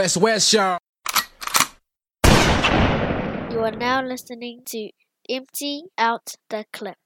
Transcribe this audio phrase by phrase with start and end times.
[0.00, 0.78] West West, y'all.
[3.52, 4.88] You are now listening to
[5.28, 6.96] Empty Out the Clip.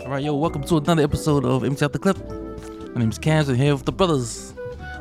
[0.00, 2.18] All right, yo, welcome to another episode of Empty Out the Clip.
[2.94, 4.52] My name's Cams, and here with the brothers.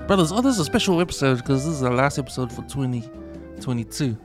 [0.08, 4.18] Brothers, oh, this is a special episode because this is the last episode for 2022.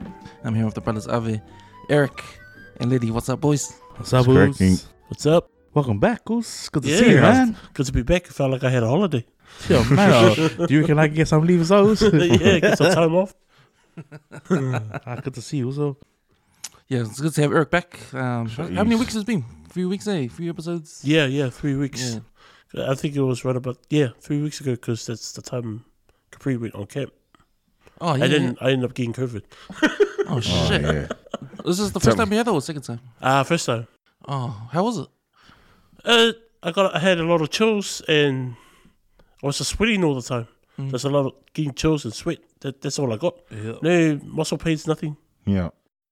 [0.49, 1.43] I'm here with the brothers Ave,
[1.91, 2.25] Eric,
[2.81, 3.11] and Leti.
[3.11, 3.71] What's up, boys?
[3.97, 4.87] What's up, boys?
[5.09, 5.51] What's up?
[5.75, 6.71] Welcome back, Goose.
[6.71, 7.55] Good to Yeah, see you, man.
[7.75, 8.25] Good to be back.
[8.29, 9.27] I felt like I had a holiday.
[9.69, 12.01] Yo, man, uh, do you reckon I can get some leave as those?
[12.15, 13.35] yeah, get some time off.
[14.51, 15.71] ah, good to see you.
[15.71, 15.99] So,
[16.89, 18.01] Yeah, it's good to have Eric back.
[18.15, 19.45] Um, how how many weeks has it been?
[19.69, 20.29] Three weeks, eh?
[20.29, 21.03] Three episodes?
[21.05, 22.15] Yeah, yeah, three weeks.
[22.73, 22.91] Yeah.
[22.91, 25.85] I think it was right about yeah, three weeks ago because that's the time
[26.31, 27.13] Capri went on camp.
[28.01, 28.25] Oh, yeah.
[28.25, 28.57] I didn't.
[28.63, 29.43] I ended up getting COVID.
[30.29, 30.83] Oh, Oh, shit.
[30.83, 31.09] yeah.
[31.65, 33.01] This is the Tell first time you had it or second time?
[33.21, 33.87] Ah, first time.
[34.27, 35.09] Oh, how was it?
[36.05, 36.95] Uh, I got.
[36.95, 38.55] I had a lot of chills and
[39.43, 40.49] I was just sweating all the time.
[40.79, 40.91] Mm.
[40.91, 42.39] There's a lot of getting chills and sweat.
[42.61, 43.37] That, that's all I got.
[43.51, 43.75] yeah.
[43.83, 45.17] No muscle pains, nothing.
[45.47, 45.71] Yeah.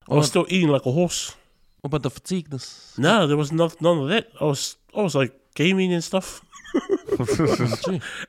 [0.09, 1.35] I was still eating like a horse.
[1.81, 2.95] What about the fatigueness?
[2.99, 4.29] No, there was no, none of that.
[4.41, 4.77] I was.
[4.97, 6.43] I was like gaming and stuff.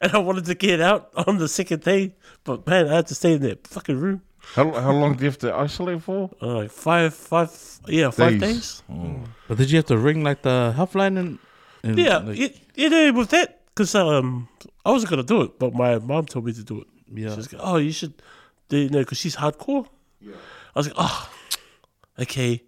[0.02, 3.16] And I wanted to get out on the second day, but man, I had to
[3.16, 4.22] stay in that fucking room.
[4.56, 6.30] How, how long do you have to isolate for?
[6.42, 7.52] Uh, like five, five,
[7.88, 8.82] yeah, five days.
[8.90, 9.20] Oh.
[9.48, 11.38] But did you have to ring like the helpline and,
[11.84, 14.48] and Yeah, like, it, you know, with that, because um,
[14.86, 16.88] I wasn't gonna do it, but my mom told me to do it.
[17.14, 17.36] yeah.
[17.36, 18.14] She's like, "Oh, you should,"
[18.70, 19.86] do you know, because she's hardcore.
[20.22, 20.34] Yeah.
[20.76, 21.30] I was like, "Oh,
[22.20, 22.64] okay."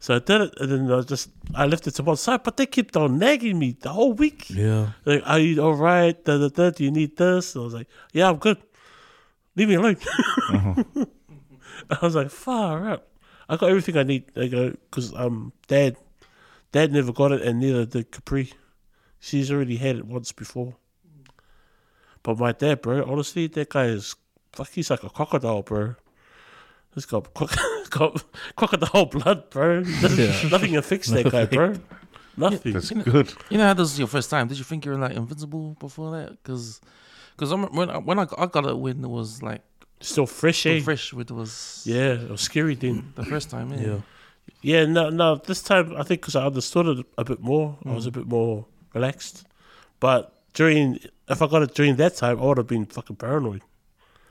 [0.00, 2.56] So I did it, and then I just I left it to one side, but
[2.56, 4.48] they kept on nagging me the whole week.
[4.50, 4.90] yeah.
[5.04, 6.16] Like, are you all right?
[6.24, 7.54] Da, da, da, do you need this?
[7.56, 8.58] I was like, yeah, I'm good.
[9.56, 9.96] Leave me alone.
[11.90, 13.04] I was like, far out.
[13.48, 14.24] I got everything I need.
[14.36, 15.96] I go because um, dad,
[16.72, 18.52] dad never got it, and neither did Capri.
[19.20, 20.76] She's already had it once before.
[22.22, 24.14] But my dad, bro, honestly, that guy is
[24.52, 24.68] fuck.
[24.70, 25.94] He's like a crocodile, bro.
[26.94, 27.56] He's got, croc-
[27.90, 28.24] got
[28.56, 29.80] crocodile blood, bro.
[30.02, 31.74] Nothing, nothing fix that guy, bro.
[32.36, 32.72] Nothing.
[32.74, 33.32] That's good.
[33.50, 34.48] You know how this is your first time?
[34.48, 36.30] Did you think you were like invincible before that?
[36.30, 36.80] Because,
[37.36, 39.62] because when I, when I got, I got it when it was like
[40.00, 40.80] Still fresh, still eh?
[40.80, 43.12] fresh, it was Yeah, it was scary then.
[43.16, 43.72] the first time.
[43.72, 43.80] Yeah.
[43.80, 44.00] Yeah.
[44.60, 45.36] Yeah, no, no.
[45.36, 48.26] This time, I think because I understood it a bit more, I was a bit
[48.26, 49.44] more relaxed.
[50.00, 50.98] But during,
[51.28, 53.62] if I got it during that time, I would have been fucking paranoid.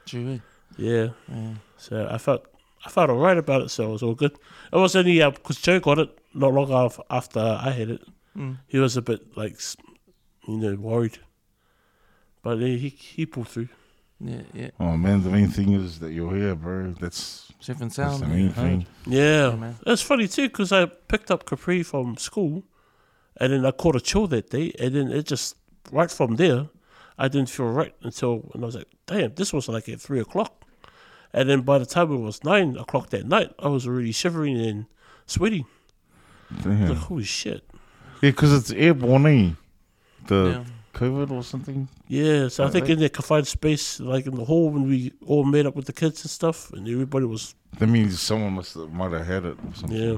[0.05, 0.41] True.
[0.77, 1.09] Yeah.
[1.27, 1.53] Yeah.
[1.77, 2.45] So I felt,
[2.85, 3.69] I felt alright about it.
[3.69, 4.33] So it was all good.
[4.71, 8.01] It was only because Joe got it not long after I had it.
[8.35, 8.57] Mm.
[8.67, 9.59] He was a bit like,
[10.47, 11.19] you know, worried.
[12.43, 13.69] But he, he pulled through.
[14.19, 14.41] Yeah.
[14.53, 14.69] Yeah.
[14.79, 16.93] Oh, man, the main thing is that you're here, bro.
[16.99, 18.23] That's, Safe and that's sound.
[18.23, 18.53] the main yeah.
[18.53, 18.85] thing.
[19.05, 19.49] Yeah.
[19.49, 19.75] Yeah, man.
[19.85, 22.63] It's funny too because I picked up Capri from school,
[23.39, 25.55] and then I caught a chill that day, and then it just
[25.91, 26.69] right from there,
[27.17, 30.19] I didn't feel right until and I was like, damn, this was like at three
[30.19, 30.65] o'clock,
[31.33, 34.59] and then by the time it was nine o'clock that night, I was already shivering
[34.59, 34.85] and
[35.25, 35.65] sweating.
[36.63, 36.89] Damn.
[36.89, 37.63] like, holy shit.
[38.21, 39.51] Yeah, because it's airborne, eh?
[40.27, 40.63] The Yeah.
[40.97, 41.87] COVID or something.
[42.07, 42.91] Yeah, so I think right.
[42.93, 45.93] in that confined space, like in the hall when we all met up with the
[45.93, 49.57] kids and stuff, and everybody was, That means someone must have, might have had it
[49.67, 49.97] or something.
[49.97, 50.17] yeah,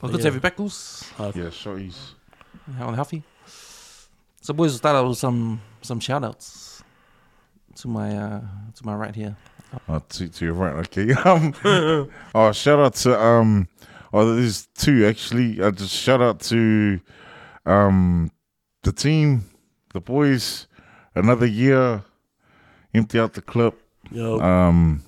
[0.00, 0.24] Well, good to Yeah.
[0.24, 1.04] have you back, Goose.
[1.18, 1.96] Yeah, shorties.
[2.76, 3.22] How healthy.
[4.40, 6.82] So, boys, we'll start out with some some shout outs
[7.76, 8.40] to my uh
[8.74, 9.36] to my right here.
[9.88, 11.12] Oh, to, to your right, okay.
[11.24, 11.54] Um,
[12.34, 13.68] oh, shout out to um,
[14.12, 15.60] oh, there's two actually.
[15.60, 17.00] Uh, just shout out to
[17.66, 18.30] um,
[18.88, 19.44] the team,
[19.92, 20.66] the boys.
[21.14, 22.02] Another year,
[22.94, 23.74] empty out the clip.
[24.10, 25.02] yo, Um,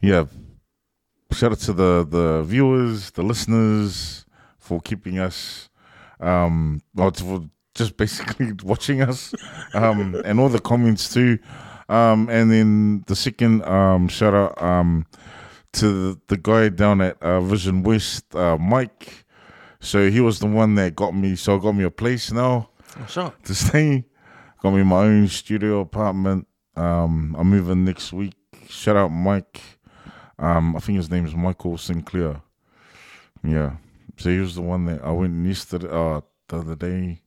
[0.00, 0.24] yeah,
[1.32, 4.24] shout out to the the viewers, the listeners
[4.58, 5.68] for keeping us,
[6.20, 9.34] um, well, for just basically watching us,
[9.74, 11.38] um, and all the comments too.
[11.90, 15.04] Um, and then the second um, shout out um,
[15.72, 19.26] to the, the guy down at uh, Vision West, uh, Mike.
[19.80, 21.36] So he was the one that got me.
[21.36, 22.70] So got me a place now
[23.08, 23.32] sure.
[23.44, 24.04] to stay.
[24.60, 26.46] Got me my own studio apartment.
[26.76, 28.34] Um, I'm moving next week.
[28.68, 29.60] Shout out Mike.
[30.38, 32.42] Um, I think his name is Michael Sinclair.
[33.42, 33.76] Yeah.
[34.16, 37.22] So he was the one that I went yesterday, uh, the other day.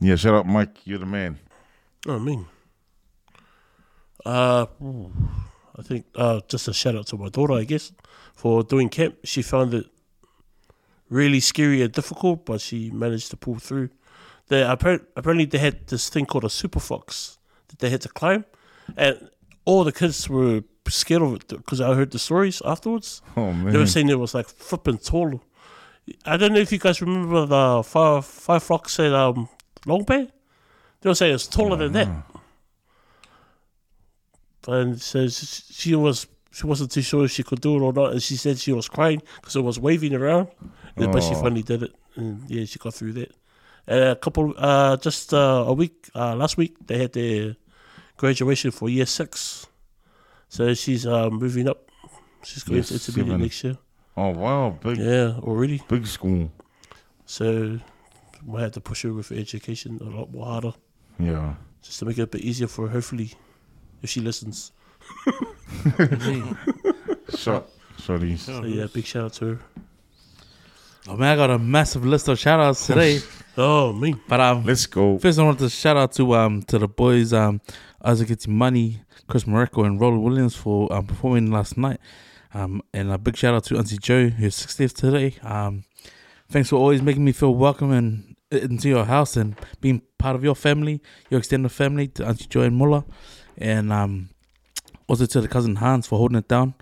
[0.00, 0.78] Yeah, shout out Mike.
[0.84, 1.38] You're the man.
[2.06, 2.44] Oh, me.
[4.24, 4.66] Uh,
[5.76, 7.92] I think uh, just a shout out to my daughter, I guess,
[8.34, 9.16] for doing camp.
[9.24, 9.86] She found it
[11.08, 13.90] really scary and difficult, but she managed to pull through.
[14.48, 17.38] They apparently, they had this thing called a super fox
[17.68, 18.44] that they had to climb,
[18.96, 19.30] and
[19.64, 23.22] all the kids were scared of it because I heard the stories afterwards.
[23.36, 23.72] Oh man.
[23.72, 25.42] They were saying it was like flipping tall.
[26.24, 29.48] I don't know if you guys remember the Fire Fire Fox at um,
[29.84, 30.28] Long Bay.
[31.00, 32.08] They were saying it's taller than that.
[34.68, 38.12] And so she was she wasn't too sure if she could do it or not,
[38.12, 40.48] and she said she was crying because it was waving around.
[40.96, 41.42] Yeah, But she Oh.
[41.42, 43.32] finally did it, and yeah, she got through that.
[43.86, 47.56] And a couple, uh, just uh, a week uh, last week, they had their
[48.16, 49.66] graduation for year six.
[50.48, 51.90] So she's uh, moving up.
[52.44, 53.40] She's going Year to intermediate seven.
[53.42, 53.76] next year.
[54.16, 55.82] Oh wow, big Yeah, already.
[55.88, 56.50] big school.
[57.26, 57.78] So
[58.44, 60.72] we had to push her with education a lot more harder,
[61.18, 61.54] Yeah.
[61.82, 62.92] just to make it a bit easier for her.
[62.94, 63.32] Hopefully,
[64.02, 64.72] if she listens.
[67.36, 67.68] Shot.
[67.98, 68.36] Sorry.
[68.36, 69.58] So yeah, big shout out to her.
[71.08, 73.20] Oh man, I got a massive list of shout outs today.
[73.58, 74.14] Oh me.
[74.28, 75.18] but um Let's go.
[75.18, 77.62] First, I want to shout out to um to the boys um
[78.04, 81.98] Isaac Money, Chris Morocco, and Roland Williams for um performing last night.
[82.52, 85.36] Um and a big shout out to Auntie Joe, who's 60th today.
[85.42, 85.84] Um,
[86.50, 90.44] thanks for always making me feel welcome and into your house and being part of
[90.44, 91.00] your family,
[91.30, 92.08] your extended family.
[92.08, 93.04] To Auntie Joe and Muller,
[93.56, 94.28] and um
[95.08, 96.74] also to the cousin Hans for holding it down.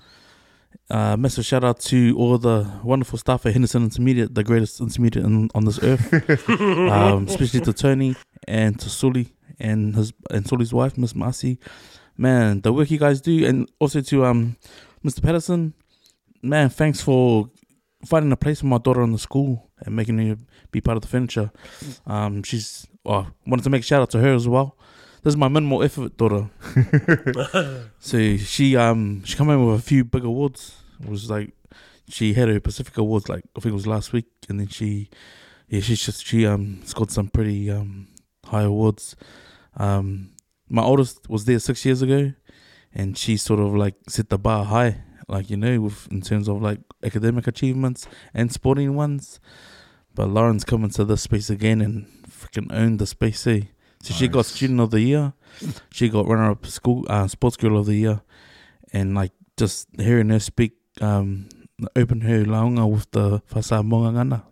[0.90, 5.24] Uh, massive shout out to all the wonderful staff at Henderson Intermediate, the greatest intermediate
[5.24, 8.14] in, on this earth um, especially to Tony
[8.46, 11.58] and to Sully and his and Sully's wife, Miss Marcy.
[12.16, 14.56] Man, the work you guys do, and also to um,
[15.04, 15.22] Mr.
[15.22, 15.74] Patterson.
[16.42, 17.50] Man, thanks for
[18.04, 20.36] finding a place for my daughter in the school and making her
[20.70, 21.50] be part of the furniture.
[22.06, 24.76] Um, she's well, wanted to make a shout out to her as well.
[25.24, 26.50] This is my minimal effort daughter.
[27.98, 30.82] so she um she come in with a few big awards.
[31.02, 31.54] It was like
[32.10, 35.08] she had her Pacific Awards like I think it was last week, and then she
[35.68, 38.08] yeah, she's just she um scored some pretty um
[38.44, 39.16] high awards.
[39.78, 40.32] Um,
[40.68, 42.34] my oldest was there six years ago,
[42.94, 46.48] and she sort of like set the bar high, like you know, with in terms
[46.48, 49.40] of like academic achievements and sporting ones.
[50.14, 53.46] But Lauren's coming to this space again and freaking owned the space.
[53.46, 53.62] Eh?
[54.04, 55.32] So she got student of the year,
[55.90, 58.20] she got runner up school uh, sports girl of the year,
[58.92, 61.48] and like just hearing her speak, um,
[61.96, 64.42] open her launga with the fasa mongangana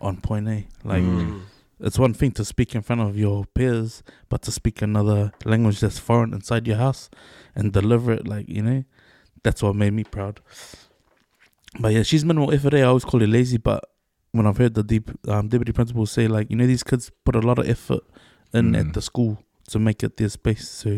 [0.00, 0.66] on point A.
[0.82, 1.42] Like Mm.
[1.80, 5.80] it's one thing to speak in front of your peers, but to speak another language
[5.80, 7.10] that's foreign inside your house
[7.54, 8.84] and deliver it, like you know,
[9.42, 10.40] that's what made me proud.
[11.78, 12.70] But yeah, she's minimal effort.
[12.70, 12.84] there.
[12.84, 13.84] I always call it lazy, but
[14.32, 17.36] when I've heard the deep, um, deputy principal say, like you know, these kids put
[17.36, 18.02] a lot of effort
[18.52, 18.80] in Mm.
[18.88, 20.68] at the school to make it their space.
[20.68, 20.90] So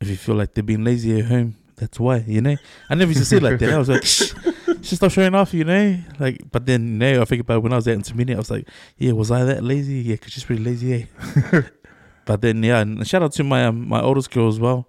[0.00, 2.24] if you feel like they're being lazy at home, that's why.
[2.26, 2.56] You know,
[2.90, 3.72] I never used to say it like that.
[3.72, 4.32] I was like, shh,
[4.80, 5.54] just stop showing off.
[5.54, 6.38] You know, like.
[6.50, 9.12] But then know, I think about when I was at intermediate, I was like, yeah,
[9.12, 9.94] was I that lazy?
[10.00, 11.08] Yeah, cause she's pretty lazy,
[11.52, 11.62] eh?
[12.24, 14.88] but then yeah, and shout out to my um, my oldest girl as well.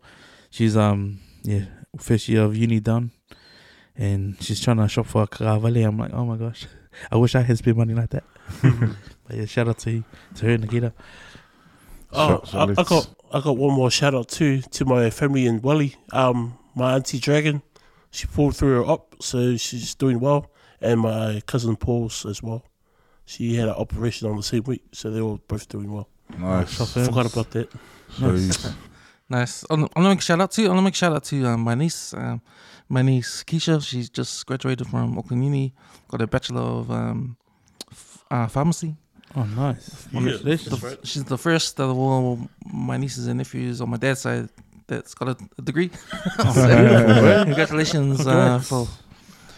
[0.50, 1.66] She's um yeah
[1.98, 3.12] first year of uni done,
[3.96, 5.86] and she's trying to shop for a Caravale.
[5.88, 6.68] I'm like, oh my gosh,
[7.12, 8.24] I wish I had spent money like that.
[9.28, 10.04] but yeah, shout out to
[10.36, 10.94] to her and Nikita.
[12.12, 15.10] Oh, So- so I, I got I got one more shout out too to my
[15.12, 15.96] family in Welly.
[16.12, 17.62] Um, my auntie Dragon,
[18.12, 20.50] she pulled through her up, so she's doing well,
[20.82, 22.64] and my cousin Paul's as well.
[23.26, 26.08] She had an operation on the same week, so they're all both doing well.
[26.38, 26.78] Nice.
[26.94, 27.70] Forgot about that.
[28.18, 28.72] So,
[29.30, 29.64] Nice.
[29.70, 30.62] I'm I'm gonna make a shout out to.
[30.64, 32.14] I'm gonna make a shout out to um, my niece.
[32.16, 32.42] Um,
[32.88, 33.84] my niece Keisha.
[33.86, 35.76] She's just graduated from Auckland Uni.
[36.08, 37.38] Got a bachelor of um,
[37.92, 38.96] f- uh, pharmacy.
[39.36, 40.08] Oh, nice.
[40.12, 40.70] Yeah, Congratulations.
[40.70, 41.08] that's right.
[41.08, 44.50] She's the first of all my nieces and nephews on my dad's side
[44.88, 45.92] that's got a, a degree.
[46.54, 48.88] So, congratulations uh, for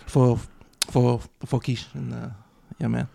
[0.06, 0.40] for
[0.90, 2.30] for for Keish and uh,
[2.80, 3.08] yeah, man.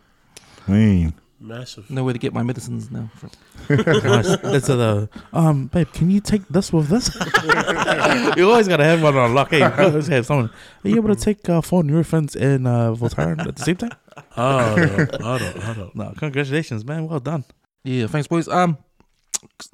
[0.66, 1.12] mean.
[1.38, 1.90] Massive.
[1.90, 3.10] Know where to get my medicines now.
[3.14, 3.30] From.
[3.68, 4.36] nice.
[4.38, 5.92] That's the um, babe.
[5.92, 7.14] Can you take this with this?
[8.36, 9.50] you always gotta have one on lock.
[9.50, 10.50] Hey, you always have someone.
[10.82, 13.92] Are you able to take uh, four Nurofens and uh, Voltaren at the same time?
[14.36, 17.08] Oh, no, I don't, No, congratulations, man.
[17.08, 17.44] Well done.
[17.84, 18.48] Yeah, thanks, boys.
[18.48, 18.78] Um,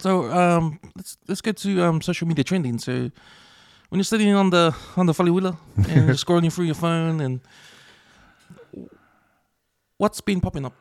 [0.00, 2.78] so um, let's let's get to um social media trending.
[2.78, 3.10] So
[3.88, 7.20] when you're sitting on the on the folly wheeler and you're scrolling through your phone
[7.20, 7.40] and
[9.98, 10.74] what's been popping up?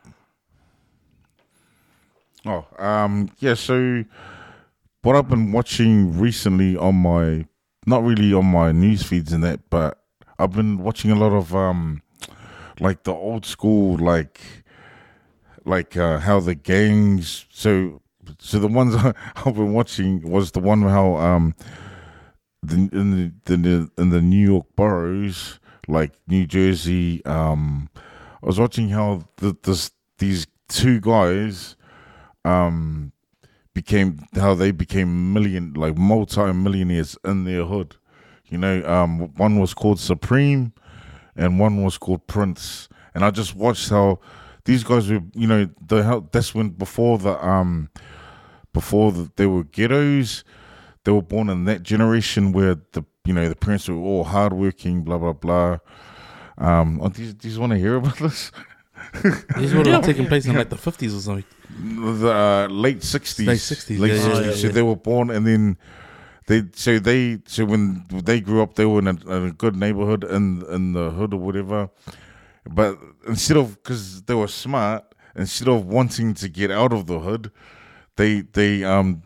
[2.44, 3.54] Oh, um, yeah.
[3.54, 4.04] So,
[5.02, 7.46] what I've been watching recently on my,
[7.86, 10.02] not really on my news feeds and that, but
[10.38, 12.02] I've been watching a lot of um,
[12.80, 14.40] like the old school, like,
[15.64, 17.46] like uh, how the gangs.
[17.50, 18.02] So,
[18.38, 18.94] so the ones
[19.36, 21.54] I've been watching was the one how um,
[22.62, 27.24] the in the, the in the New York boroughs, like New Jersey.
[27.24, 27.88] Um,
[28.42, 31.76] I was watching how the this these two guys
[32.44, 33.12] um
[33.74, 37.96] became how they became million like multi millionaires in their hood
[38.48, 40.72] You know, um, one was called Supreme,
[41.36, 42.88] and one was called Prince.
[43.14, 44.20] And I just watched how
[44.64, 45.20] these guys were.
[45.34, 47.90] You know, the how that's when before the um
[48.72, 50.44] before the, they were ghettos.
[51.04, 55.02] They were born in that generation where the you know the parents were all hardworking,
[55.02, 55.78] blah blah blah.
[56.58, 58.52] Um, oh, do you, do you want to hear about this?
[59.56, 61.44] This would have taken place in like the fifties or something.
[62.20, 65.46] the uh, late sixties, Late 60s, late yeah, yeah, yeah, So they were born, and
[65.46, 65.76] then
[66.46, 69.76] they so they so when they grew up, they were in a, in a good
[69.76, 71.90] neighborhood in in the hood or whatever.
[72.68, 75.04] But instead of because they were smart,
[75.36, 77.50] instead of wanting to get out of the hood,
[78.16, 79.22] they they um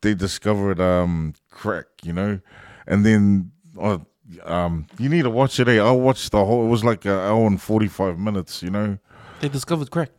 [0.00, 2.40] they discovered um crack, you know,
[2.86, 3.52] and then.
[3.78, 4.04] Oh,
[4.44, 5.68] um, you need to watch it.
[5.68, 5.78] Eh?
[5.78, 6.64] I watched the whole.
[6.64, 8.62] It was like an hour and forty five minutes.
[8.62, 8.98] You know,
[9.40, 10.10] They discovered crack.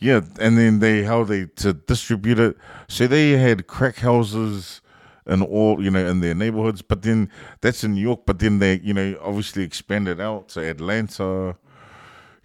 [0.00, 2.56] yeah, and then they how they to distribute it.
[2.88, 4.80] So they had crack houses
[5.26, 8.20] and all you know in their neighborhoods, but then that's in New York.
[8.26, 11.56] But then they you know obviously expanded out to Atlanta,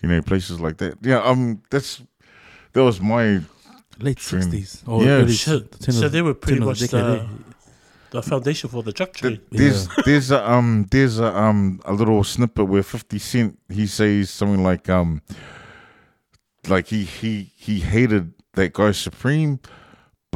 [0.01, 0.97] you know places like that.
[1.01, 2.01] Yeah, um, that's
[2.73, 3.41] that was my
[3.99, 4.41] Late True.
[4.41, 4.83] sixties.
[4.85, 5.81] Or Yeah, early shit.
[5.81, 7.29] So they were pretty much the the,
[8.11, 9.41] the foundation for the drug trade.
[9.51, 14.29] there's there's a um there's a um a little snippet where Fifty Cent he says
[14.29, 15.21] something like um
[16.67, 19.59] like he he he hated that guy Supreme.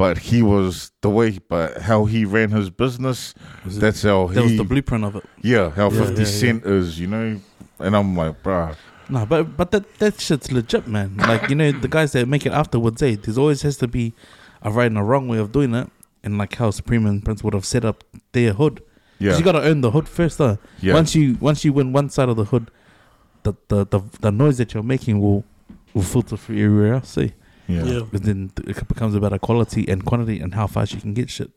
[0.00, 3.34] But he was the way, but how he ran his business
[3.66, 5.24] it, that's how he that was the blueprint of it.
[5.42, 6.72] Yeah, how Yeah, 50 yeah, yeah.
[6.72, 7.38] Is, you know?
[7.78, 8.76] And I'm like, bruh.
[9.10, 11.18] No, but but that that shit's legit, man.
[11.18, 13.16] Like you know, the guys that make it afterwards, eh?
[13.22, 14.14] There's always has to be
[14.62, 15.90] a right and a wrong way of doing it,
[16.24, 18.02] and like how Supreme and Prince would have set up
[18.32, 18.82] their hood.
[19.18, 19.36] Yeah.
[19.36, 20.56] you gotta earn the hood first, though.
[20.80, 20.94] yeah.
[20.94, 22.70] Once you once you win one side of the hood,
[23.42, 25.44] the the the, the noise that you're making will
[25.92, 27.10] will filter through everywhere else.
[27.10, 27.34] See,
[27.70, 27.84] yeah.
[27.84, 28.00] Yeah.
[28.10, 31.30] but then it becomes about a quality and quantity and how fast you can get
[31.30, 31.50] shit.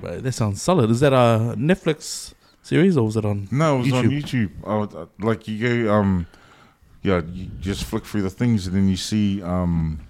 [0.00, 0.90] But that sounds solid.
[0.90, 3.48] Is that a Netflix series or was it on?
[3.50, 4.50] No, it was on YouTube.
[4.62, 4.90] YouTube.
[4.94, 6.26] I uh, like, you go, um,
[7.02, 10.00] yeah, you just flick through the things and then you see, um,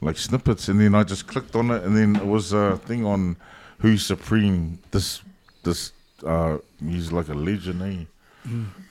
[0.00, 0.68] like snippets.
[0.68, 3.36] And then I just clicked on it and then it was a thing on
[3.78, 4.78] Who's Supreme.
[4.90, 5.22] This,
[5.64, 5.92] this,
[6.24, 8.04] uh, he's like a legend, eh?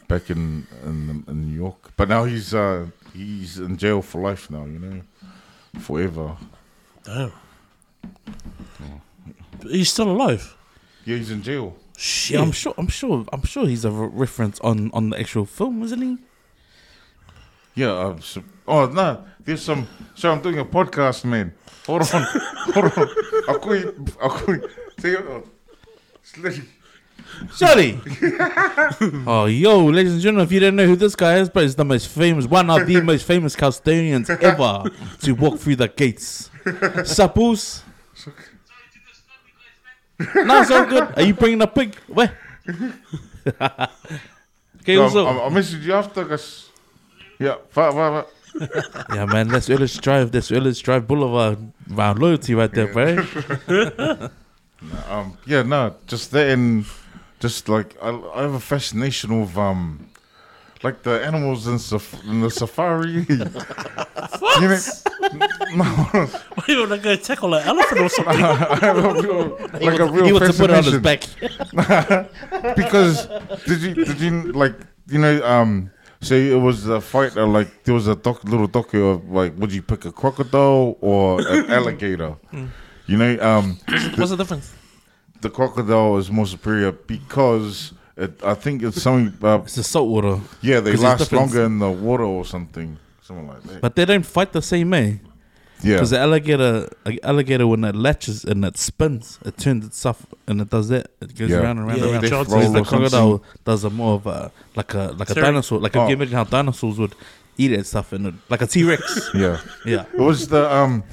[0.07, 4.51] Back in, in in New York, but now he's uh he's in jail for life
[4.51, 5.01] now, you know,
[5.79, 6.35] forever.
[7.03, 7.31] Damn.
[9.61, 10.55] But He's still alive.
[11.05, 11.75] Yeah, he's in jail.
[11.97, 12.35] Shit.
[12.35, 12.73] Yeah, I'm sure.
[12.77, 13.25] I'm sure.
[13.33, 16.17] I'm sure he's a re- reference on on the actual film, isn't he?
[17.73, 17.91] Yeah.
[17.91, 19.87] Uh, so, oh no, there's some.
[20.13, 21.53] So I'm doing a podcast, man.
[21.87, 22.23] Hold on,
[22.73, 23.09] hold on.
[23.47, 24.05] I'll call you.
[24.21, 24.69] I'll call you.
[24.99, 25.41] Say, uh,
[26.23, 26.65] Slitty.
[27.51, 27.99] Sorry.
[29.27, 31.75] oh, yo, ladies and gentlemen, if you don't know who this guy is, but he's
[31.75, 34.83] the most famous, one of the most famous custodians ever
[35.21, 36.49] to walk through the gates.
[37.05, 37.83] Suppose.
[40.35, 41.13] no, it's all good.
[41.15, 41.95] Are you bringing a pig?
[42.07, 42.37] Where?
[42.67, 43.87] okay,
[44.95, 45.25] No, also.
[45.25, 46.69] I'll, I'll message you after, guys.
[47.39, 48.25] Yeah, fa, fa.
[49.13, 50.31] yeah, man, that's Earless Drive.
[50.31, 51.59] That's Earless Drive Boulevard.
[51.89, 54.29] Wow, loyalty right there, bro.
[55.07, 56.85] Um, yeah, no, just that and
[57.39, 60.09] just like I, I have a fascination with um,
[60.83, 63.11] like the animals in, saf- in the safari.
[63.29, 64.79] you know,
[65.75, 65.83] no,
[66.55, 68.35] Why you want to go tackle an elephant or something?
[68.43, 71.71] I have a real, like a real he wants to put it on his fascination.
[71.75, 72.75] back.
[72.75, 73.27] because
[73.65, 74.75] did you did you like
[75.07, 75.91] you know um
[76.21, 79.55] say it was a fight or like there was a doc, little docu of like
[79.57, 82.35] would you pick a crocodile or an alligator
[83.05, 83.77] you know um
[84.15, 84.73] What's the difference?
[85.41, 90.09] The crocodile is more superior because it, I think it's something uh, It's the salt
[90.09, 90.39] water.
[90.61, 94.25] yeah they last longer in the water or something something like that But they don't
[94.25, 95.19] fight the same way.
[95.83, 100.25] yeah Because the alligator, a alligator, when it latches and it spins, it turns itself
[100.47, 101.05] and it does that.
[101.21, 101.57] It goes Yeah.
[101.61, 102.23] around and around Yeah, and around.
[102.23, 102.85] they Whereas the or something.
[102.85, 105.45] crocodile does a more of a like a like a Sorry.
[105.45, 105.77] dinosaur.
[105.79, 106.19] Like can you Oh.
[106.19, 107.13] imagine how dinosaurs would
[107.57, 109.31] eat that stuff and it, like a T Rex.
[109.35, 110.05] yeah yeah.
[110.13, 111.03] it was the um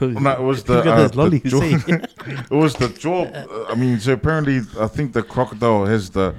[0.00, 1.60] no, it was the, uh, this lolly, the jaw-
[2.50, 3.24] It was the jaw.
[3.24, 6.34] uh, I mean, so apparently, I think the crocodile has the.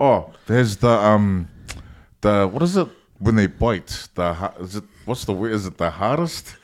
[0.00, 1.48] Oh, there's the um,
[2.20, 4.08] the what is it when they bite?
[4.14, 5.52] The is it what's the word?
[5.52, 6.56] Is it the hardest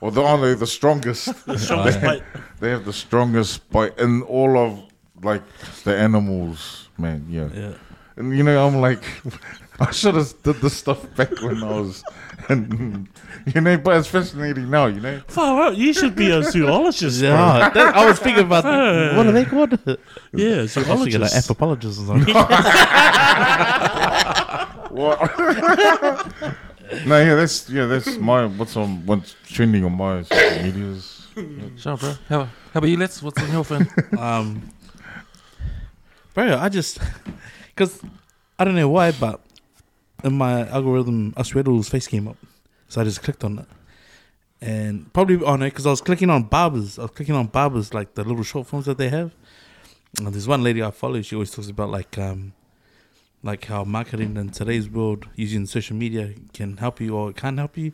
[0.00, 1.26] or the oh no, the strongest?
[1.46, 2.22] The strongest they, bite.
[2.60, 4.82] they have the strongest bite in all of
[5.22, 5.42] like
[5.84, 7.26] the animals, man.
[7.28, 7.48] Yeah.
[7.54, 7.74] yeah.
[8.16, 9.02] And you know, I'm like,
[9.80, 12.04] I should have did this stuff back when I was,
[12.48, 13.08] and
[13.54, 15.20] you know, but it's fascinating now, you know.
[15.28, 15.76] Far out.
[15.76, 17.20] You should be a zoologist.
[17.20, 17.28] bro.
[17.30, 18.64] Yeah, that, I was thinking about
[19.16, 19.72] what are they called?
[19.86, 19.96] I
[20.32, 21.34] Yeah, was thinking like zoologist.
[21.36, 22.34] anthropologists or something.
[24.92, 25.18] What?
[27.06, 31.26] no, yeah, that's yeah, that's my what's on what's trending on my social medias.
[31.78, 32.12] Sure, bro.
[32.28, 33.22] How, how about you, Let's?
[33.22, 33.86] What's on your phone?
[34.18, 34.62] um,
[36.34, 36.98] bro, I just
[37.74, 38.00] Because
[38.58, 39.40] I don't know why, but
[40.24, 42.36] in my algorithm, Asuero's face came up.
[42.88, 43.66] So I just clicked on it.
[44.60, 46.98] And probably on it, because I was clicking on barbers.
[46.98, 49.32] I was clicking on barbers, like the little short films that they have.
[50.18, 52.52] And there's one lady I follow, she always talks about like um
[53.42, 57.58] like how marketing in today's world using social media can help you or it can't
[57.58, 57.92] help you.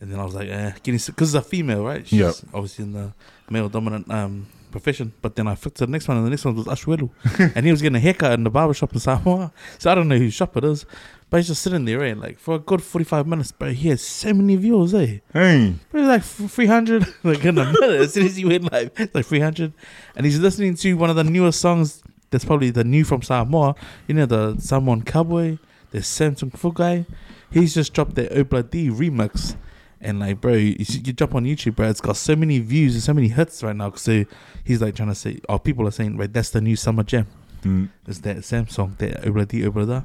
[0.00, 2.06] And then I was like, eh, getting because it's a female, right?
[2.06, 2.34] She's Yep.
[2.54, 3.12] obviously in the
[3.50, 4.46] male dominant um
[4.76, 5.12] profession.
[5.22, 7.08] But then I flipped to the next one, and the next one was Ashwelu.
[7.54, 9.52] and he was getting a haircut in the barber shop in Samoa.
[9.78, 10.84] So I don't know whose shop it is.
[11.28, 12.14] But he's just sitting there, eh?
[12.14, 13.52] Like for a good 45 minutes.
[13.52, 15.18] But he has so many views, eh?
[15.32, 17.06] Hey, But like 300.
[17.24, 19.72] like in a minute, as soon as he went live, like 300.
[20.14, 23.74] And he's listening to one of the newest songs that's probably the new from Samoa.
[24.06, 25.58] You know, the Samoan Cowboy,
[25.90, 27.06] the Samsung Fugai.
[27.50, 29.56] He's just dropped the Obla D remix.
[30.00, 33.02] And like, bro, you, you jump on YouTube, bro, it's got so many views and
[33.02, 33.92] so many hits right now.
[33.92, 34.24] So
[34.62, 37.26] he's like trying to say, oh, people are saying, right, that's the new summer jam.
[37.62, 37.88] Mm.
[38.06, 40.02] It's that Samsung, that Obla D, Obla Da.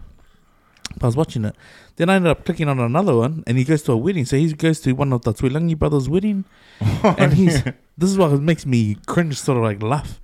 [1.00, 1.55] I was watching it.
[1.95, 4.25] Then I ended up clicking on another one, and he goes to a wedding.
[4.25, 6.45] So he goes to one of the Tuilagi brothers' wedding,
[7.03, 7.63] and he's.
[7.98, 10.19] This is what makes me cringe, sort of like laugh,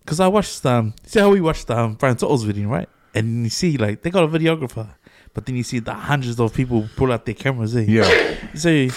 [0.00, 0.94] because I watched um.
[1.04, 2.88] See how we watched um Brian wedding, right?
[3.14, 4.94] And you see like they got a videographer,
[5.34, 7.76] but then you see the hundreds of people pull out their cameras.
[7.76, 7.84] Eh?
[7.88, 8.88] yeah, So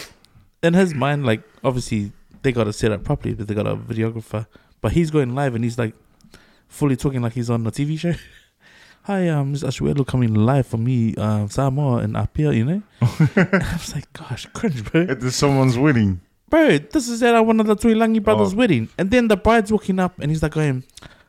[0.63, 2.11] in his mind, like obviously
[2.41, 4.45] they got to set up properly, but they got a videographer.
[4.81, 5.93] But he's going live and he's like
[6.67, 8.13] fully talking like he's on a TV show.
[9.03, 9.65] Hi, um, Mr.
[9.67, 12.81] Ashuelo coming live for me, um, Samoa and Apia, you know?
[13.01, 15.01] I was like, gosh, cringe, bro.
[15.01, 16.21] at the someone's wedding.
[16.49, 18.57] Bro, this is at one of the Tuilagi brothers' Oh.
[18.57, 18.87] wedding.
[18.97, 20.83] And then the bride's walking up and he's like going,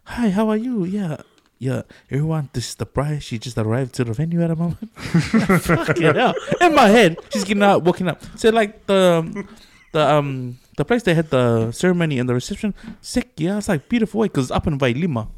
[0.04, 0.84] Hi, how are you?
[0.84, 1.16] Yeah.
[1.58, 3.23] Yeah, everyone, this is the bride.
[3.23, 4.90] She just arrived to the venue at a moment.
[4.99, 6.34] Fucking hell.
[6.61, 8.20] In my head, she's getting out, walking up.
[8.37, 9.49] So like the um,
[9.92, 13.88] the um the place they had the ceremony and the reception, sick, yeah, it's like
[13.88, 15.28] beautiful way because it's up in Vailima.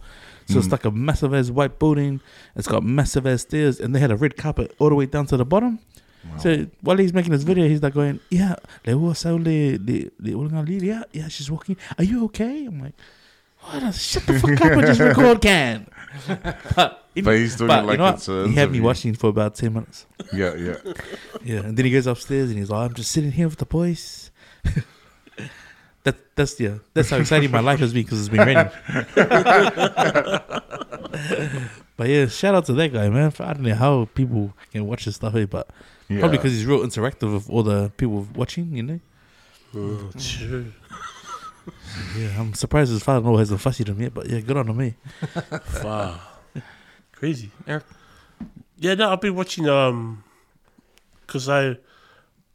[0.48, 0.72] So it's Mm.
[0.72, 2.20] like a massive ass white building.
[2.56, 5.26] It's got massive ass stairs, and they had a red carpet all the way down
[5.26, 5.78] to the bottom.
[6.38, 10.30] So while he's making this video, he's like going, "Yeah, le sao le le le
[10.34, 11.76] ulang ali, yeah, yeah, she's walking.
[11.98, 12.94] Are you okay?" I'm like,
[13.60, 13.80] "What?
[13.80, 15.86] The, shut the fuck up and just record, can."
[16.76, 18.34] But, in- But he's doing but it you know it's what?
[18.34, 20.06] a he had me watching for about ten minutes.
[20.32, 20.76] Yeah, yeah.
[21.44, 23.66] Yeah, and then he goes upstairs and he's like, "I'm just sitting here with the
[23.66, 24.30] boys."
[26.02, 28.70] that that's yeah, that's how exciting my life has been because it's been raining.
[31.96, 33.32] but yeah, shout out to that guy, man.
[33.38, 35.68] I don't know how people can watch this stuff, eh, but
[36.08, 36.20] yeah.
[36.20, 39.00] probably because he's real interactive with all the people watching, you know.
[39.74, 40.72] Oh, true.
[42.16, 45.58] Yeah, I'm surprised his father-in-law hasn't fussied him yet, but yeah, good on him, eh?
[45.84, 46.20] Wow.
[47.12, 47.50] Crazy.
[47.66, 47.84] Eric?
[48.78, 50.22] Yeah, no, I've been watching um
[51.26, 51.76] because I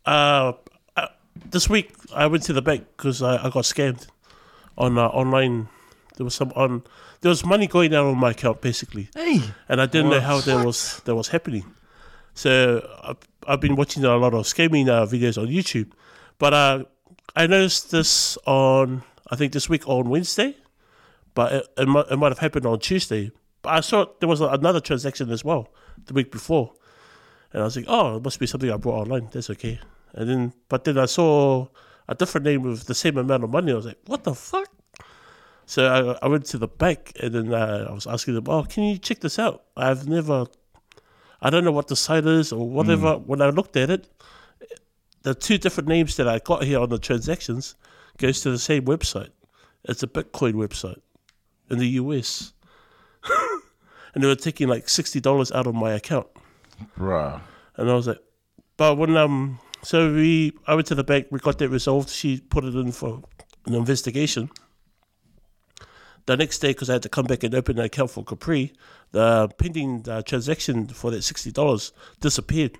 [0.05, 0.53] uh
[0.95, 1.07] I,
[1.49, 4.07] this week I went to the bank because I, I got scammed
[4.77, 5.67] on uh, online.
[6.17, 6.83] There was some on
[7.21, 10.39] there was money going out on my account basically, Hey, and I didn't know how
[10.41, 11.65] that was that was happening.
[12.33, 15.91] So I've, I've been watching a lot of scamming uh, videos on YouTube,
[16.37, 16.83] but uh,
[17.35, 20.57] I noticed this on I think this week on Wednesday,
[21.33, 23.31] but it, it, might, it might have happened on Tuesday.
[23.61, 25.69] But I saw there was another transaction as well
[26.05, 26.73] the week before,
[27.53, 29.29] and I was like, oh, it must be something I brought online.
[29.31, 29.79] That's okay.
[30.13, 31.67] And then, but then I saw
[32.09, 33.71] a different name with the same amount of money.
[33.71, 34.69] I was like, what the fuck?
[35.65, 38.63] So I, I went to the bank and then uh, I was asking them, oh,
[38.63, 39.63] can you check this out?
[39.77, 40.47] I've never,
[41.41, 43.13] I don't know what the site is or whatever.
[43.13, 44.09] When I looked at it,
[45.23, 47.75] the two different names that I got here on the transactions
[48.17, 49.29] goes to the same website.
[49.83, 51.01] It's a Bitcoin website
[51.69, 52.53] in the US.
[54.13, 56.27] and they were taking like $60 out of my account.
[56.97, 57.41] Bruh.
[57.77, 58.19] And I was like,
[58.77, 62.09] but when um, so we, I went to the bank, we got that resolved.
[62.09, 63.21] She put it in for
[63.65, 64.49] an investigation.
[66.27, 68.73] The next day, because I had to come back and open an account for Capri,
[69.11, 72.77] the pending uh, transaction for that sixty dollars disappeared.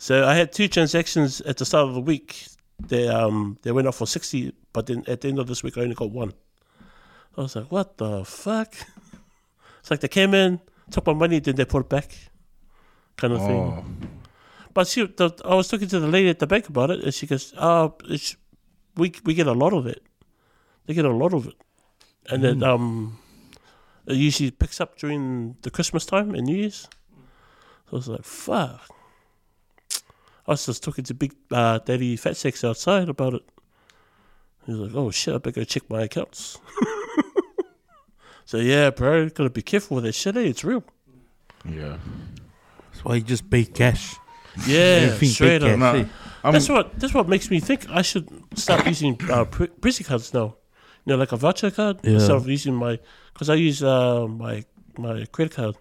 [0.00, 2.46] So I had two transactions at the start of the week.
[2.88, 5.76] They um they went off for sixty, but then at the end of this week
[5.76, 6.32] I only got one.
[7.36, 8.74] I was like, what the fuck?
[9.80, 10.60] It's like they came in,
[10.90, 12.12] took my money, then they put it back,
[13.16, 13.62] kind of thing.
[13.62, 13.84] Oh.
[14.74, 17.14] But she, the, I was talking to the lady at the bank about it, and
[17.14, 18.36] she goes, "Oh, it's,
[18.96, 20.02] we we get a lot of it.
[20.84, 21.56] They get a lot of it,
[22.28, 23.18] and then um,
[24.06, 26.88] it usually picks up during the Christmas time and New Year's."
[27.88, 28.99] So I was like, "Fuck."
[30.50, 33.42] I was just talking to Big uh, Daddy Fat Sex outside about it.
[34.66, 36.58] He's like, "Oh shit, I better go check my accounts."
[38.44, 40.36] so yeah, bro, gotta be careful with that shit.
[40.36, 40.40] Eh?
[40.40, 40.82] It's real.
[41.64, 41.98] Yeah.
[42.90, 44.16] That's why you just pay cash.
[44.66, 45.78] Yeah, straight up.
[45.78, 46.04] Nah, eh?
[46.42, 50.56] That's what that's what makes me think I should start using uh, Prezzy cards now.
[51.04, 52.14] You know, like a voucher card Yeah.
[52.14, 52.98] instead of using my
[53.32, 54.64] because I use uh, my
[54.98, 55.76] my credit card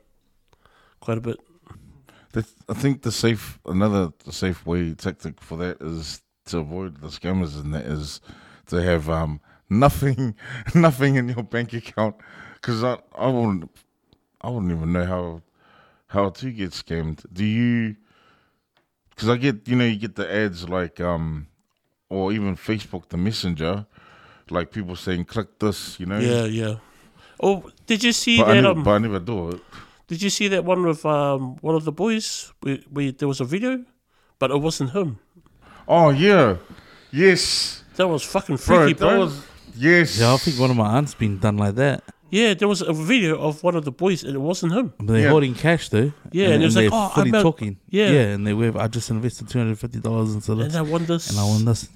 [0.99, 1.39] quite a bit.
[2.31, 7.07] The, I think the safe another safe way tactic for that is to avoid the
[7.07, 8.21] scammers, and that is
[8.67, 10.35] to have um nothing
[10.75, 12.15] nothing in your bank account
[12.55, 13.69] because I I wouldn't
[14.41, 15.41] I wouldn't even know how
[16.07, 17.25] how to get scammed.
[17.33, 17.95] Do you?
[19.09, 21.47] Because I get you know you get the ads like um
[22.09, 23.85] or even Facebook the Messenger,
[24.49, 26.19] like people saying click this, you know.
[26.19, 26.75] Yeah, yeah.
[27.41, 28.61] Oh, did you see But I, that?
[28.61, 29.61] never, Um, but I never do it.
[30.09, 32.51] Did you see that one with um one of the boys?
[32.61, 33.85] Where, where there was a video,
[34.39, 35.19] but it wasn't him.
[35.87, 36.57] Oh yeah,
[37.11, 38.65] yes, That was fucking bro.
[38.85, 39.19] freaky, that bro.
[39.19, 39.45] was
[39.75, 40.19] yes.
[40.19, 42.03] Yeah, I think one of my aunts been done like that.
[42.31, 44.93] Yeah, there was a video of one of the boys, and it wasn't him.
[44.99, 45.29] But they're Yeah.
[45.29, 46.11] holding cash though.
[46.31, 47.77] Yeah, and it was they're like, oh, fully I'm out- talking.
[47.89, 48.11] Yeah.
[48.11, 48.71] yeah, and they were.
[48.77, 51.29] I just invested two hundred fifty dollars into And this, I won this.
[51.31, 51.89] and I won this.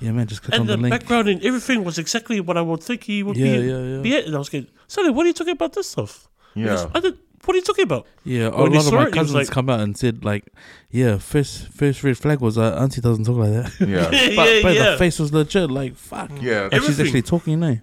[0.00, 0.90] Yeah, man, just click And on the, the, link.
[0.92, 3.66] background and everything was exactly what I would think he would Yeah, be.
[3.66, 4.02] yeah, yeah.
[4.02, 4.24] Be at.
[4.26, 6.28] And I was going, Sonny, what are you talking about this stuff?
[6.54, 6.66] Yeah.
[6.66, 8.06] goes, I did, what are you talking about?
[8.24, 10.44] Yeah, a When he lot of my it, cousins like- come out and said like,
[10.90, 14.04] "Yeah, first first red flag was uh, auntie doesn't talk like that." yeah,
[14.36, 14.90] but yeah, but yeah.
[14.90, 15.70] the face was legit.
[15.70, 16.30] Like fuck.
[16.42, 16.68] yeah.
[16.70, 17.76] And she's actually talking now.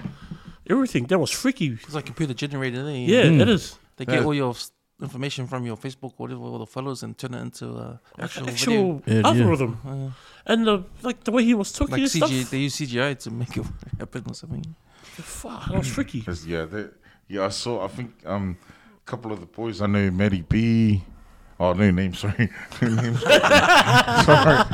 [0.69, 1.05] Everything.
[1.07, 1.67] That was freaky.
[1.73, 2.85] It's like computer generated.
[2.85, 3.05] Eh?
[3.07, 3.41] Yeah, Mm.
[3.41, 3.77] it is.
[3.97, 4.25] They get Yeah.
[4.25, 4.55] all your
[5.01, 8.53] information from your Facebook, whatever, all the followers, and turn it into uh, actual, video.
[8.53, 9.27] Actual Yeah, yeah.
[9.27, 9.77] algorithm.
[9.85, 10.11] Uh,
[10.45, 12.49] And the, like the way he was talking like and CGI, stuff.
[12.51, 13.65] they use CGI to make it
[13.99, 14.63] happen or something.
[15.03, 16.21] Fuck, that was freaky.
[16.21, 16.93] 'Cause, yeah, that,
[17.27, 17.45] yeah.
[17.45, 17.83] I saw.
[17.85, 18.57] I think um,
[19.05, 19.81] a couple of the boys.
[19.81, 21.03] I know Maddie B.
[21.59, 22.13] Oh, no name.
[22.13, 22.49] Sorry,
[22.81, 23.15] no name.
[23.15, 24.65] sorry,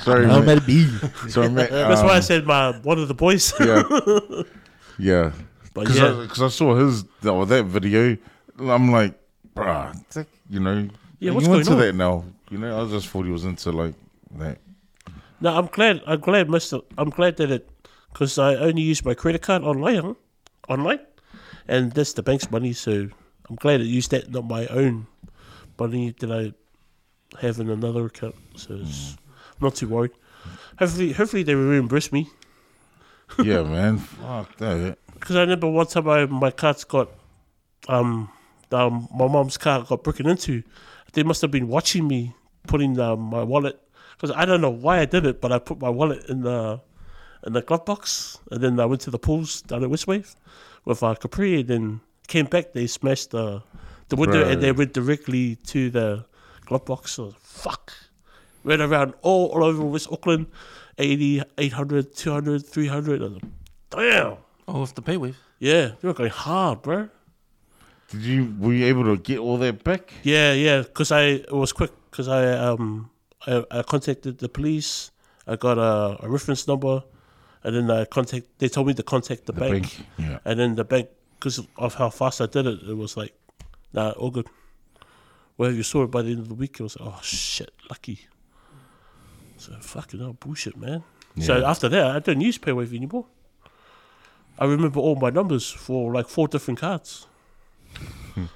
[0.00, 0.26] sorry.
[0.26, 0.86] Oh, Ma- man, be.
[1.28, 3.52] sorry, Ma- That's why I um, said my one of the boys.
[3.60, 3.82] Yeah,
[4.98, 5.32] yeah.
[5.72, 8.16] but Because yeah, I, 'cause I saw his or that video.
[8.58, 9.14] I'm like,
[9.54, 10.88] bruh, that- you know,
[11.20, 11.86] Yeah, you what's into going on?
[11.86, 12.24] that now?
[12.50, 13.94] You know, I just thought he was into like
[14.36, 14.58] that.
[15.40, 16.02] no, I'm glad.
[16.06, 16.80] I'm glad, Mister.
[16.98, 17.68] I'm glad that it
[18.12, 20.16] because I only use my credit card online,
[20.68, 21.00] online,
[21.68, 22.72] and that's the bank's money.
[22.72, 23.08] So
[23.48, 25.06] I'm glad I used that, not my own
[25.78, 26.52] money that I
[27.40, 28.34] have in another account.
[28.56, 29.16] So it's,
[29.60, 30.12] I'm not too worried.
[30.78, 32.28] Hopefully, hopefully they will reimburse me.
[33.42, 33.98] Yeah, man.
[33.98, 34.98] Fuck that.
[35.14, 37.08] Because I remember one time I, my cards got,
[37.88, 38.30] um,
[38.70, 40.62] um, my mom's car got broken into.
[41.14, 42.34] They must have been watching me
[42.66, 43.80] putting um, my wallet.
[44.12, 46.80] Because I don't know why I did it, but I put my wallet in the
[47.46, 50.34] in the glove box, and then I went to the pools down at Westwave
[50.84, 52.72] with uh, Capri, and then came back.
[52.72, 53.62] They smashed the
[54.08, 56.24] the window, and they went directly to the
[56.66, 57.12] glove box.
[57.12, 57.92] So fuck,
[58.64, 60.46] ran around all, all over West Auckland,
[60.98, 63.20] 80, 800, 200, 300.
[63.20, 63.42] I was like,
[63.90, 64.36] Damn.
[64.68, 65.36] Oh, with the paywave.
[65.58, 67.08] Yeah, they were going hard, bro.
[68.10, 70.12] Did you were you able to get all that back?
[70.22, 73.10] Yeah, yeah, because I it was quick because I um
[73.46, 75.10] I, I contacted the police.
[75.46, 77.02] I got a, a reference number,
[77.62, 78.46] and then I contact.
[78.58, 80.06] They told me to contact the, The bank, bank.
[80.18, 80.38] Yeah.
[80.44, 81.08] and then the bank
[81.44, 83.34] because of how fast I did it, it was like,
[83.92, 84.46] nah, all good.
[85.58, 86.80] Well, you saw it by the end of the week.
[86.80, 88.20] It was like, oh shit, lucky.
[89.58, 91.04] So fucking hell, bullshit, man.
[91.38, 93.26] So after that, I don't use PayWave anymore.
[94.58, 97.26] I remember all my numbers for like four different cards.
[98.34, 98.46] Hmm.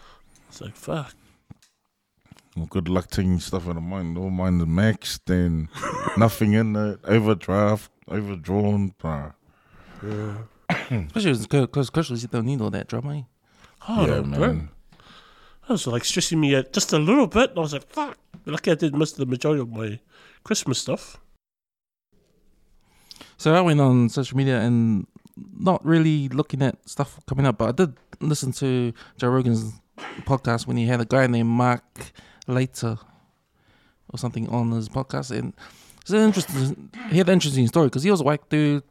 [0.48, 1.14] it's like fuck.
[2.56, 4.16] Well, good luck taking stuff out of mine.
[4.16, 5.68] All mine is maxed, then
[6.16, 7.00] nothing in it.
[7.04, 8.94] Overdraft, overdrawn.
[8.98, 9.34] Bruh.
[11.14, 13.26] Especially because commercials, you don't need all that drama.
[13.80, 14.40] Hard yeah, on, man.
[14.40, 14.52] bro.
[15.68, 17.52] That was like stressing me out just a little bit.
[17.56, 18.18] I was like, fuck.
[18.46, 20.00] Lucky I did miss the majority of my
[20.42, 21.18] Christmas stuff.
[23.36, 25.06] So I went on social media and
[25.58, 29.74] not really looking at stuff coming up, but I did listen to Joe Rogan's
[30.22, 31.84] podcast when he had a guy named Mark
[32.48, 32.98] Laita
[34.10, 35.52] or something on his podcast, and
[36.00, 36.90] it's an interesting.
[37.10, 38.82] He had an interesting story because he was a white dude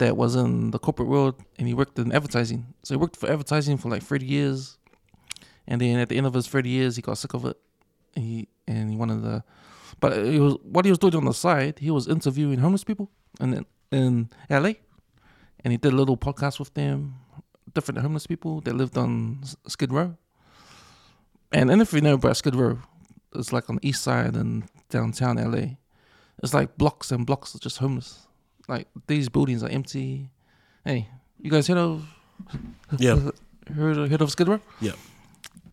[0.00, 2.74] that was in the corporate world and he worked in advertising.
[2.82, 4.78] So he worked for advertising for like thirty years,
[5.68, 7.56] and then at the end of his thirty years, he got sick of it.
[8.16, 9.44] And he and he wanted to,
[10.00, 11.78] but it was what he was doing on the side.
[11.78, 13.10] He was interviewing homeless people
[13.40, 14.72] in in LA,
[15.62, 17.14] and he did a little podcast with them,
[17.74, 20.16] different homeless people that lived on Skid Row.
[21.52, 22.78] And and if you know about Skid Row,
[23.34, 25.76] it's like on the east side and downtown LA.
[26.42, 28.26] It's like blocks and blocks of just homeless.
[28.68, 30.30] Like these buildings are empty.
[30.84, 31.08] Hey,
[31.40, 32.06] you guys heard of
[32.98, 33.16] Yeah.
[33.74, 34.60] heard of, heard of Skid Row?
[34.80, 34.92] Yeah.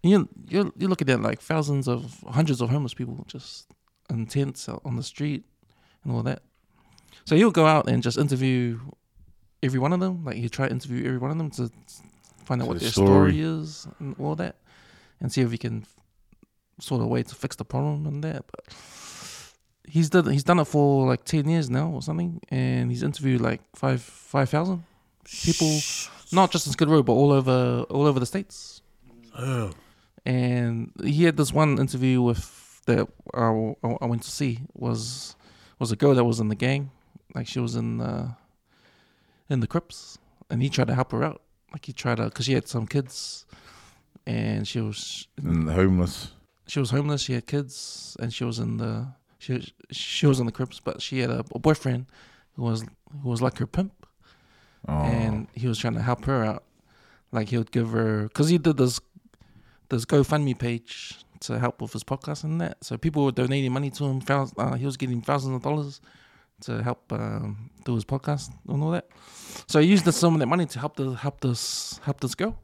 [0.04, 3.68] You you you're looking at like thousands of hundreds of homeless people just
[4.10, 5.44] in tents out on the street
[6.04, 6.42] and all that.
[7.26, 8.80] So he'll go out and just interview
[9.62, 10.24] every one of them.
[10.24, 11.72] Like he'll try to interview every one of them to
[12.46, 13.34] find out what their story.
[13.34, 14.56] story is and all that,
[15.20, 15.86] and see if he can
[16.80, 18.46] sort of way to fix the problem and that.
[18.50, 18.74] But
[19.88, 23.42] he's done he's done it for like ten years now or something, and he's interviewed
[23.42, 24.84] like five five thousand
[25.26, 25.80] people,
[26.32, 28.82] not just in Skid Row, but all over all over the states.
[29.38, 29.72] Oh,
[30.26, 35.36] and he had this one interview with that I, I went to see was
[35.80, 36.92] was a girl that was in the gang,
[37.36, 38.36] like she was in the
[39.50, 40.18] in the Crips,
[40.50, 41.42] and he tried to help her out.
[41.72, 43.46] Like he tried to, because she had some kids,
[44.26, 46.32] and she was And homeless.
[46.66, 47.22] she was homeless.
[47.22, 49.08] She had kids, and she was in the
[49.48, 52.06] she she was in the Crips, but she had a, a boyfriend
[52.56, 52.84] who was
[53.22, 53.94] who was like her pimp,
[54.88, 54.94] Oh.
[55.04, 56.64] and he was trying to help her out.
[57.32, 59.00] Like he would give her because he did this
[59.90, 62.84] this GoFundMe page to help with his podcast and that.
[62.84, 64.22] So people were donating money to him.
[64.30, 66.02] Uh, he was getting thousands of dollars
[66.62, 69.08] to help um, do his podcast and all that.
[69.68, 72.58] So he used some of that money to help the help this help this girl.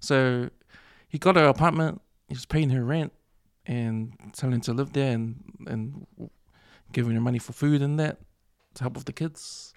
[0.00, 0.50] So
[1.08, 2.00] he got her apartment.
[2.28, 3.12] He was paying her rent
[3.66, 6.06] and telling to live there and and
[6.92, 8.18] giving her money for food and that
[8.74, 9.74] to help with the kids.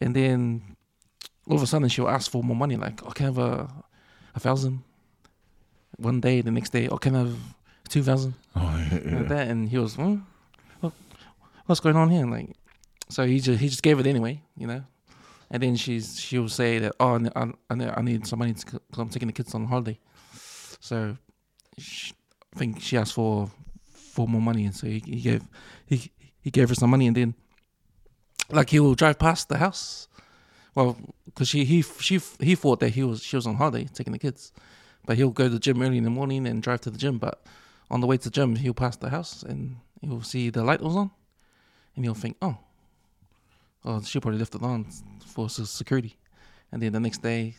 [0.00, 0.76] And then
[1.48, 3.68] all of a sudden she'll ask for more money, like, oh, can I have a,
[4.34, 4.82] a thousand?
[5.98, 7.36] One day, the next day, oh, can I have
[7.88, 8.34] two thousand?
[8.56, 10.16] Oh, yeah, Like that, and he was, hmm,
[10.80, 10.92] what,
[11.66, 12.26] what's going on here?
[12.26, 12.50] Like,
[13.08, 14.84] so he just he just gave it anyway, you know.
[15.50, 18.80] And then she's she'll say that, oh, I, I, I I need some money because
[18.96, 19.98] I'm taking the kids on holiday.
[20.80, 21.16] So,
[21.78, 22.14] she,
[22.54, 23.50] I think she asked for
[23.90, 25.42] for more money, and so he, he gave
[25.86, 26.10] he
[26.40, 27.34] he gave her some money, and then
[28.50, 30.08] like he will drive past the house.
[30.74, 34.12] Well, because she he she he thought that he was she was on holiday taking
[34.12, 34.52] the kids,
[35.06, 37.18] but he'll go to the gym early in the morning and drive to the gym.
[37.18, 37.42] But
[37.90, 40.80] on the way to the gym, he'll pass the house and he'll see the light
[40.80, 41.10] was on,
[41.94, 42.58] and he'll think, oh,
[43.84, 44.86] oh, she probably left it on
[45.26, 46.16] for security.
[46.70, 47.56] And then the next day,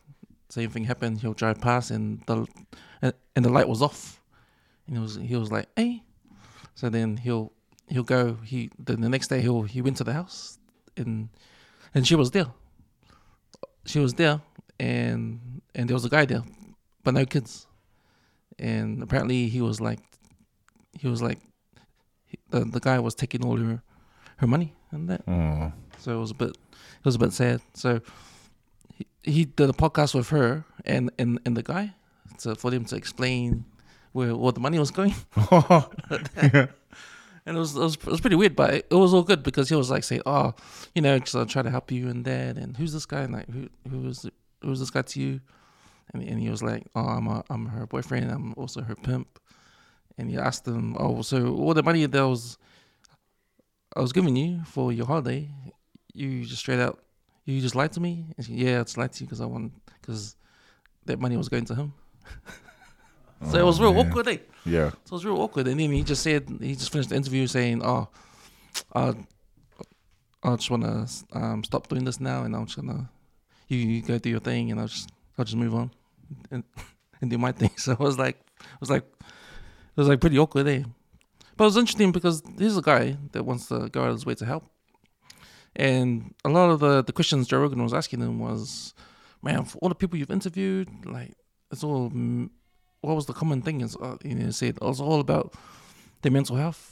[0.49, 1.21] same thing happened.
[1.21, 2.47] He'll drive past and the
[3.01, 4.21] and, and the light was off,
[4.88, 6.04] and he was he was like, hey.
[6.76, 7.52] So then he'll
[7.88, 8.38] he'll go.
[8.43, 10.58] He then the next day he'll he went to the house
[10.98, 11.30] and
[11.93, 12.48] and she was there.
[13.86, 14.41] She was there,
[14.80, 16.43] and and there was a guy there,
[17.04, 17.67] but no kids.
[18.60, 20.00] And apparently he was like,
[20.93, 21.39] he was like,
[22.26, 23.82] he, the the guy was taking all her
[24.38, 25.22] her money and that.
[25.28, 25.72] Oh.
[25.98, 27.62] So it was a bit, it was a bit sad.
[27.74, 28.02] So
[28.93, 31.93] he, he did a podcast with her and and, and the guy,
[32.38, 33.65] so for them to explain
[34.13, 35.13] where where the money was going.
[35.52, 36.67] yeah.
[37.45, 39.43] And it was, it was it was pretty weird, but it, it was all good
[39.43, 40.54] because he was like saying, "Oh,
[40.95, 43.19] you know, because I try to help you and that, and who's this guy?
[43.23, 44.26] And like, who who is
[44.62, 45.41] who's this guy to you?"
[46.13, 48.32] And and he was like, "Oh, I'm a, I'm her boyfriend.
[48.32, 49.28] I'm also her pimp."
[50.17, 52.58] And he asked him, "Oh, so all the money that was
[53.93, 55.49] I was giving you for your holiday,
[56.13, 57.04] you just straight out,
[57.43, 59.47] you just lied to me?" And she, yeah, I just lied to you because I
[59.47, 60.38] want because
[61.08, 61.93] that money was going to him.
[63.49, 64.08] so it was Oh, real man.
[64.10, 64.38] awkward, eh?
[64.65, 64.89] Yeah.
[64.89, 65.67] So it was real awkward.
[65.67, 68.08] And then he just said, he just finished the interview saying, "Oh,
[68.93, 69.13] uh,
[70.43, 73.10] I just want to um, stop doing this now, and I'm just gonna
[73.67, 75.91] you, you go do your thing, and I'll just I'll just move on
[76.51, 76.63] and
[77.21, 80.38] and do my thing." So it was like it was like it was like pretty
[80.39, 80.86] awkward there.
[81.56, 84.25] But it was interesting because he's a guy that wants to go out of his
[84.25, 84.63] way to help.
[85.75, 88.93] And a lot of the, the questions Joe Rogan was asking him was,
[89.43, 91.34] man, for all the people you've interviewed, like,
[91.71, 92.12] it's all,
[93.03, 93.81] what was the common thing?
[93.81, 95.53] Is, uh, you know, he said it was all about
[96.21, 96.89] their mental health.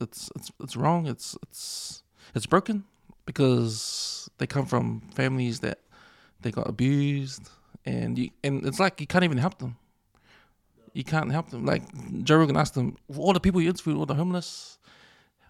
[0.00, 1.06] It's, it's, it's wrong.
[1.06, 2.02] It's, it's,
[2.34, 2.84] it's broken
[3.24, 5.78] because they come from families that
[6.40, 7.48] they got abused
[7.84, 9.76] and you, and it's like you can't even help them.
[10.92, 11.64] You can't help them.
[11.64, 11.82] Like
[12.24, 14.78] Joe Rogan asked them, all the people you interviewed, all the homeless,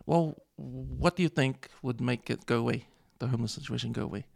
[0.07, 2.87] well, what do you think would make it go away,
[3.19, 4.27] the homeless situation go away,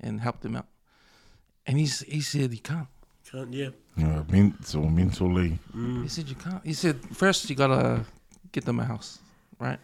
[0.00, 0.66] and help them out?
[1.66, 2.88] And he's he said you can't.
[3.34, 3.70] Can't yeah.
[3.96, 4.22] Yeah.
[4.30, 5.58] Mental, mentally.
[6.02, 6.64] He said you can't.
[6.64, 8.04] He said first you gotta
[8.52, 9.18] get them a house,
[9.58, 9.78] right?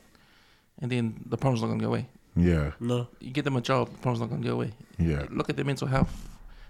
[0.80, 2.06] And then the problem's not gonna go away.
[2.36, 2.72] Yeah.
[2.80, 3.08] No.
[3.20, 4.70] You get them a job, the problem's not gonna go away.
[4.98, 5.26] Yeah.
[5.30, 6.12] Look at their mental health.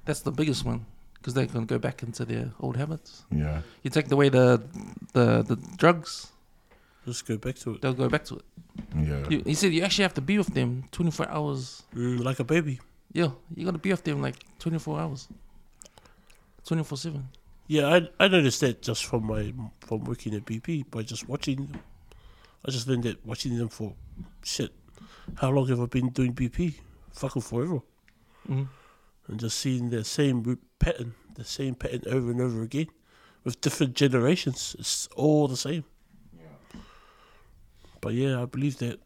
[0.04, 3.24] That's the biggest one because they're gonna go back into their old habits.
[3.30, 3.60] Yeah.
[3.82, 4.62] You take away the
[5.12, 6.32] the the drugs,
[7.06, 7.82] Just go back to it.
[7.82, 8.44] they'll go back to it.
[8.96, 9.28] Yeah.
[9.28, 11.82] You, he said you actually have to be with them 24 hours.
[11.94, 12.80] Mm, like a baby.
[13.12, 15.28] Yeah, you gotta be with them like 24 hours,
[16.70, 17.28] 24 seven.
[17.66, 21.56] Yeah, I I noticed that just from my from working at BP by just watching
[21.56, 21.80] them.
[22.64, 23.94] I just learned that watching them for
[24.44, 24.70] shit.
[25.38, 26.74] How long have I been doing BP?
[27.12, 27.80] Fucking forever.
[28.48, 28.62] Mm-hmm.
[29.26, 32.86] And just seeing the same root pattern, the same pattern over and over again,
[33.42, 34.76] with different generations.
[34.78, 35.82] It's all the same.
[36.32, 36.80] Yeah.
[38.00, 39.00] But yeah, I believe that.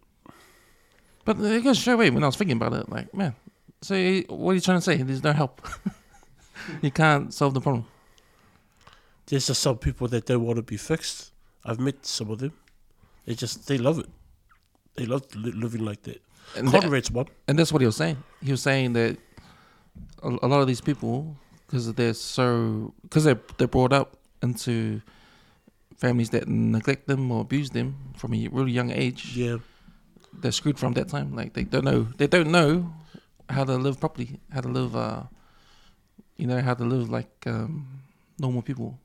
[1.24, 2.90] But it goes straight away when I was thinking about it.
[2.90, 3.35] Like, man,
[3.81, 3.94] so
[4.29, 4.98] what are you trying to say?
[4.98, 5.66] There's no help.
[6.82, 7.86] you can't solve the problem.
[9.26, 11.32] There's just some people that don't want to be fixed.
[11.64, 12.52] I've met some of them.
[13.24, 14.08] They just they love it.
[14.96, 16.20] They love li- living like that.
[16.56, 17.26] And, Conrad's one.
[17.48, 18.22] and that's what he was saying.
[18.42, 19.16] He was saying that
[20.22, 21.36] a, a lot of these people,
[21.66, 25.00] because they're so, because they're they're brought up into
[25.96, 29.36] families that neglect them or abuse them from a really young age.
[29.36, 29.56] Yeah.
[30.34, 31.34] They're screwed from that time.
[31.34, 32.08] Like they don't know.
[32.18, 32.92] They don't know
[33.48, 34.38] how to live properly.
[34.52, 34.94] How to live.
[34.94, 35.22] Uh,
[36.37, 37.87] you know how to live like um,
[38.38, 38.99] normal people.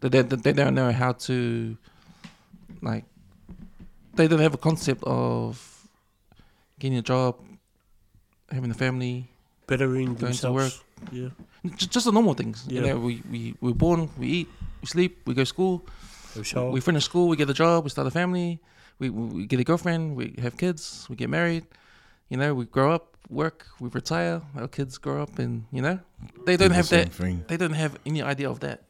[0.00, 1.76] They, they they don't know how to
[2.82, 3.04] like.
[4.16, 5.88] They don't have a concept of
[6.78, 7.36] getting a job,
[8.50, 9.28] having a family,
[9.66, 10.82] Bettering Going to themselves.
[11.10, 11.30] Yeah.
[11.76, 12.64] just, just the normal things.
[12.68, 12.92] You Yeah.
[12.92, 14.48] know, we, we, we're born, we eat,
[14.80, 15.84] we sleep, we go to school,
[16.36, 18.60] a we finish school, we get a job, we start a family,
[18.98, 21.64] we, we, we get a girlfriend, we have kids, we get married.
[22.34, 26.00] You know, we grow up, work, we retire, our kids grow up, and, you know,
[26.46, 27.12] they Do don't the have that.
[27.12, 27.44] thing.
[27.46, 28.82] They don't have any idea of that.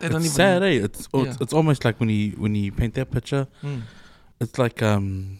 [0.00, 0.32] They It's don't even.
[0.32, 0.80] sad, eh?
[0.86, 1.42] It's oh, it's, Yeah.
[1.42, 3.82] it's almost like when you when you paint that picture, Mm.
[4.40, 5.38] it's like um,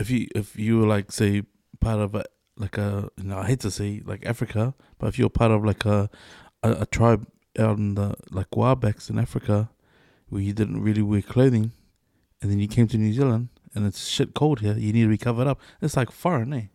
[0.00, 1.42] if you if you were like say
[1.78, 2.24] part of a
[2.56, 5.64] like a you know I hate to say like Africa, but if you're part of
[5.64, 6.10] like a
[6.64, 7.22] a, a tribe
[7.64, 9.70] out in the like Wabaks in Africa,
[10.28, 11.70] where you didn't really wear clothing,
[12.42, 15.08] and then you came to New Zealand and it's shit cold here, you need to
[15.16, 15.60] be covered up.
[15.80, 16.66] It's like foreign, eh?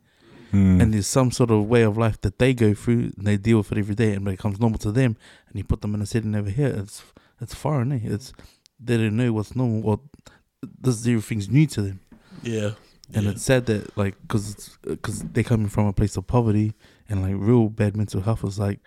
[0.51, 0.81] Mm.
[0.81, 3.57] and there's some sort of way of life that they go through and they deal
[3.57, 6.01] with it every day and it becomes normal to them and you put them in
[6.01, 7.03] a setting over here it's
[7.41, 7.99] it's foreign eh?
[8.03, 8.31] it's
[8.79, 9.99] they don't know what's normal or
[10.81, 11.99] this everything's new to them
[12.43, 12.71] yeah.
[13.13, 13.31] and yeah.
[13.31, 16.73] it's sad that like because because they're coming from a place of poverty
[17.09, 18.79] and like real bad mental health is like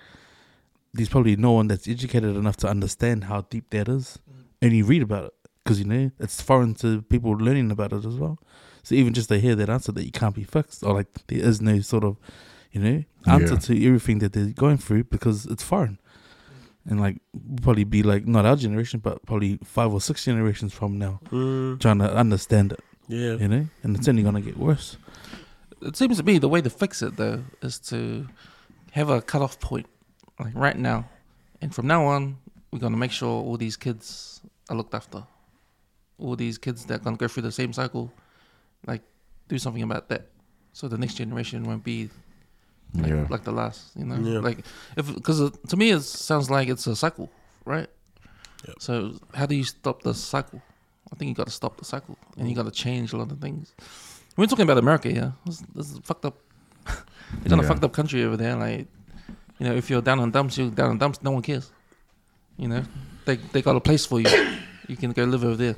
[0.94, 4.18] there's probably no one that's educated enough to understand how deep that is
[4.62, 8.05] and you read about it because you know it's foreign to people learning about it
[8.05, 8.38] as well
[8.83, 11.41] so even just to hear that answer that you can't be fixed or like there
[11.41, 12.17] is no sort of
[12.73, 13.61] you know answer Yeah.
[13.61, 15.99] to everything that they're going through because it's foreign
[16.87, 17.17] and like
[17.62, 21.79] probably be like not our generation but probably five or six generations from now Mm,
[21.81, 23.35] trying to understand it yeah.
[23.35, 24.97] you know and it's only gonna get worse
[25.81, 28.27] It seems to me the way to fix it, though, is to
[28.99, 29.87] have a cutoff point,
[30.41, 31.05] like right now.
[31.62, 32.37] And from now on,
[32.73, 35.23] we're going to make sure all these kids are looked after.
[36.19, 38.11] All these kids that are going to go through the same cycle,
[38.87, 39.03] like,
[39.49, 40.29] do something about that.
[40.73, 42.11] So the next generation won't be
[42.95, 43.27] like, yeah.
[43.29, 44.17] like the last, you know?
[44.17, 44.41] Yeah.
[44.41, 44.64] Like,
[44.97, 47.31] if because uh, to me, it sounds like it's a cycle,
[47.64, 47.88] right?
[48.67, 48.77] Yep.
[48.81, 50.61] So, how do you stop the cycle?
[51.12, 53.31] I think you got to stop the cycle and you got to change a lot
[53.33, 53.75] of things.
[54.37, 55.33] We're talking about America, yeah.
[55.47, 56.38] This, this is fucked up.
[56.87, 57.69] it's not a Yeah.
[57.69, 58.57] fucked up country over there.
[58.57, 58.87] Like,
[59.59, 61.23] you know, if you're down on dumps, you're down on dumps.
[61.23, 61.71] No one cares.
[62.57, 62.83] You know,
[63.25, 64.29] they they got a place for you.
[64.88, 65.77] you can go live over there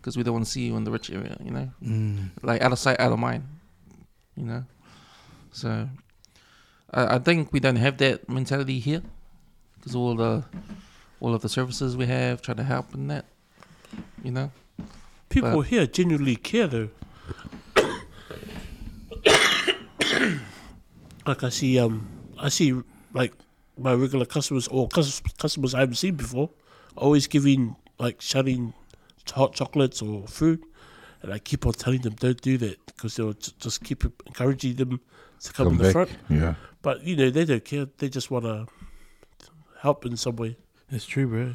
[0.00, 1.36] because we don't want to see you in the rich area.
[1.44, 2.30] You know, mm.
[2.42, 3.44] like out of sight, out of mind.
[4.36, 4.64] You know,
[5.52, 5.88] so
[6.92, 9.02] I, I think we don't have that mentality here
[9.76, 10.44] because all the
[11.20, 13.26] all of the services we have try to help in that.
[14.22, 14.50] You know,
[15.30, 16.90] People But- here genuinely care though.
[21.24, 22.74] like I see, um, I see
[23.14, 23.32] like
[23.78, 26.50] my regular customers or customers I haven't seen before,
[26.96, 28.74] always giving like shouting
[29.34, 30.62] hot chocolates or food,
[31.22, 34.76] and I keep on telling them don't do that because they'll j- just keep encouraging
[34.76, 35.00] them
[35.40, 35.92] to come, Come in the back.
[35.92, 36.10] front.
[36.28, 36.54] Yeah.
[36.82, 38.66] But you know they don't care; they just want to
[39.82, 40.56] help in some way.
[40.90, 41.54] That's true, bro.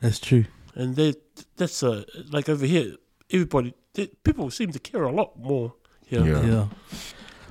[0.00, 0.44] That's true.
[0.74, 1.14] and they
[1.56, 2.94] that's uh like over here
[3.28, 5.74] everybody they, people seem to care a lot more
[6.06, 6.42] here Yeah.
[6.46, 6.66] Yeah.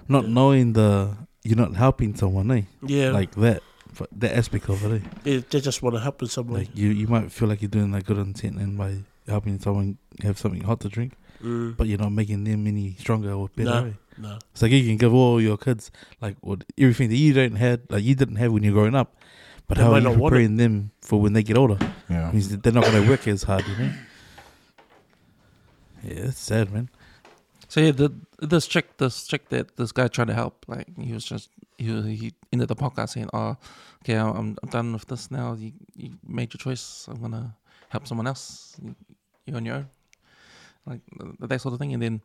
[0.07, 2.61] Not knowing the you're not helping someone, eh?
[2.81, 3.61] yeah Like that,
[3.97, 5.07] but that aspect of it, eh?
[5.23, 7.61] they, they just want to help in some way Like you, you might feel like
[7.61, 8.97] you're doing like good intent and by
[9.29, 11.13] helping someone have something hot to drink,
[11.43, 13.69] mm, but you're not making them any stronger or better.
[13.69, 13.85] No.
[13.87, 13.93] eh?
[14.17, 17.55] no It's like you can give all your kids like what everything that you don't
[17.55, 19.15] had, like you didn't have when you're growing up,
[19.67, 21.77] but They how are might you not want preparing them for when they get older?
[22.09, 22.31] Yeah.
[22.31, 23.91] means they're not going to work as hard, you know.
[26.03, 26.89] Yeah, it's sad, man.
[27.67, 31.13] So yeah, the, this chick, this chick that this guy tried to help, like he
[31.13, 33.57] was just he he ended the podcast saying, "Oh,
[34.03, 35.53] okay, I'm I'm done with this now.
[35.53, 37.07] You you made your choice.
[37.11, 37.55] I'm gonna
[37.89, 38.75] help someone else.
[38.81, 38.95] You-
[39.49, 39.87] You're on your own."
[40.85, 41.01] Like
[41.39, 41.93] that sort of thing.
[41.93, 42.21] And then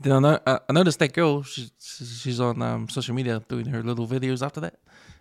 [0.00, 1.42] then I, know, I I noticed that girl.
[1.42, 4.74] She, she's she's on um, social media doing her little videos after that.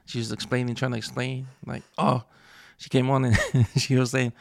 [0.06, 2.24] She's explaining, trying to explain, like, oh,
[2.78, 3.38] she came on and
[3.78, 4.34] she was saying,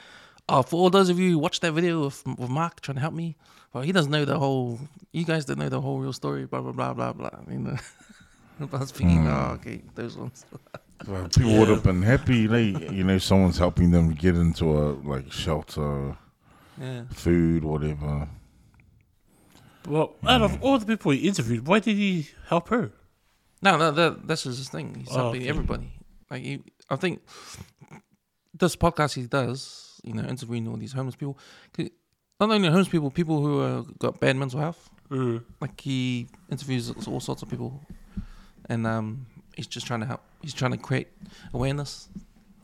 [0.49, 3.01] oh, for all those of you who watched that video with, with Mark trying to
[3.01, 3.37] help me,
[3.73, 4.81] well, he doesn't know the whole.
[5.13, 6.47] You guys don't know the whole real story.
[6.47, 7.31] Blah blah blah blah blah.
[7.49, 7.77] You know.
[8.61, 9.29] I was thinking, Hmm.
[9.29, 10.45] oh, okay, those ones.
[11.09, 14.93] Well, people would have been happy, they, you know, someone's helping them get into a
[15.03, 16.15] like shelter,
[16.81, 17.03] Yeah.
[17.13, 18.29] food, whatever.
[19.87, 22.91] well out of all the people he interviewed why did he help her
[23.63, 24.95] No, no, that that's just his thing.
[24.99, 25.51] He's Oh, helping okay.
[25.51, 25.89] everybody.
[26.31, 27.21] Like, he, I think
[28.55, 31.37] this podcast he does, you know, interviewing all these homeless people.
[31.75, 31.91] 'cause
[32.41, 34.89] Not only homeless people, people who uh, got bad mental health.
[35.11, 35.43] mm.
[35.61, 37.71] Like he interviews all sorts of people,
[38.71, 39.27] and um,
[39.57, 40.23] he's just trying to help.
[40.41, 41.09] He's trying to create
[41.53, 42.09] awareness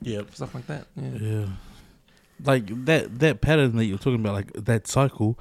[0.01, 0.23] Yeah.
[0.33, 0.87] stuff like that.
[0.97, 1.19] Yeah.
[1.21, 1.47] Yeah.
[2.45, 5.39] Like that that pattern that you're talking about, like that cycle,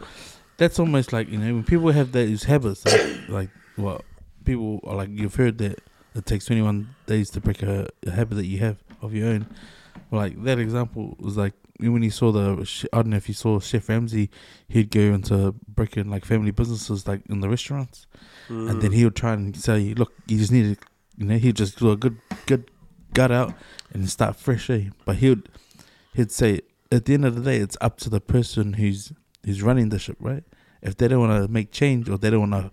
[0.57, 4.05] that's almost like, you know, when people have those habits, like, like what
[4.45, 5.81] people are like, you've heard that
[6.15, 9.47] it takes 21 days to break a, a habit that you have of your own.
[10.09, 13.33] Well, like that example was like when you saw the, I don't know if you
[13.33, 14.29] saw Chef Ramsay,
[14.69, 18.07] he'd go into breaking like family businesses, like in the restaurants,
[18.47, 18.81] and Mm.
[18.81, 20.87] then he would try and say, look, you just need to,
[21.17, 22.71] you know, he'd just do a good, good
[23.13, 23.53] gut out
[23.91, 24.85] and start fresh, eh?
[25.03, 25.49] But he would,
[26.13, 26.61] he'd say,
[26.95, 29.11] at the end of the day, it's up to the person who's
[29.45, 30.43] who's running the ship, right?
[30.81, 32.71] If they don't want to make change or they don't want to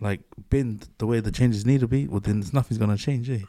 [0.00, 0.20] like
[0.50, 3.40] bend the way the changes need to be, well, then nothing's gonna change, eh?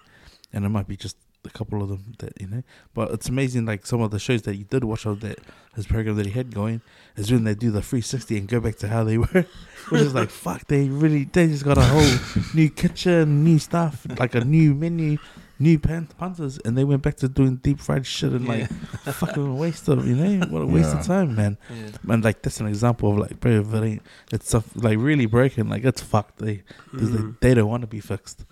[0.52, 2.64] And it might be just a couple of them that you know.
[2.94, 5.40] But it's amazing, like some of the shows that you did watch of that
[5.76, 6.82] his program that he had going
[7.16, 9.46] is when they do the 360 and go back to how they were,
[9.90, 10.68] which is like fuck.
[10.68, 15.18] They really they just got a whole new kitchen, new stuff, like a new menu,
[15.64, 18.70] new pan- punters, and they went back to doing deep fried shit and like
[19.22, 21.00] fucking waste of you know what a waste Yeah.
[21.00, 21.58] of time, man.
[21.70, 22.14] Yeah.
[22.14, 24.02] And like that's an example of like, bro, if it ain't,
[24.32, 27.40] it's stuff like really broken, like it's fucked, they because Mm.
[27.40, 28.46] they, they don't want to be fixed.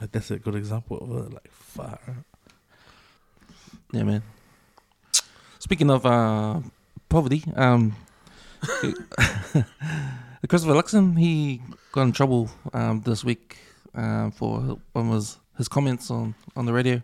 [0.00, 1.32] Like that's a good example of it.
[1.34, 2.00] Like fuck.
[3.92, 4.22] Yeah, man.
[5.58, 6.60] Speaking of uh,
[7.08, 7.94] poverty, um,
[10.48, 11.60] Christopher Luxon, he
[11.92, 13.58] got in trouble um, this week
[13.94, 15.12] um, for one of
[15.60, 17.02] his, comments on, on the radio.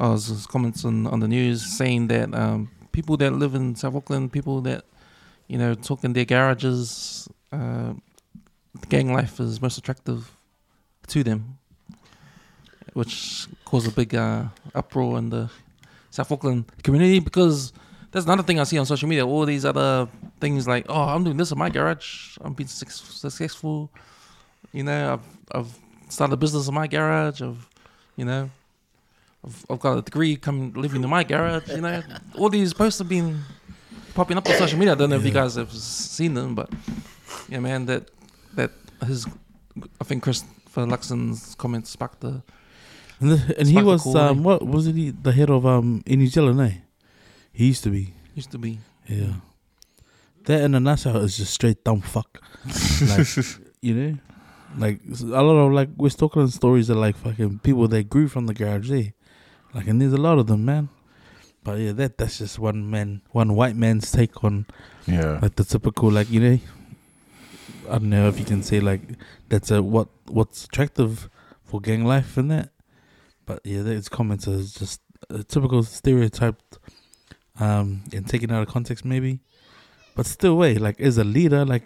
[0.00, 3.94] His, his comments on, on the news saying that um, people that live in South
[3.94, 4.84] Auckland, people that,
[5.48, 7.92] you know, talk in their garages, uh,
[8.88, 10.30] gang life is most attractive
[11.08, 11.58] to them,
[12.94, 14.44] which caused a big uh,
[14.74, 15.50] uproar in the
[16.10, 17.72] South Auckland community because
[18.10, 19.26] that's another thing I see on social media.
[19.26, 20.08] All these other
[20.40, 22.36] things like, oh, I'm doing this in my garage.
[22.40, 23.90] I'm being successful.
[24.72, 25.78] You know, I've I've
[26.10, 27.40] started a business in my garage.
[27.42, 27.68] I've,
[28.16, 28.50] you know,
[29.44, 30.36] I've, I've got a degree.
[30.36, 31.68] Come living in my garage.
[31.68, 32.02] You know,
[32.36, 33.40] all these posts have been
[34.14, 34.92] popping up on social media.
[34.92, 36.70] I don't know if you guys have seen them, but
[37.48, 38.10] yeah, man, that
[38.54, 38.70] that
[39.06, 39.26] his
[40.00, 42.42] I think Christopher Luxon's comments sparked the
[43.20, 44.18] And, the, and he was eh?
[44.18, 46.74] um what was he the head of um in New Zealand, eh?
[47.52, 48.14] He used to be.
[48.34, 49.34] used to be Yeah.
[50.44, 52.40] That in a nutshell is just straight dumb fuck.
[53.08, 53.26] like
[53.82, 54.18] you know?
[54.76, 58.46] Like a lot of like we're talking stories of like fucking people that grew from
[58.46, 59.12] the garage there.
[59.74, 60.88] Like and there's a lot of them, man.
[61.64, 64.66] But yeah, that that's just one man one white man's take on
[65.06, 65.38] Yeah.
[65.42, 66.58] like the typical like you know
[67.88, 69.02] I don't know if you can say like
[69.48, 71.28] that's a what what's attractive
[71.64, 72.70] for gang life and that.
[73.46, 76.78] But yeah, those comments are just a typical stereotyped
[77.58, 79.40] um and taken out of context maybe.
[80.16, 81.84] But still way, like as a leader, like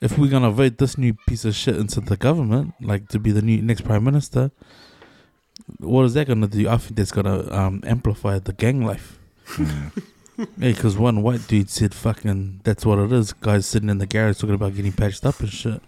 [0.00, 3.32] if we're gonna vote this new piece of shit into the government, like to be
[3.32, 4.50] the new next prime minister,
[5.78, 6.68] what is that gonna do?
[6.68, 9.18] I think that's gonna um amplify the gang life.
[9.46, 10.02] Mm.
[10.56, 14.06] Yeah, because one white dude said, "Fucking, that's what it is." Guys sitting in the
[14.06, 15.82] garage talking about getting patched up and shit.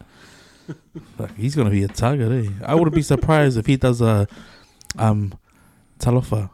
[1.17, 2.51] Fuck, he's gonna be a target, eh?
[2.63, 4.29] I wouldn't be surprised if he does a
[4.99, 5.33] um
[5.99, 6.51] talofa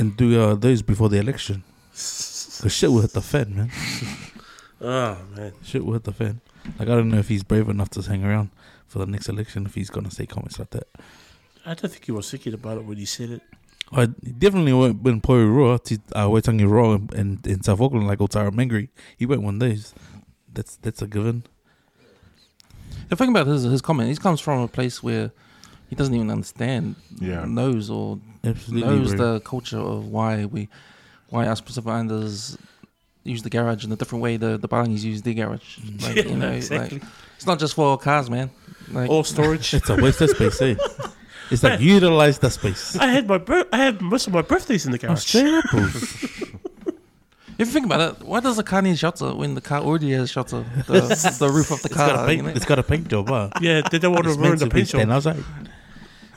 [0.00, 1.62] and do uh, those before the election.
[1.92, 3.70] Cause shit will hit the fan, man.
[4.80, 5.52] Oh man.
[5.64, 6.40] Shit will hit the fan.
[6.78, 8.50] Like I don't know if he's brave enough to hang around
[8.86, 10.86] for the next election if he's gonna say comments like that.
[11.66, 13.42] I don't think he was thinking about it when he said it.
[13.92, 18.06] I definitely won't win Poi Roa to uh, Waitangi Roa in, in, in South Auckland
[18.06, 18.88] like Otara Mangere.
[19.16, 19.94] He won't win those.
[20.52, 21.44] That's that's a given.
[23.08, 25.30] The thing about his his comment, he comes from a place where
[25.88, 27.46] he doesn't even understand, Yeah.
[27.46, 28.88] knows or Absolutely.
[28.88, 29.34] knows bro.
[29.34, 30.68] the culture of why we,
[31.30, 32.58] why us Pacific Islanders
[33.28, 35.78] use the garage in a different way the the Balangis use the garage.
[36.02, 36.98] Like, you know, exactly.
[37.00, 38.50] like, it's not just for cars, man.
[38.90, 39.74] Like, Or storage.
[39.78, 40.74] It's a waste of space, eh?
[41.50, 42.94] It's like utilize the space.
[42.96, 45.24] I had my bir- I had most of my birthdays in the garage.
[45.24, 45.64] straight up,
[47.58, 50.10] if you think about it, why does a car need shelter when the car already
[50.12, 50.64] has shelter?
[50.86, 51.00] The,
[51.40, 52.26] the roof of the It's got a car.
[52.26, 52.36] paint.
[52.36, 52.48] you know?
[52.54, 53.50] It's got a paint job, huh?
[53.60, 54.98] yeah, they don't want to ruin the to be paint job.
[55.00, 55.44] stand outside.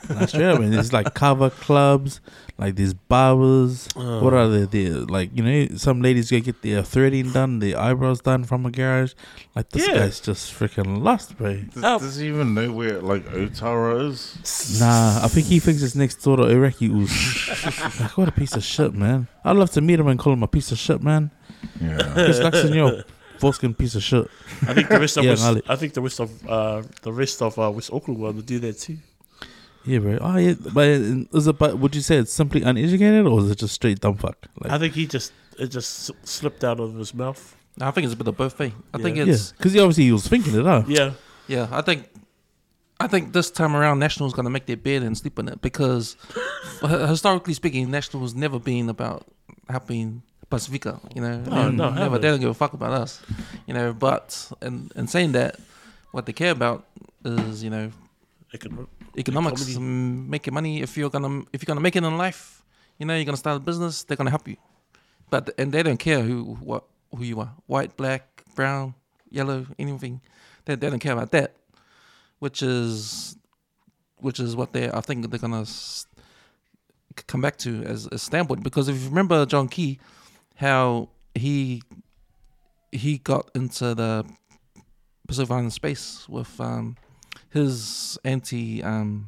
[0.08, 0.70] Nah, straight up, man.
[0.70, 2.20] There's like cover clubs,
[2.62, 3.88] like these barbers.
[3.96, 4.22] Oh.
[4.22, 4.64] What are they?
[4.66, 8.64] They like you know, some ladies go get their threading done, their eyebrows done from
[8.66, 9.14] a garage.
[9.56, 9.94] Like this Yeah.
[9.94, 11.54] guy's just freaking lost, bro.
[11.74, 11.98] Does, Oh.
[11.98, 14.80] does he even know where like Otara is?
[14.80, 17.48] Nah, I think he thinks it's next door to Iraqi Ooze.
[18.00, 19.26] like, what a piece of shit, man.
[19.44, 21.30] I'd love to meet him and call him a piece of shit, man.
[21.80, 21.98] Yeah.
[22.14, 23.02] Chris Luxon, yo,
[23.38, 24.28] foreskin piece of shit.
[24.68, 27.42] I think the rest of Yeah, West, I think the rest of uh, the rest
[27.42, 28.98] of uh, West Auckland want to do that too.
[29.84, 30.18] Yeah, bro.
[30.20, 30.54] Oh, yeah.
[30.72, 31.58] But is it?
[31.58, 34.46] But would you say it's simply uneducated, or is it just straight dumb fuck?
[34.62, 37.56] I think he just it just slipped out of his mouth.
[37.80, 38.60] I think it's a bit of both.
[38.60, 38.70] Eh?
[38.94, 39.24] I think Yeah.
[39.24, 40.84] yeah, it's because obviously he was thinking it, huh?
[40.86, 41.12] Yeah,
[41.48, 41.68] yeah.
[41.72, 42.08] I think
[43.00, 45.60] I think this time around, National's going to make their bed and sleep in it
[45.62, 46.16] because,
[46.84, 49.26] h- historically speaking, National's never been about
[49.68, 51.00] helping Pacifica.
[51.14, 52.00] You know, No, They- no, never.
[52.00, 52.20] haven't.
[52.20, 53.20] They don't give a fuck about us.
[53.66, 55.58] You know, but in, in saying that,
[56.12, 56.84] what they care about
[57.24, 57.90] is you know
[58.54, 58.86] Econo-
[59.16, 60.82] economics, making money.
[60.82, 62.62] If you're gonna if you're gonna make it in life,
[62.98, 64.04] you know, you're gonna start a business.
[64.04, 64.56] They're gonna help you,
[65.30, 66.84] but and they don't care who what
[67.14, 68.94] who you are, white, black, brown,
[69.30, 70.20] yellow, anything.
[70.64, 71.54] They they don't care about that,
[72.38, 73.36] which is
[74.16, 75.66] which is what they I think they're gonna
[77.26, 78.62] come back to as a standpoint.
[78.62, 79.98] Because if you remember John Key,
[80.56, 81.82] how he
[82.90, 84.24] he got into the
[85.26, 86.96] Pacific Island space with um,
[87.52, 89.26] his anti um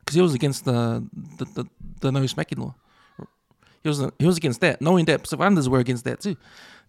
[0.00, 1.04] because he was against the
[1.38, 1.64] the, the
[2.00, 2.74] the no smacking law.
[3.82, 6.36] He was he was against that, knowing that Pacific Islanders were against that too.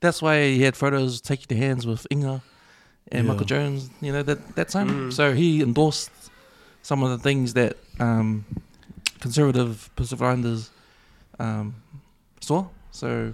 [0.01, 2.41] That's why he had photos taking the hands with Inga
[3.11, 3.31] and Yeah.
[3.31, 3.89] Michael Jones.
[4.01, 5.11] You know that that time.
[5.11, 6.11] So he endorsed
[6.81, 8.43] some of the things that um,
[9.19, 10.69] conservative Pacific Islanders
[11.39, 11.75] um,
[12.41, 12.65] saw.
[12.91, 13.33] So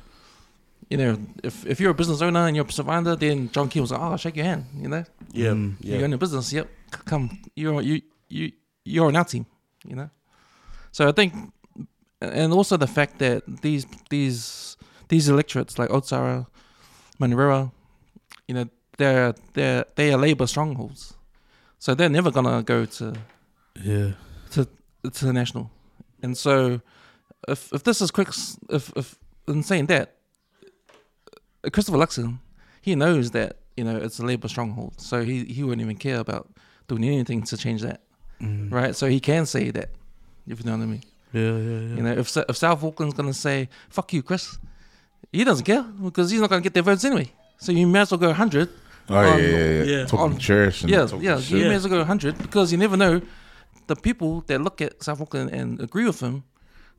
[0.90, 3.70] you know, if if you're a business owner and you're a Pacific Islander, then John
[3.70, 5.04] Key was like, "Oh, I'll shake your hand," you know.
[5.32, 5.76] Yeah, Mm.
[5.84, 6.04] You yeah.
[6.04, 6.54] own a business.
[6.54, 6.68] Yep.
[6.92, 7.30] Come.
[7.56, 8.52] You're you you
[8.86, 9.46] you're on our team.
[9.86, 10.10] You know.
[10.92, 11.34] So I think,
[12.22, 14.78] and also the fact that these these
[15.10, 16.48] these electorates like Otara,
[17.20, 17.72] Manurewa,
[18.48, 18.66] you know,
[18.98, 21.14] they're they're they are Labour strongholds,
[21.80, 23.14] so they're never gonna go to
[23.84, 24.14] Yeah.
[24.52, 24.68] to
[25.26, 25.70] the national,
[26.24, 26.82] and so
[27.48, 28.30] if if this is quick,
[28.70, 29.16] if if
[29.48, 30.16] in saying that,
[31.72, 32.40] Christopher Luxon,
[32.82, 36.20] he knows that you know it's a Labour stronghold, so he he wouldn't even care
[36.20, 36.50] about
[36.88, 38.02] doing anything to change that,
[38.42, 38.72] Mm.
[38.72, 38.96] right?
[38.96, 39.90] So he can say that,
[40.48, 41.04] if you know what I mean.
[41.34, 41.96] Yeah, yeah, yeah.
[41.98, 44.58] You know, if if South Auckland's gonna say "fuck you, Chris,"
[45.32, 47.32] he doesn't care because he's not gonna get their votes anyway.
[47.58, 48.70] So you may as well go hundred.
[49.10, 49.84] Oh yeah, Um, yeah, yeah.
[49.84, 50.06] yeah.
[50.06, 51.52] Talking trash and Yeah, talking yeah, shit.
[51.52, 51.70] you Yeah.
[51.70, 53.22] may as well go hundred because you never know.
[53.88, 56.44] The people that look at South Auckland and agree with him,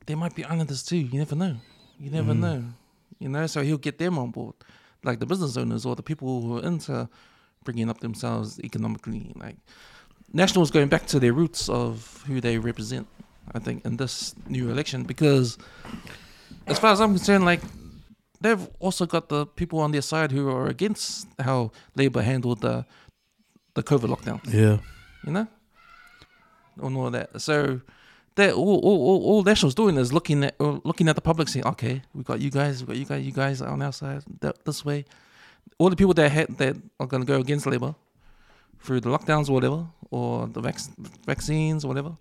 [0.07, 0.97] they might be Islanders too.
[0.97, 1.55] You never know.
[1.99, 2.39] You never Mm.
[2.39, 2.63] know.
[3.19, 4.55] You know, so he'll get them on board,
[5.03, 7.09] like the business owners or the people who are into
[7.63, 9.31] bringing up themselves economically.
[9.35, 9.57] Like
[10.33, 13.07] Nationals going back to their roots of who they represent.
[13.53, 15.57] I think in this new election because,
[16.67, 17.61] as far as I'm concerned, like
[18.39, 22.85] they've also got the people on their side who are against how Labour handled the
[23.73, 24.77] the COVID lockdown yeah.
[25.25, 25.47] you know,
[26.81, 27.41] and all that.
[27.41, 27.81] So
[28.35, 31.65] that all, all, all, all National's doing is looking at looking at the public, saying,
[31.65, 34.23] "Okay, we got you guys, we got you guys, you guys are on our side
[34.41, 35.05] that, this way."
[35.79, 37.95] All the people that had, that are going to go against Labour
[38.81, 40.79] through the lockdowns or whatever, or the vac-
[41.25, 42.15] vaccines or whatever,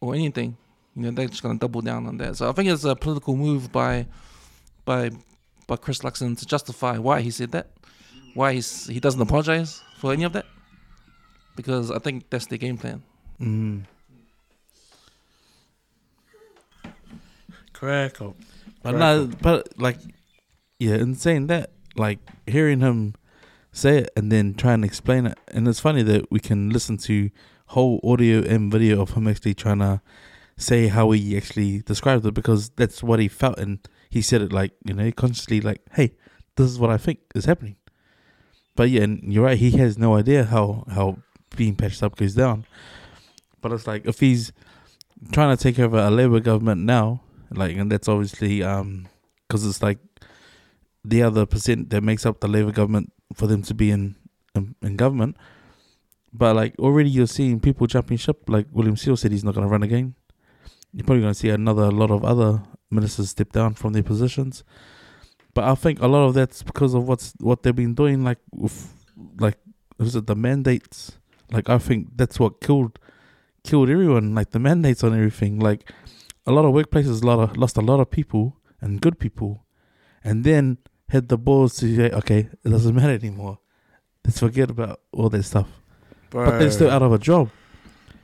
[0.00, 0.56] or anything,
[0.94, 2.36] you know, they're just going to double down on that.
[2.36, 4.06] So I think it's a political move by
[4.86, 5.10] by
[5.66, 7.66] by Chris Luxon to justify why he said that,
[8.34, 10.46] why he's, he doesn't apologize for any of that
[11.56, 13.02] because I think that's the game plan.
[13.40, 13.82] Mm.
[17.72, 18.36] Crack up.
[18.82, 19.98] But Crack no, but like,
[20.78, 23.14] yeah, in saying that, like hearing him
[23.72, 26.96] say it and then try and explain it, and it's funny that we can listen
[26.98, 27.30] to
[27.66, 30.00] whole audio and video of him actually trying to
[30.56, 33.78] say how he actually described it because that's what he felt and
[34.08, 36.14] he said it like you know consciously like, hey,
[36.56, 37.76] this is what I think is happening.
[38.74, 39.58] But yeah, and you're right.
[39.58, 41.18] He has no idea how how
[41.56, 42.66] being patched up goes down.
[43.60, 44.52] But it's like if he's
[45.32, 49.08] trying to take over a Labour government now, like, and that's obviously um
[49.46, 49.98] because it's like
[51.06, 54.16] the other percent that makes up the Labour government for them to be in
[54.54, 55.36] in, in government.
[56.32, 58.42] But like already, you're seeing people jumping ship.
[58.48, 60.14] Like William Sio said, he's not going to run again.
[60.92, 64.64] You're probably going to see another lot of other ministers step down from their positions.
[65.54, 68.24] But I think a lot of that's because of what's what they've been doing.
[68.24, 68.92] Like with
[69.38, 69.58] like
[69.98, 71.18] was it the mandates?
[71.50, 72.98] Like I think that's what killed
[73.64, 74.34] killed everyone.
[74.34, 75.60] Like the mandates on everything.
[75.60, 75.90] Like
[76.46, 79.64] a lot of workplaces a lot of, lost a lot of people and good people,
[80.22, 80.78] and then
[81.08, 83.58] had the balls to say, okay, it doesn't matter anymore.
[84.24, 85.68] Let's forget about all that stuff.
[86.30, 87.50] But they're still out of a job.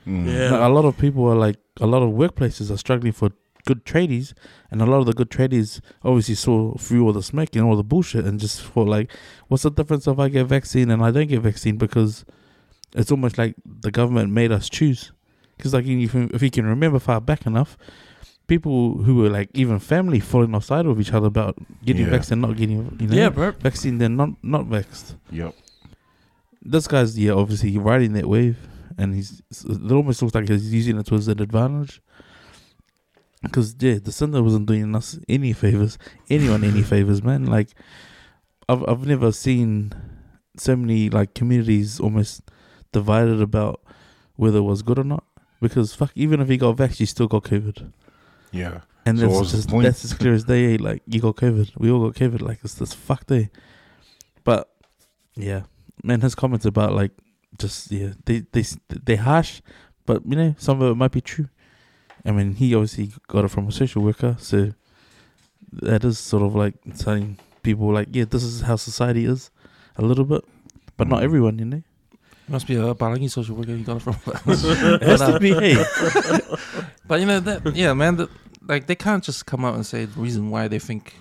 [0.05, 0.27] Mm.
[0.27, 0.51] Yeah.
[0.51, 3.31] Like, a lot of people are like, a lot of workplaces are struggling for
[3.65, 4.33] good tradies,
[4.69, 7.77] and a lot of the good tradies obviously saw through all the smack and all
[7.77, 9.09] the bullshit and just thought like,
[9.47, 11.77] what's the difference if I get vaccine and I don't get vaccine?
[11.77, 12.25] Because
[12.93, 15.13] it's almost like the government made us choose.
[15.55, 17.77] Because like if you can remember far back enough,
[18.47, 22.11] people who were like even family falling offside with each other about getting Yeah.
[22.11, 23.51] vaccine, not getting you know, yeah, bro.
[23.51, 25.15] vaccine, then not not vaxxed.
[25.31, 25.55] Yep.
[26.61, 28.57] This guy's yeah, obviously riding that wave,
[28.97, 32.01] and he's it almost looks like he's using it to his advantage.
[33.41, 35.97] Because yeah, Jacinda wasn't doing us any favors,
[36.29, 37.45] anyone any favors, man.
[37.45, 37.69] Like,
[38.69, 39.93] I've I've never seen
[40.57, 42.43] so many like communities almost
[42.93, 43.81] divided about
[44.35, 45.25] whether it was good or not.
[45.61, 47.91] Because fuck, even if he got vaxxed, he still got COVID.
[48.53, 48.81] Yeah.
[49.05, 50.77] And So that's just that's as clear as day.
[50.77, 52.41] Like you got COVID, we all got COVID.
[52.41, 53.49] Like it's this fuck day.
[54.45, 54.69] But
[55.35, 55.63] yeah,
[56.03, 57.11] man, his comments about like
[57.57, 59.61] just yeah, they they they harsh,
[60.05, 61.49] but you know some of it might be true.
[62.25, 64.71] I mean, he obviously got it from a social worker, so
[65.81, 69.51] that is sort of like telling people like, yeah, this is how society is,
[69.97, 70.45] a little bit,
[70.95, 71.23] but not Mm.
[71.23, 71.83] everyone, you know.
[72.47, 74.15] Must be a Balangi social worker you got it from.
[74.45, 75.75] It has to be hey,
[77.07, 78.17] but you know that, yeah, man.
[78.17, 78.29] That,
[78.67, 81.15] like they can't just come out and say the reason why they think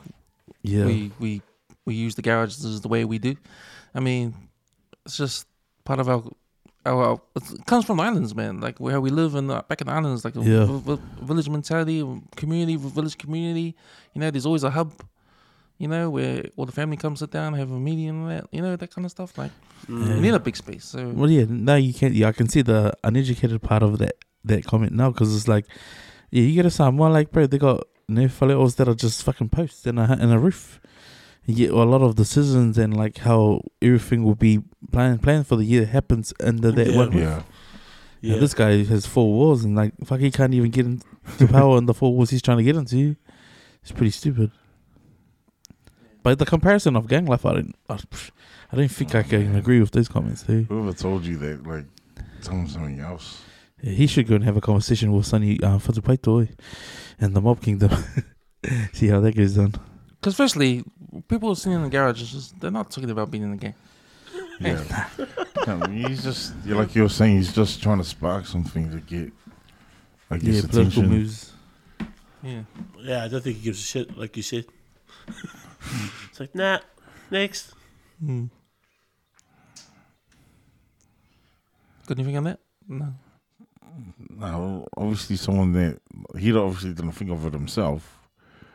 [0.62, 1.42] yeah, we we
[1.86, 3.34] we use the garages the way we do.
[3.94, 4.34] I mean,
[5.04, 5.46] it's just
[5.84, 6.22] part of our.
[6.84, 8.60] Our, our- it comes from the islands, man.
[8.60, 10.64] Like where we live in the, back in the islands, like Yeah.
[10.64, 12.02] vi- vi- village mentality,
[12.34, 13.76] community, village community.
[14.14, 14.90] You know, there's always a hub.
[15.78, 18.46] You know, where all the family comes sit down, have a meeting, and that.
[18.50, 19.38] You know, that kind of stuff.
[19.38, 19.52] Like
[19.88, 20.16] Mm.
[20.16, 20.84] you need a big space.
[20.84, 22.14] So Well, yeah, now you can't.
[22.14, 24.14] Yeah, I can see the uneducated part of that
[24.44, 25.66] that comment now because it's like,
[26.32, 29.22] yeah, you get a sound more like, bro, they got no follows that are just
[29.22, 30.80] fucking posts in a in a roof.
[31.46, 34.62] You get a lot of decisions and like how everything will be
[34.92, 36.96] planned planned for the year happens under that Yeah.
[36.96, 37.22] one roof.
[37.22, 37.42] Yeah.
[38.20, 38.34] Yeah.
[38.34, 38.40] Yeah.
[38.40, 41.86] this guy has four walls and like fuck, he can't even get into power in
[41.86, 43.16] the four walls he's trying to get into.
[43.82, 44.50] It's pretty stupid.
[46.22, 47.98] But the comparison of gang life, I don't, I,
[48.72, 50.66] I don't think I can agree with those comments too.
[50.68, 51.84] Whoever told you that, like,
[52.42, 53.42] tell them something else.
[53.82, 56.48] Yeah, he should go and have a conversation with Sonny uh, Fatupaito
[57.20, 57.90] and the Mob Kingdom.
[58.92, 59.74] See how that goes down.
[60.20, 60.84] Because firstly,
[61.28, 63.74] people sitting in the garage, just, they're not talking about being in the game.
[64.60, 65.08] Yeah.
[65.64, 68.98] No, he's just, yeah, like you were saying, he's just trying to spark something to
[68.98, 69.32] get,
[70.28, 71.08] I guess, Yeah, political attention.
[71.08, 71.52] moves.
[72.42, 72.62] Yeah.
[72.98, 74.64] Yeah, I don't think he gives a shit, like you said.
[76.30, 76.80] it's like, nah,
[77.30, 77.74] next.
[78.24, 78.50] Mm.
[82.06, 82.58] Got anything on that?
[82.88, 83.14] No.
[84.30, 86.00] No, obviously, someone that
[86.38, 88.18] he obviously didn't think of it himself.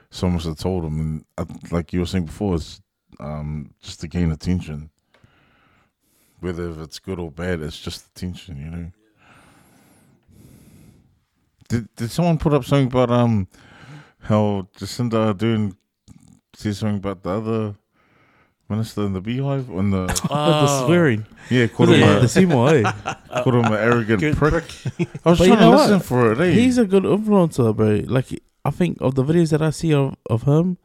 [0.10, 2.82] Someone must have told him, and uh, like you were saying before, it's
[3.20, 4.90] um, just to gain attention.
[6.40, 8.92] Whether if it's good or bad, it's just attention, you know.
[11.68, 13.48] Did Did someone put up something about um
[14.20, 15.76] how Jacinda Ardern
[16.54, 17.76] said something about the other
[18.70, 21.26] minister in the beehive on the the swearing.
[21.50, 22.84] yeah called him it a, the Seymour, eh?
[23.44, 24.66] called him an arrogant Good prick.
[24.68, 25.08] prick.
[25.26, 25.90] I was But you trying to know what?
[25.90, 26.40] listen for it.
[26.42, 26.52] Eh?
[26.52, 28.02] He's a good influencer, bro.
[28.08, 28.28] Like
[28.66, 30.78] I think of the videos that I see of, of him,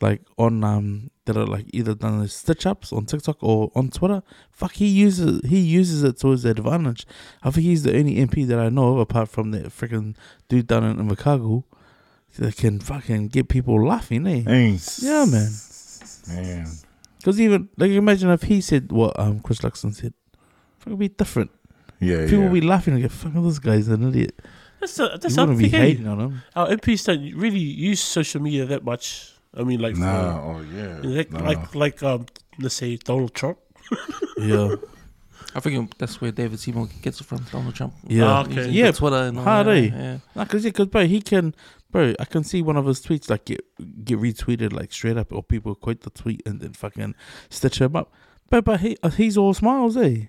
[0.00, 3.90] like on um that are like either done as stitch ups on TikTok or on
[3.90, 4.22] Twitter.
[4.50, 7.06] Fuck, he uses he uses it to his advantage.
[7.44, 10.16] I think he's the only MP that I know of, apart from that freaking
[10.48, 11.62] dude down in Invercargill,
[12.38, 14.40] that can fucking get people laughing, eh?
[14.42, 14.78] Hey.
[14.98, 15.50] Yeah, man.
[16.28, 16.66] Man.
[17.20, 20.14] Because even like imagine if he said what um Chris Luxon said,
[20.86, 21.50] it'd be different.
[22.00, 22.44] Yeah, People yeah.
[22.44, 24.40] would be laughing and go, "Fuck, this guy's an idiot."
[24.80, 26.42] That's, a, that's you wouldn't be hating on him.
[26.56, 29.34] Our MPs don't really use social media that much.
[29.54, 31.00] I mean, like, nah, for, oh yeah.
[31.02, 31.40] like, nah.
[31.44, 32.24] like, like, um,
[32.58, 33.58] let's say Donald Trump.
[34.38, 34.76] Yeah,
[35.54, 37.92] I think that's where David Seymour gets it from, Donald Trump.
[38.06, 38.24] yeah.
[38.24, 38.70] Ah, okay.
[38.70, 39.76] Yeah, the Twitter and all hard, that.
[39.76, 39.90] eh?
[39.92, 40.18] Yeah.
[40.34, 41.54] Nah, cause yeah, cause bro, he can,
[41.90, 42.14] bro.
[42.18, 43.64] I can see one of his tweets like get
[44.04, 47.14] get retweeted like straight up, or people quote the tweet and then fucking
[47.48, 48.12] stitch him up.
[48.48, 50.26] But but he uh, he's all smiles, eh?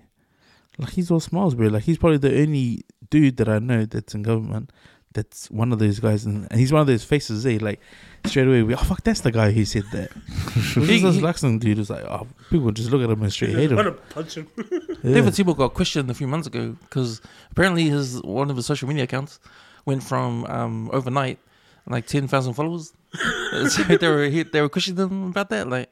[0.78, 1.68] Like he's all smiles, bro.
[1.68, 4.70] Like he's probably the only dude that I know that's in government.
[5.14, 7.58] That's one of those guys, and, and he's one of those faces, eh?
[7.60, 7.80] Like
[8.24, 10.10] straight away, we oh fuck, that's the guy who said that.
[10.54, 13.22] This He- is this he- Luxon dude is like, oh, people just look at him
[13.22, 13.84] and straight hate I'm him.
[13.84, 14.46] gonna punch him.
[15.04, 15.14] Yeah.
[15.14, 18.86] David Seymour got questioned a few months ago because apparently his one of his social
[18.88, 19.38] media accounts
[19.84, 21.38] went from um, overnight
[21.86, 22.92] like ten thousand followers.
[23.68, 25.68] so they were he, they were questioning him about that.
[25.68, 25.90] Like,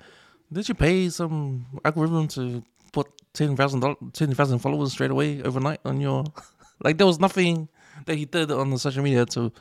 [0.52, 2.62] did you pay some algorithm to
[2.92, 3.82] put ten thousand
[4.12, 6.24] ten thousand followers straight away overnight on your?
[6.82, 7.68] Like, there was nothing
[8.06, 9.52] that he did on the social media to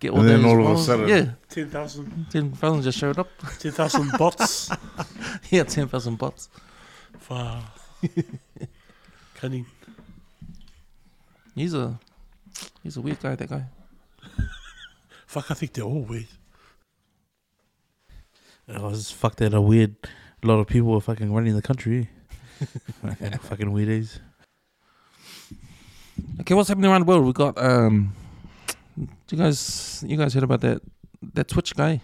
[0.00, 3.18] get all And then those all of a sudden- yeah, 10,000 ten thousand just showed
[3.18, 3.28] up.
[3.58, 4.70] 10,000 bots.
[5.50, 6.48] yeah, ten thousand bots.
[7.28, 7.62] Wow.
[9.34, 9.66] Cunning.
[11.54, 11.98] He's a
[12.82, 13.34] he's a weird guy.
[13.34, 13.64] That guy.
[15.34, 16.28] Fuck, I think they're all weird.
[18.68, 19.96] I was fucked that a weird.
[20.42, 22.08] A lot of people are fucking running the country.
[22.60, 22.64] eh?
[23.02, 24.20] fucking, fucking weirdos.
[26.40, 27.26] Okay, what's happening around the world?
[27.26, 28.14] We got um,
[28.96, 30.80] you guys, you guys heard about that
[31.34, 32.00] that Twitch guy?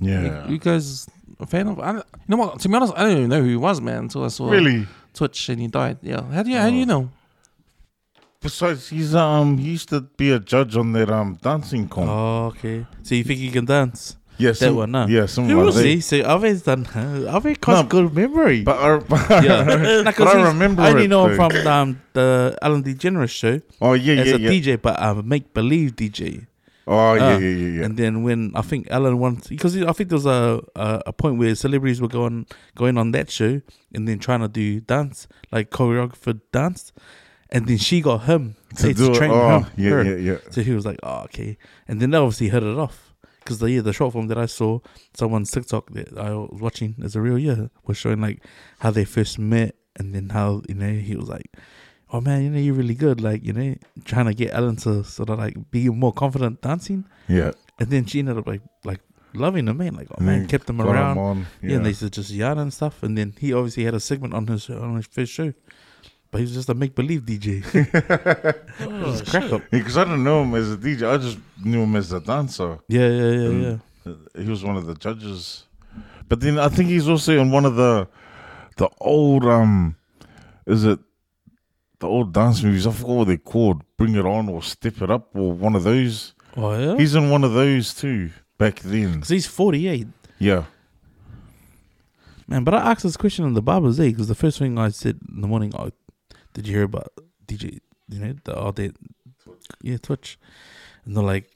[0.00, 0.46] yeah.
[0.46, 1.08] You, you guys
[1.40, 1.80] a fan of?
[1.80, 2.60] I, you know what?
[2.60, 4.04] To be honest, I didn't even know who he was, man.
[4.04, 4.86] Until I saw really?
[5.14, 5.98] Twitch and he died.
[6.02, 6.22] Yeah.
[6.30, 6.86] How do you how do you Oh.
[6.86, 7.10] know?
[8.40, 12.08] Besides, he's um he used to be a judge on that um dancing con.
[12.08, 12.86] Oh, okay.
[13.02, 14.16] So you think you can dance?
[14.36, 15.06] Yeah, that one, huh?
[15.08, 15.76] yeah, something Who was.
[15.76, 16.86] See, so Ave's done.
[17.28, 18.64] Ave got No, good memory.
[18.64, 19.62] But, I, but, yeah,
[20.02, 23.92] Nah, but I remember I only know him from um, the Ellen DeGeneres show Oh
[23.92, 24.50] yeah, as yeah, a yeah.
[24.50, 26.46] DJ, but a make believe DJ.
[26.86, 27.84] Oh yeah, Ah, yeah, yeah, yeah.
[27.84, 31.12] And then when I think Ellen wanted, because I think there was a, a a
[31.12, 33.62] point where celebrities were going going on that show
[33.94, 36.92] and then trying to do dance like choreographer dance,
[37.54, 39.66] and then she got him to to, train Oh, him.
[39.76, 40.02] yeah, her.
[40.04, 40.38] yeah, yeah.
[40.50, 41.56] So he was like, "Oh, okay,"
[41.88, 44.46] and then they obviously hit it off because the yeah, the short film that I
[44.46, 44.80] saw,
[45.14, 48.44] someone's TikTok that I was watching as a real year was showing like
[48.80, 51.48] how they first met and then how you know he was like,
[52.12, 53.74] "Oh man, you know you're really good," like you know
[54.04, 57.52] trying to get Ellen to sort of like be more confident dancing, Yeah.
[57.78, 59.00] and then she ended up like like
[59.34, 61.18] loving him, man, like oh man, kept him around.
[61.18, 61.46] on.
[61.62, 61.76] Yeah.
[61.76, 64.34] and they used to just yarn and stuff, and then he obviously had a segment
[64.34, 65.52] on his on his first show.
[66.34, 67.62] But he was just a make believe DJ.
[68.80, 69.62] Oh, crack up.
[69.70, 71.08] Because I didn't know him as a DJ.
[71.08, 72.80] I just knew him as a dancer.
[72.88, 73.80] Yeah, yeah, yeah, Mm.
[74.04, 74.42] yeah.
[74.42, 75.62] He was one of the judges.
[76.28, 78.08] But then I think he's also in one of the
[78.78, 79.94] the old um
[80.66, 80.98] is it
[82.00, 82.84] the old dance movies?
[82.88, 83.82] I forgot what they're called.
[83.96, 86.34] Bring it on or step it up or one of those.
[86.56, 86.96] Oh yeah.
[86.96, 89.12] He's in one of those too back then.
[89.12, 90.08] Because he's 48.
[90.40, 90.64] Yeah.
[92.48, 94.88] Man, but I asked this question in the barber's day because the first thing I
[94.88, 95.90] said in the morning, oh,
[96.54, 97.12] did you hear about
[97.46, 98.90] DJ, you know, the all day,
[99.82, 100.38] yeah, Twitch?
[101.04, 101.50] And they're like,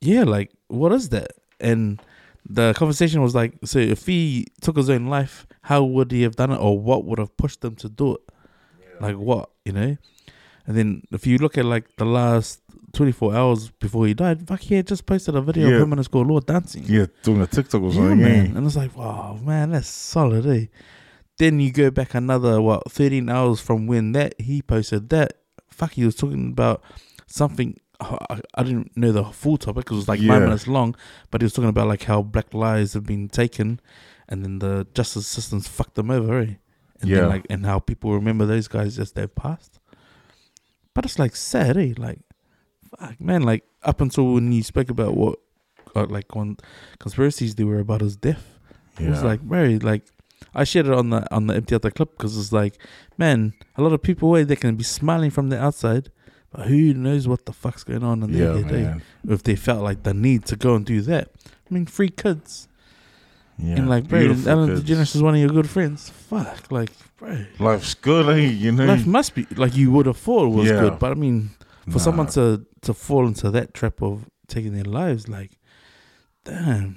[0.00, 1.32] yeah, like, what is that?
[1.60, 2.00] And
[2.48, 6.36] the conversation was like, so if he took his own life, how would he have
[6.36, 8.20] done it or what would have pushed him to do it?
[9.00, 9.96] Like, what, you know?
[10.66, 12.60] And then if you look at like the last
[12.92, 15.76] 24 hours before he died, fuck, he had just posted a video Yeah.
[15.76, 16.84] of him and his girl Lord dancing.
[16.86, 18.18] Yeah, doing a TikTok or Yeah, something.
[18.20, 18.50] man.
[18.52, 18.56] Yeah.
[18.58, 20.66] And it's like, wow, man, that's solid, eh?
[21.38, 25.34] Then you go back another what, thirteen hours from when that he posted that.
[25.68, 26.82] Fuck, he was talking about
[27.26, 27.76] something.
[28.00, 30.28] I, I didn't know the full topic because it was like Yeah.
[30.32, 30.94] nine minutes long,
[31.30, 33.80] but he was talking about like how black lives have been taken,
[34.28, 36.54] and then the justice system's fucked them over, eh?
[37.00, 37.20] And Yeah.
[37.20, 39.78] then, like and how people remember those guys as they've passed.
[40.92, 41.94] But it's like sad, eh?
[41.96, 42.20] Like,
[42.98, 43.42] fuck, man.
[43.42, 45.38] Like up until when you spoke about what,
[45.96, 46.58] uh, like on
[47.00, 48.58] conspiracies they were about his death.
[49.00, 50.04] It was like very like
[50.54, 52.78] I shared it on the on the empty out the clip because it's like,
[53.18, 56.10] man, a lot of people eh, they can be smiling from the outside,
[56.52, 58.98] but who knows what the fuck's going on in yeah, their eh?
[59.28, 61.30] If they felt like the need to go and do that,
[61.68, 62.68] I mean, free kids
[63.58, 63.76] Yeah.
[63.76, 64.82] and like, bro, Ellen kids.
[64.82, 66.10] DeGeneres is one of your good friends.
[66.10, 68.46] Fuck, like, bro, Life's good, eh?
[68.64, 68.84] You know.
[68.86, 70.80] life must be like you would have thought was Yeah.
[70.80, 71.50] good, but I mean,
[71.84, 71.98] for Nah.
[71.98, 75.52] someone to to fall into that trap of taking their lives, like,
[76.44, 76.96] damn.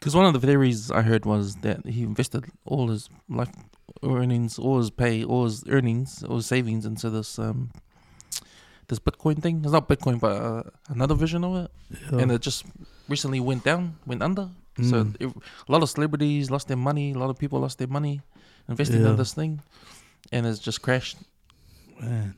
[0.00, 3.50] Because one of the theories I heard was that he invested all his life
[4.02, 7.70] earnings, all his pay, all his earnings, all his savings into this um
[8.88, 9.60] this Bitcoin thing.
[9.62, 11.70] It's not Bitcoin, but uh, another version of it,
[12.12, 12.18] Yeah.
[12.20, 12.64] and it just
[13.08, 14.48] recently went down, went under.
[14.82, 15.16] So Mm.
[15.20, 15.28] it,
[15.68, 17.12] a lot of celebrities lost their money.
[17.12, 18.22] A lot of people lost their money
[18.68, 19.10] investing Yeah.
[19.10, 19.60] in this thing,
[20.32, 21.18] and it's just crashed.
[22.00, 22.34] Man.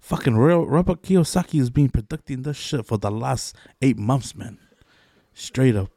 [0.00, 4.58] Fucking real Robert Kiyosaki has been predicting this shit for the last eight months, man.
[5.34, 5.90] Straight up.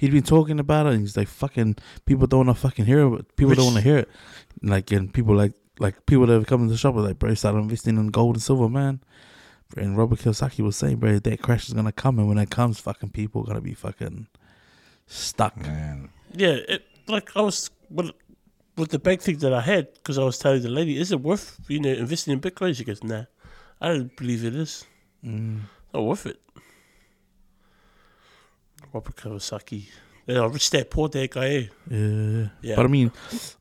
[0.00, 1.76] He'd been talking about it and he's like fucking
[2.06, 3.36] people don't wanna fucking hear it.
[3.36, 4.08] People don't wanna hear it.
[4.62, 7.34] Like and people like like people that have come in the shop are like, bro,
[7.34, 9.00] start investing in gold and silver, man.
[9.76, 12.80] And Robert Kiyosaki was saying, bro, that crash is gonna come and when it comes,
[12.80, 14.28] fucking people are gonna be fucking
[15.06, 15.54] stuck.
[15.58, 16.08] Man.
[16.32, 18.12] Yeah, it, like I was with,
[18.78, 21.20] with the big thing that I had because I was telling the lady, is it
[21.20, 22.74] worth you know investing in Bitcoin?
[22.74, 23.24] She goes, Nah,
[23.82, 24.86] I don't believe it is.
[25.22, 25.60] Mm.
[25.92, 26.40] Not worth it.
[28.92, 29.88] Robert Kiyosaki,
[30.26, 31.70] yeah, rich dad, poor dad guy.
[31.90, 32.48] Yeah.
[32.62, 33.10] Yeah, But I mean,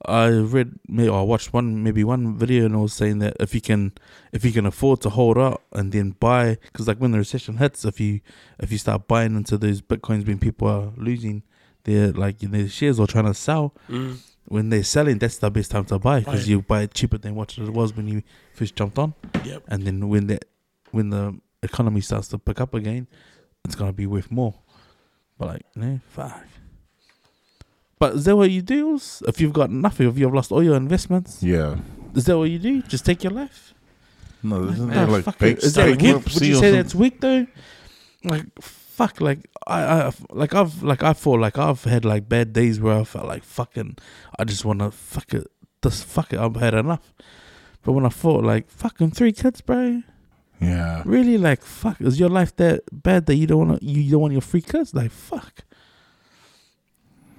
[0.05, 3.55] I read maybe or watched one maybe one video and it was saying that if
[3.55, 3.93] you can
[4.31, 7.57] if you can afford to hold out and then buy because like when the recession
[7.57, 8.19] hits, if you
[8.59, 11.43] if you start buying into those bitcoins when people are losing
[11.85, 14.17] their like their shares or trying to sell Mm.
[14.45, 17.35] when they're selling, that's the best time to buy because you buy it cheaper than
[17.35, 18.21] what it was when you
[18.53, 19.13] first jumped on.
[19.45, 19.63] Yep.
[19.69, 20.39] And then when the
[20.91, 23.07] when the economy starts to pick up again,
[23.65, 24.53] it's gonna be worth more.
[25.39, 26.45] But like, no, fuck.
[27.97, 28.99] But is that what you do?
[29.27, 31.77] If you've got nothing, if you've lost all your investments, Yeah.
[32.13, 32.81] is that what you do?
[32.83, 33.73] Just take your life?
[34.43, 35.63] No, isn't like fuck bake it.
[35.63, 36.15] Is that weak?
[36.23, 37.47] Would you say that's weak though?
[38.23, 42.53] Like fuck, like I, I, like I've, like I feel like I've had like bad
[42.53, 43.97] days where I felt like fucking,
[44.37, 45.47] I just want to fuck it,
[45.83, 46.39] just fuck it.
[46.39, 47.13] I've had enough.
[47.83, 50.03] But when I thought like fucking three kids, bro,
[50.61, 51.03] Yeah.
[51.05, 54.33] really like fuck, is your life that bad that you don't want you don't want
[54.33, 54.93] your free kids?
[54.93, 55.63] Like fuck,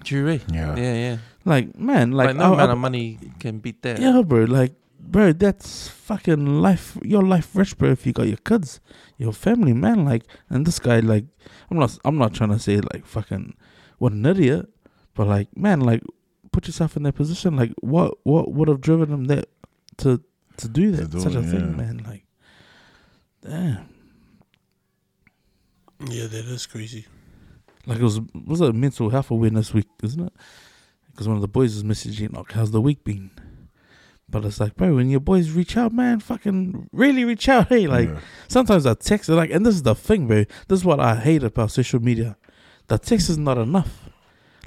[0.04, 0.38] True, eh?
[0.50, 0.76] Yeah.
[0.76, 1.16] Yeah, yeah.
[1.44, 4.00] like man, like, Like, no I- amount I- of money can beat that.
[4.00, 4.44] Yeah, bro.
[4.44, 6.96] Like, bro, that's fucking life.
[7.02, 7.90] Your life rich, bro.
[7.90, 8.80] If you got your kids,
[9.18, 10.04] your family, man.
[10.06, 11.26] Like, and this guy, like,
[11.70, 13.54] I'm not, I'm not trying to say like fucking
[13.98, 14.66] what an idiot.
[15.14, 16.02] But like, man, like,
[16.52, 17.56] put yourself in their position.
[17.56, 19.48] Like, what what would have driven them that
[19.98, 20.22] to
[20.56, 21.10] to do that?
[21.10, 22.02] do Such it, a thing, man.
[22.06, 22.24] Like,
[23.42, 23.88] damn.
[26.06, 27.06] Yeah, that is crazy.
[27.86, 30.32] Like it was was it mental health awareness week, isn't it?
[31.10, 33.30] Because one of the boys was messaging like, "How's the week been?"
[34.28, 37.68] But it's like, bro, when your boys reach out, man, fucking really reach out.
[37.68, 38.20] Hey, like yeah.
[38.48, 40.44] sometimes I text like, and this is the thing, bro.
[40.68, 42.36] This is what I hate about social media.
[42.86, 44.08] The text is not enough.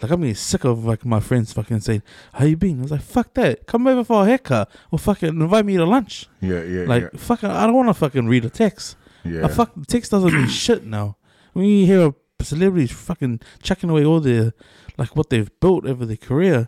[0.03, 2.91] Like I'm getting sick of like my friends fucking saying, "How you been?" I was
[2.91, 3.65] like, "Fuck that!
[3.65, 7.49] Come over for a haircut or fucking invite me to lunch." yeah, yeah, Like fucking,
[7.49, 8.97] I don't want to fucking read a text.
[9.23, 9.45] yeah, yeah.
[9.45, 11.15] A fuck text doesn't mean shit now.
[11.53, 14.53] When you hear celebrities fucking chucking away all their
[14.97, 16.67] like what they've built over their career,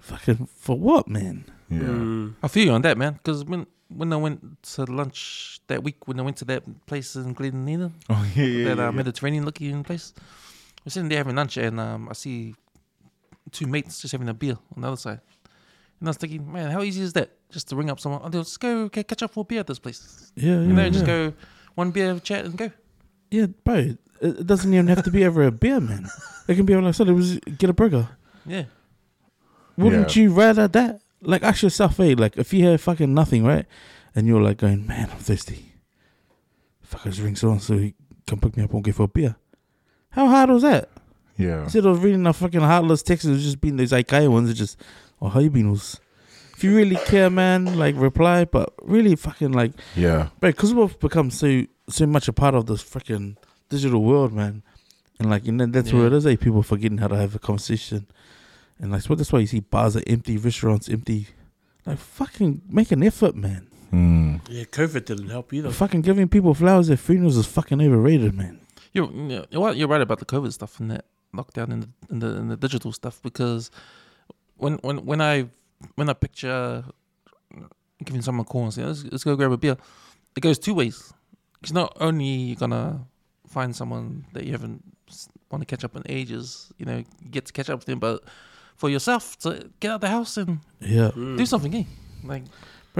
[0.00, 1.44] fucking for what, man?
[1.70, 1.78] yeah.
[1.80, 2.34] Mm.
[2.42, 3.12] I feel you on that, man.
[3.14, 7.14] Because when when I went to lunch that week, when I went to that place
[7.16, 8.90] in Glen Innes, Oh yeah, yeah, that yeah, uh, yeah.
[8.90, 10.12] Mediterranean looking place,
[10.84, 12.54] we're sitting there having lunch, and um, I see
[13.52, 15.20] two mates just having a beer on the other side.
[15.98, 17.30] And I was thinking, man, how easy is that?
[17.50, 19.66] Just to ring up someone, oh, let's go okay, catch up for a beer at
[19.66, 20.32] this place.
[20.36, 20.88] Yeah, yeah, You know, yeah.
[20.90, 21.32] just go
[21.74, 22.70] one beer, chat, and go.
[23.30, 23.74] Yeah, bro.
[23.74, 26.06] It, it doesn't even have to be over a beer, man.
[26.48, 27.04] It can be over like so.
[27.04, 28.08] It was get a burger.
[28.46, 28.64] Yeah.
[29.76, 30.22] Wouldn't Yeah.
[30.22, 31.00] you rather that?
[31.22, 33.66] Like ask yourself, hey, like if you have fucking nothing, right?
[34.14, 35.72] And you're like going, man, I'm thirsty.
[36.82, 37.94] Fuck, I just ring someone so he
[38.26, 39.36] can pick me up and go for a beer.
[40.10, 40.88] How hard was that?
[41.36, 41.62] yeah.
[41.64, 44.50] Instead of reading the fucking heartless text, it's just being those IKEA ones.
[44.50, 44.80] It's just,
[45.22, 45.70] oh, how you been?
[45.70, 46.00] Was
[46.56, 48.44] if you really care, man, like reply.
[48.44, 50.28] But really, fucking like, yeah.
[50.40, 53.36] But because we've become so so much a part of this freaking
[53.68, 54.62] digital world, man.
[55.18, 56.08] And like, you know, that's where Yeah.
[56.08, 56.24] it is.
[56.26, 58.06] Like people forgetting how to have a conversation,
[58.78, 61.28] and like, so that's why you see bars are empty, restaurants empty.
[61.86, 63.66] Like, fucking make an effort, man.
[63.92, 64.40] Mm.
[64.48, 65.70] Yeah, COVID didn't help either.
[65.70, 68.60] Fucking giving people flowers at funerals is fucking overrated, man.
[68.92, 69.10] You're
[69.50, 72.26] you're right- you're right about the COVID stuff and that lockdown and the and the,
[72.36, 73.70] and the digital stuff because
[74.56, 75.48] when when when I
[75.94, 76.84] when I picture
[78.04, 79.76] giving someone a call and saying let's, let's go grab a beer,
[80.36, 81.12] it goes two ways.
[81.62, 83.06] It's not only you're gonna
[83.46, 84.82] find someone that you haven't
[85.50, 88.22] want to catch up in ages, you know, get to catch up with them, but
[88.76, 91.36] for yourself to get out the house and Yeah, Mm.
[91.36, 91.84] do something, eh?
[92.24, 92.44] Like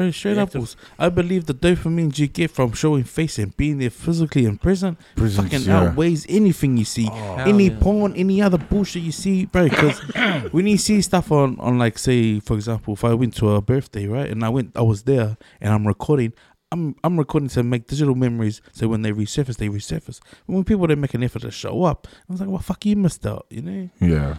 [0.01, 0.53] very straight Yeah, up.
[0.53, 0.77] Bulls.
[0.99, 4.97] I believe the dopamine you get from showing face and being there physically in prison
[5.17, 5.81] Prisons, fucking yeah.
[5.81, 7.09] outweighs anything you see.
[7.11, 7.79] Oh, hell any yeah.
[7.81, 9.69] porn, any other bullshit you see, bro.
[9.69, 9.99] Because
[10.57, 13.61] when you see stuff on, on like say, for example, if I went to a
[13.61, 16.33] birthday, right, and I went, I was there, and I'm recording.
[16.73, 20.21] I'm I'm recording to make digital memories, so when they resurface, they resurface.
[20.47, 22.95] When people don't make an effort to show up, I was like, "Well, fuck, you
[22.95, 23.91] missed out," you know.
[24.01, 24.37] Yeah.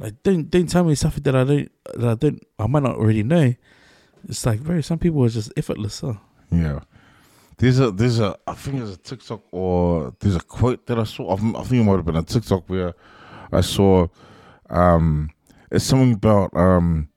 [0.00, 2.96] Like, don't don't tell me something that I don't that I don't I might not
[2.96, 3.54] already know.
[4.28, 6.14] It's like, very some people are just effortless, huh?
[6.50, 6.80] Yeah.
[7.58, 11.04] There's a there's a I think there's a TikTok or there's a quote that I
[11.04, 11.34] saw.
[11.34, 12.94] I think it might have been a TikTok where
[13.52, 14.06] I saw
[14.70, 15.30] um
[15.70, 17.08] it's something about um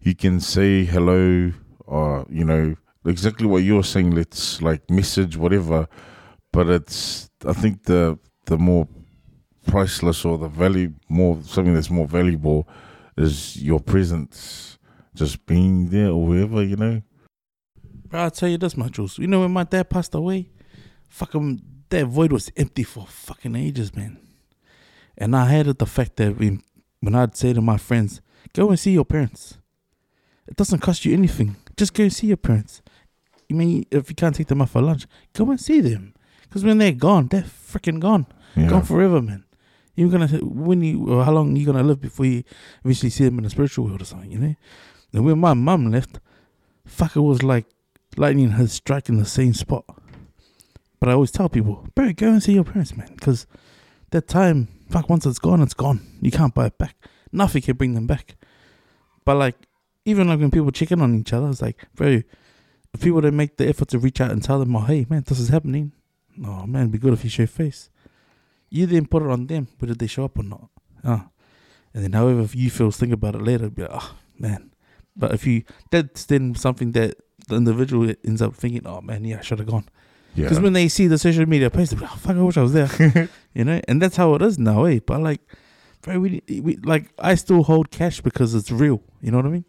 [0.00, 1.52] you can say hello
[1.86, 2.74] or you know
[3.04, 4.12] exactly what you're saying.
[4.12, 5.86] Let's like message whatever,
[6.52, 8.88] but it's I think the the more
[9.66, 12.66] priceless or the value more something that's more valuable
[13.18, 14.78] is your presence,
[15.14, 17.02] just being there or wherever you know.
[18.08, 19.18] Bro, I'll tell you this, my Jules.
[19.18, 20.50] You know when my dad passed away,
[21.08, 24.18] fucking um, that void was empty for fucking ages, man.
[25.16, 26.62] And I hated the fact that when
[27.00, 28.20] when I'd say to my friends,
[28.54, 29.58] "Go and see your parents,"
[30.46, 31.56] it doesn't cost you anything.
[31.76, 32.82] Just go and see your parents.
[33.48, 36.14] You mean if you can't take them out for lunch, go and see them.
[36.42, 38.68] Because when they're gone, they're freaking gone, Yeah.
[38.68, 39.44] gone forever, man.
[39.94, 42.44] You're gonna when you how long you gonna live before you
[42.84, 44.54] eventually see them in the spiritual world or something, you know?
[45.12, 46.20] And when my mum left,
[46.86, 47.66] fuck, it was like
[48.16, 49.84] lightning had struck in the same spot.
[51.00, 53.46] But I always tell people, bro, go and see your parents, man, because
[54.10, 56.00] that time, fuck, once it's gone, it's gone.
[56.20, 56.96] You can't buy it back.
[57.32, 58.36] Nothing can bring them back.
[59.24, 59.56] But like,
[60.04, 62.22] even like when people check in on each other, it's like, bro,
[62.94, 65.24] if people don't make the effort to reach out and tell them, oh, hey, man,
[65.26, 65.92] this is happening.
[66.44, 67.90] Oh man, it'd be good if you show face.
[68.70, 70.70] You then put it on them, whether they show up or not.
[71.04, 71.28] Ah.
[71.94, 74.71] And then however you feel, think about it later, be like, oh man.
[75.16, 77.16] But if you, that's then something that
[77.48, 79.84] the individual ends up thinking, oh man, yeah, I should have gone.
[80.34, 80.44] Yeah.
[80.44, 82.62] Because when they see the social media post, they're like, oh, fuck, I wish I
[82.62, 83.28] was there.
[83.54, 83.80] you know?
[83.86, 85.00] And that's how it is now, eh?
[85.04, 85.40] But like,
[86.00, 89.02] bro, we, we, like, I still hold cash because it's real.
[89.20, 89.64] You know what I mean?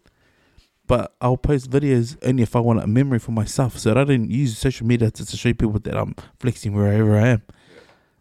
[0.86, 3.78] But I'll post videos only if I want a memory for myself.
[3.78, 7.16] So that I don't use social media to, to show people that I'm flexing wherever
[7.18, 7.42] I am.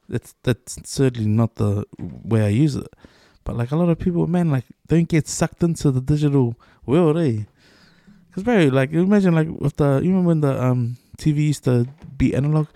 [0.10, 2.88] That's that's certainly not the way I use it.
[3.44, 7.18] But like a lot of people, man, like don't get sucked into the digital world,
[7.18, 7.44] eh?
[8.34, 11.88] Cause bro, like imagine like with the you remember when the um TV used to
[12.18, 12.68] be analog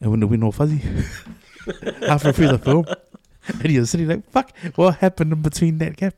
[0.00, 0.80] and when the wind all fuzzy
[2.06, 2.86] halfway through the film.
[3.60, 6.14] and you're sitting like, fuck, what happened in between that gap?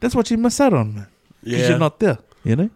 [0.00, 1.06] That's what you miss out on, man.
[1.42, 2.70] Because Yeah, you're not there, you know?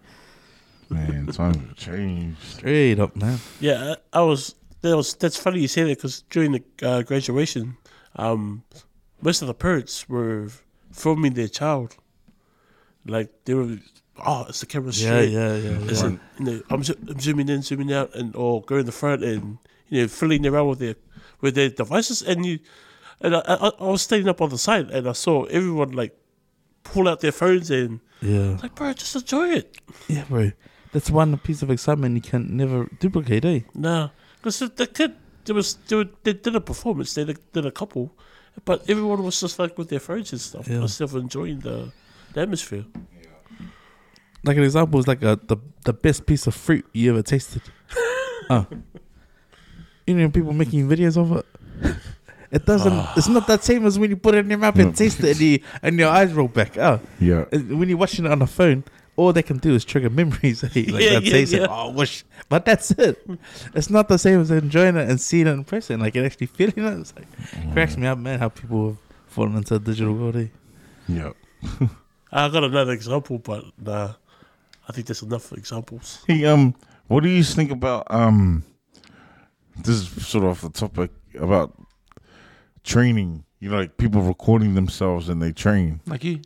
[0.88, 2.40] Man, times have changed.
[2.42, 3.38] Straight up, man.
[3.60, 3.96] yeah.
[4.12, 4.54] I was.
[4.80, 5.14] That was.
[5.14, 7.76] That's funny you say that because during the uh, graduation,
[8.16, 8.62] um,
[9.20, 10.48] most of the parents were
[10.98, 11.96] filming their child.
[13.06, 13.78] Like they were.
[14.26, 15.30] Oh, it's the camera Yeah, straight.
[15.30, 15.78] yeah, yeah.
[15.78, 16.06] Yeah.
[16.06, 19.22] it, you know, I'm, I'm zooming in, zooming out, and or going in the front
[19.22, 20.96] and you know fiddling around with their
[21.40, 22.58] with their devices, and you
[23.20, 26.18] and I, I, I was standing up on the side, and I saw everyone like
[26.82, 28.56] pull out their phones and yeah.
[28.62, 29.78] like, bro, just enjoy it.
[30.08, 30.52] Yeah, bro.
[30.92, 33.60] That's one piece of excitement you can never duplicate, eh?
[33.74, 37.66] No, because the, the kid there was they, were, they did a performance, they did
[37.66, 38.12] a couple,
[38.64, 40.82] but everyone was just like with their phones and stuff, Yeah.
[40.82, 41.92] instead of enjoying the,
[42.32, 42.84] the atmosphere.
[44.44, 47.62] Like an example is like a, the the best piece of fruit you ever tasted.
[48.50, 48.66] oh.
[50.06, 51.44] You know people making videos of it.
[52.50, 52.90] It doesn't.
[52.94, 53.12] Ah.
[53.14, 54.92] It's not that same as when you put it in your mouth and No.
[54.92, 56.78] taste it, and, you, and your eyes roll back.
[56.78, 57.44] Oh, Yeah.
[57.52, 58.84] When you're watching it on the phone,
[59.18, 60.62] all they can do is trigger memories.
[60.64, 60.68] eh?
[60.68, 61.64] Like Yeah, that yeah, taste yeah.
[61.64, 61.70] it.
[61.70, 62.24] Oh, wish.
[62.48, 63.28] But that's it.
[63.74, 65.98] It's not the same as enjoying it and seeing it in person.
[65.98, 67.00] Like and actually feeling it.
[67.00, 68.38] It's like cracks me up, man.
[68.38, 70.36] How people have fallen into a digital world.
[70.36, 70.46] Eh?
[71.08, 71.32] Yeah.
[72.32, 74.14] I got another example, but nah,
[74.88, 76.22] I think there's enough examples.
[76.28, 76.74] Hey, um,
[77.08, 78.62] what do you think about um?
[79.78, 81.74] This is sort of off the topic about
[82.84, 83.44] training.
[83.58, 86.00] You know, like people recording themselves and they train.
[86.06, 86.40] Like you.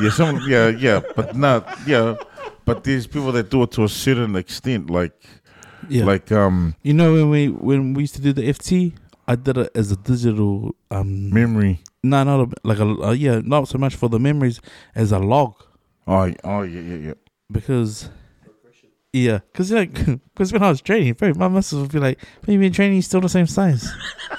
[0.00, 0.40] Yeah, some.
[0.48, 1.66] yeah, yeah, but not.
[1.86, 2.14] Yeah,
[2.64, 4.88] but these people that do it to a certain extent.
[4.90, 5.12] Like,
[5.88, 6.04] Yeah.
[6.04, 8.92] like um, You know when we when we used to do the FT,
[9.28, 11.80] I did it as a digital um memory.
[12.02, 14.60] no not a, like a uh, yeah not so much for the memories
[14.94, 15.54] as a log
[16.06, 17.14] Oh, oh yeah, yeah, yeah.
[17.50, 18.10] because
[19.14, 19.92] yeah because like
[20.34, 22.94] because when I was training bro my muscles would be like when you been training
[22.94, 23.86] you're still the same size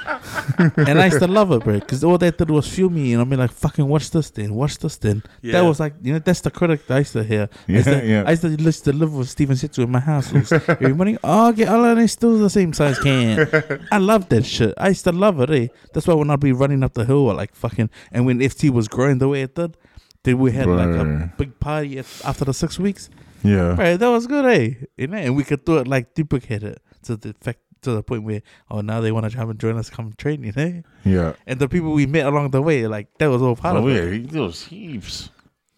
[0.58, 3.22] and I used to love it bro because all they did was fuel me and
[3.22, 5.54] I'd be like fucking watch this then watch this then Yeah.
[5.54, 7.78] that was like you know that's the critic that I used to hear I Yeah,
[7.78, 8.24] used to, yeah.
[8.26, 11.18] I used to listen to live with Steven Sitzu in my house every morning.
[11.24, 13.48] Oh, get all of them still the same size can.
[13.92, 14.74] I love that shit.
[14.78, 15.50] I used to love it.
[15.52, 15.68] Eh?
[15.94, 18.70] That's why when I'd be running up the hill, or like fucking, and when FT
[18.72, 19.78] was growing the way it did,
[20.24, 23.10] then we had like a big party after the six weeks.
[23.44, 24.86] Yeah, Right, that was good, eh?
[24.98, 28.02] You know, and we could do it like duplicate it to the fact to the
[28.04, 28.42] point where
[28.72, 30.82] oh now they want to come and join us, come train, you know.
[31.04, 31.34] yeah.
[31.46, 33.90] And the people we met along the way, like that was all part Oh of
[33.90, 34.04] it.
[34.04, 35.30] yeah, he- there was heaps.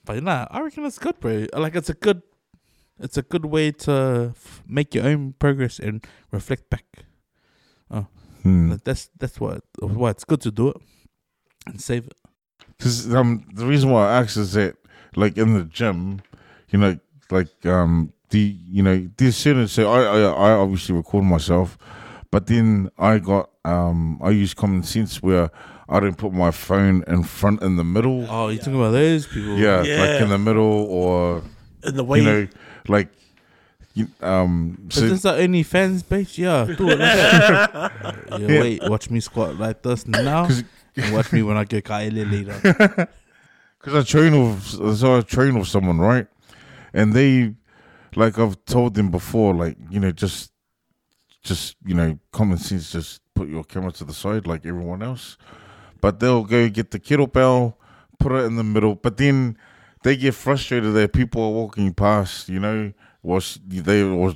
[0.05, 1.47] But nah, I reckon it's good, bro.
[1.53, 2.21] Like it's a good,
[2.99, 6.85] it's a good way to f- make your own progress and reflect back.
[8.43, 8.69] Hmm.
[8.69, 10.77] Like, That's that's what why it's good to do it
[11.65, 12.13] and save it.
[12.77, 14.75] Because um, the reason why I asked is that,
[15.15, 16.21] like in the gym,
[16.69, 16.99] you know,
[17.31, 21.77] like um, the you know, there's certain so I, I I obviously record myself,
[22.31, 25.49] but then I got um, I use common sense where
[25.87, 28.25] I don't put my phone in front in the middle.
[28.29, 29.57] Oh, you talking about those people?
[29.57, 31.43] Yeah, like in the middle or
[31.83, 32.47] In the way, you know,
[32.87, 33.09] like
[33.93, 34.77] you, um.
[34.85, 36.37] But So this the only fans page.
[36.37, 37.89] Yeah, do it like yeah,
[38.39, 38.59] Yeah.
[38.59, 40.47] Wait, watch me squat like this now,
[40.95, 43.09] and watch me when I go kaile later.
[43.79, 46.25] Because I train with, so I train with someone, right?
[46.95, 47.53] And they,
[48.15, 50.51] like I've told them before, like you know, just,
[51.43, 55.37] just you know, common sense, just put your camera to the side like everyone else.
[56.01, 57.75] But they'll go get the kettlebell,
[58.19, 58.95] put it in the middle.
[58.95, 59.57] But then
[60.03, 64.33] they get frustrated that people are walking past, you know, while sh- they or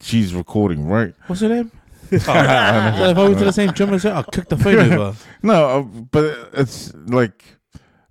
[0.00, 1.14] she's recording, right?
[1.26, 1.72] What's her name?
[2.10, 5.16] So if I went to the same gym as her, I'll kick the phone over.
[5.42, 7.44] No, uh, but it's like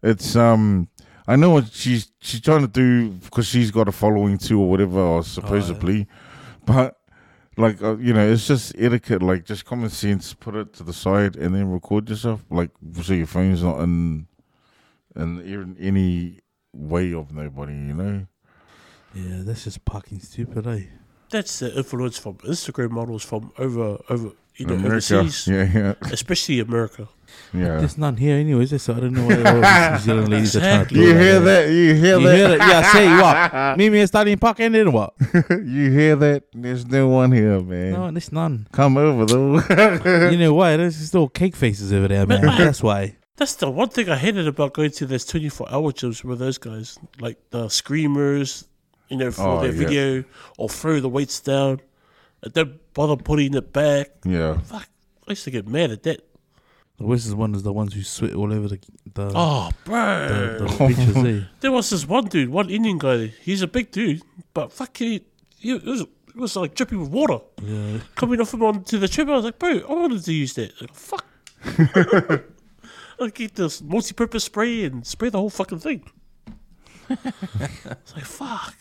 [0.01, 0.87] it's um.
[1.27, 4.69] I know what she's she's trying to do because she's got a following too or
[4.69, 6.07] whatever, or supposedly,
[6.65, 6.97] but
[7.57, 10.33] like uh, you know, it's just etiquette, like just common sense.
[10.33, 12.71] Put it to the side and then record yourself, like
[13.01, 14.27] so your phone's not in
[15.15, 16.39] in in any
[16.73, 18.27] way of nobody, you know.
[19.13, 20.83] Yeah, that's just fucking stupid, eh?
[21.29, 25.93] that's the influence from Instagram models from over over you know America, overseas, yeah, yeah,
[26.11, 27.07] especially America.
[27.53, 27.77] Yeah.
[27.77, 28.81] There's none here, anyways.
[28.81, 31.07] So I don't know why all these New Zealand ladies are trying to do You
[31.13, 31.69] like hear that?
[31.69, 32.35] You hear You that?
[32.37, 32.59] hear that?
[32.59, 33.07] Yeah, say
[33.69, 33.77] what?
[33.77, 35.13] Mimi is starting parking then what?
[35.49, 36.43] you hear that?
[36.53, 37.93] There's no one here, man.
[37.93, 38.67] No, there's none.
[38.71, 40.29] Come over though.
[40.29, 40.77] You know why?
[40.77, 42.47] There's just still cake faces over there, man.
[42.47, 43.15] Uh, that's why.
[43.37, 46.57] That's the one thing I hated about going to those 24 hour gyms with those
[46.57, 48.65] guys, like the screamers,
[49.09, 49.77] you know, for Oh, their yeah.
[49.77, 50.23] video
[50.57, 51.79] or throw the weights down.
[52.41, 54.07] And don't bother putting it back.
[54.25, 54.57] yeah.
[54.61, 54.87] Fuck,
[55.27, 56.21] I used to get mad at that.
[56.97, 58.79] The worst one is the ones who sweat all over the
[59.13, 60.27] the, Oh, bro.
[60.57, 61.43] the, the beaches, eh?
[61.59, 63.27] There was this one dude, one Indian guy.
[63.41, 64.21] He's a big dude,
[64.53, 65.23] but fuck he,
[65.59, 67.99] he it was it was like dripping with water Yeah.
[68.15, 69.27] coming off him onto the trip.
[69.27, 70.73] I was like, bro, I wanted to use that.
[70.81, 71.25] Like, fuck.
[73.19, 76.03] I'll get this multi-purpose spray and spray the whole fucking thing.
[77.09, 78.75] it's like fuck.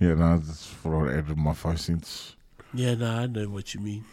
[0.00, 2.34] Yeah, no, that's what I added my five cents.
[2.72, 4.04] Yeah, nah, I know what you mean.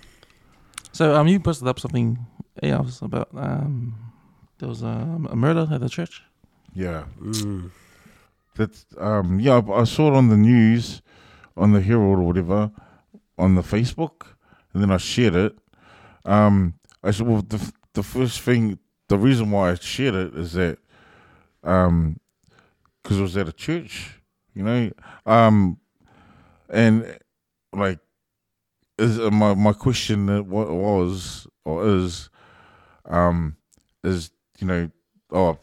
[0.91, 2.19] So um, you posted up something
[2.61, 3.95] else about um,
[4.59, 4.87] there was a,
[5.29, 6.23] a murder at the church.
[6.73, 7.71] Yeah, Mm.
[8.55, 9.59] that's um, yeah.
[9.67, 11.01] I I saw it on the news,
[11.57, 12.71] on the Herald or whatever,
[13.37, 14.27] on the Facebook,
[14.73, 15.57] and then I shared it.
[16.25, 18.79] Um, I said, well, the the first thing,
[19.09, 20.77] the reason why I shared it is that,
[21.63, 22.19] um,
[23.03, 24.21] because it was at a church,
[24.53, 24.91] you know,
[25.25, 25.77] um,
[26.69, 27.17] and
[27.73, 27.99] like,
[28.97, 32.29] is uh, my my question was or is,
[33.11, 33.55] um,
[34.03, 34.89] is you know,
[35.31, 35.57] oh,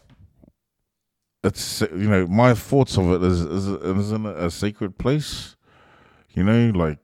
[1.44, 5.56] it's you know my thoughts of it is is isn't it a sacred place,
[6.30, 6.98] you know, like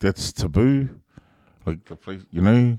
[0.00, 0.88] that's taboo,
[1.66, 2.78] like the place, you know.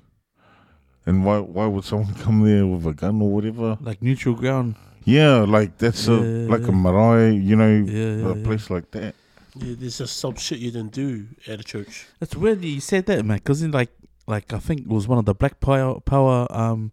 [1.06, 3.78] And why why would someone come there with a gun or whatever?
[3.82, 4.76] Like neutral ground.
[5.06, 6.70] Yeah, like that's a Yeah, like yeah.
[6.70, 8.44] a marae, you know, Yeah, yeah, a yeah.
[8.46, 9.16] place like that.
[9.56, 12.08] Yeah, there's just some shit you didn't do at a church.
[12.20, 13.38] That's weird that you said that, man.
[13.38, 13.92] Because like,
[14.28, 16.92] like I think it was one of the Black Power Power um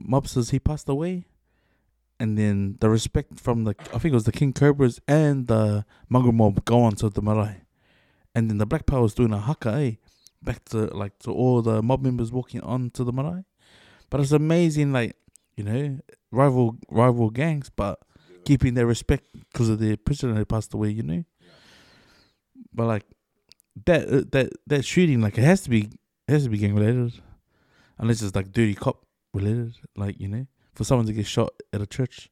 [0.00, 0.50] mobsters.
[0.50, 1.26] He passed away,
[2.18, 5.84] and then the respect from the I think it was the King Cobras and the
[6.08, 7.62] Mongrel Mob go on to the marae,
[8.34, 9.92] and then the Black Power was doing a haka, eh?
[10.42, 13.44] Back to like to all the mob members walking on to the marae,
[14.10, 15.16] but it's amazing, like
[15.56, 15.98] you know,
[16.30, 18.00] rival rival gangs, but
[18.44, 21.24] keeping their respect because of their prisoner who passed away, you know.
[22.72, 23.04] But like
[23.86, 25.90] that uh, that that shooting, like it has to be
[26.26, 27.20] it has to be gang related,
[27.98, 31.82] unless it's like dirty cop related, like you know, for someone to get shot at
[31.82, 32.30] a church.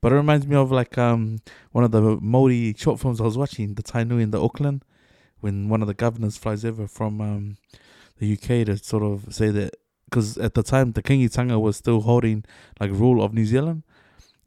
[0.00, 1.38] But it reminds me of like um
[1.72, 4.84] one of the Maori short films I was watching, the Tainui in the Auckland,
[5.40, 7.56] when one of the governors flies over from um
[8.18, 9.74] the UK to sort of say that
[10.04, 12.44] because at the time the Kingitanga was still holding
[12.80, 13.82] like rule of New Zealand,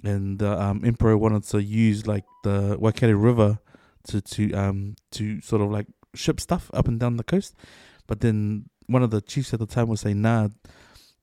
[0.04, 3.60] and the um, emperor wanted to use like the Waikato River
[4.08, 7.56] to to um to sort of like ship stuff up and down the coast.
[8.08, 10.50] But then one of the chiefs at the time was saying, "Nah,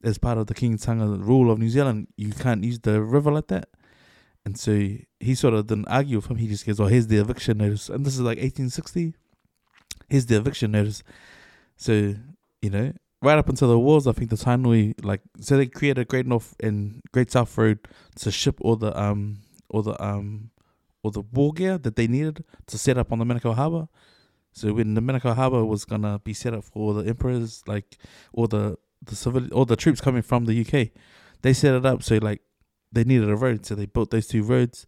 [0.03, 3.49] as part of the Kingitanga rule of New Zealand, you can't use the river like
[3.49, 3.69] that."
[4.45, 4.73] And so
[5.21, 6.37] he sort of didn't argue with him.
[6.37, 9.15] He just goes, "Oh, here's the eviction notice," and this is like 1860.
[10.09, 11.03] Here's the eviction notice.
[11.77, 12.15] So
[12.63, 12.93] you know,
[13.23, 16.27] right up until the wars, I think the Tainui like so they created a Great
[16.27, 17.79] North and Great South Road
[18.17, 20.51] to ship all the um all the um
[21.03, 23.89] all the war gear that they needed to set up on the Manukau Harbour.
[24.53, 27.99] So when the Manukau Harbour was gonna be set up for the emperors, like
[28.33, 30.91] all the the civil all the troops coming from the UK,
[31.43, 32.43] they set it up so like
[32.91, 34.87] they needed a road, so they built those two roads,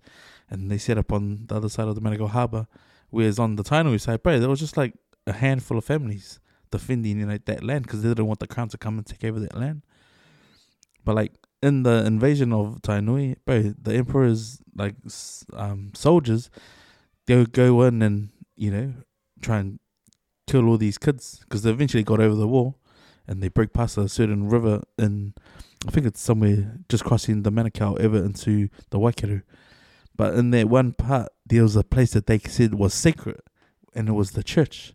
[0.48, 2.66] and they set up on the other side of the Manukau Harbour.
[3.10, 4.94] Whereas on the Tainui side, bro, there was just like
[5.26, 6.40] a handful of families
[6.70, 9.24] defending you know that land because they didn't want the crown to come and take
[9.24, 9.82] over that land.
[11.04, 11.32] But like
[11.62, 14.94] in the invasion of Tainui, bro, the emperor's like
[15.54, 16.50] um soldiers,
[17.26, 18.94] they would go in and you know
[19.40, 19.78] try and
[20.46, 22.78] kill all these kids because they eventually got over the wall
[23.26, 25.34] and they broke past a certain river in
[25.86, 29.40] I think it's somewhere just crossing the Manukau ever into the Waikato.
[30.14, 33.40] But in that one part, there was a place that they said was sacred,
[33.94, 34.92] and it was the church,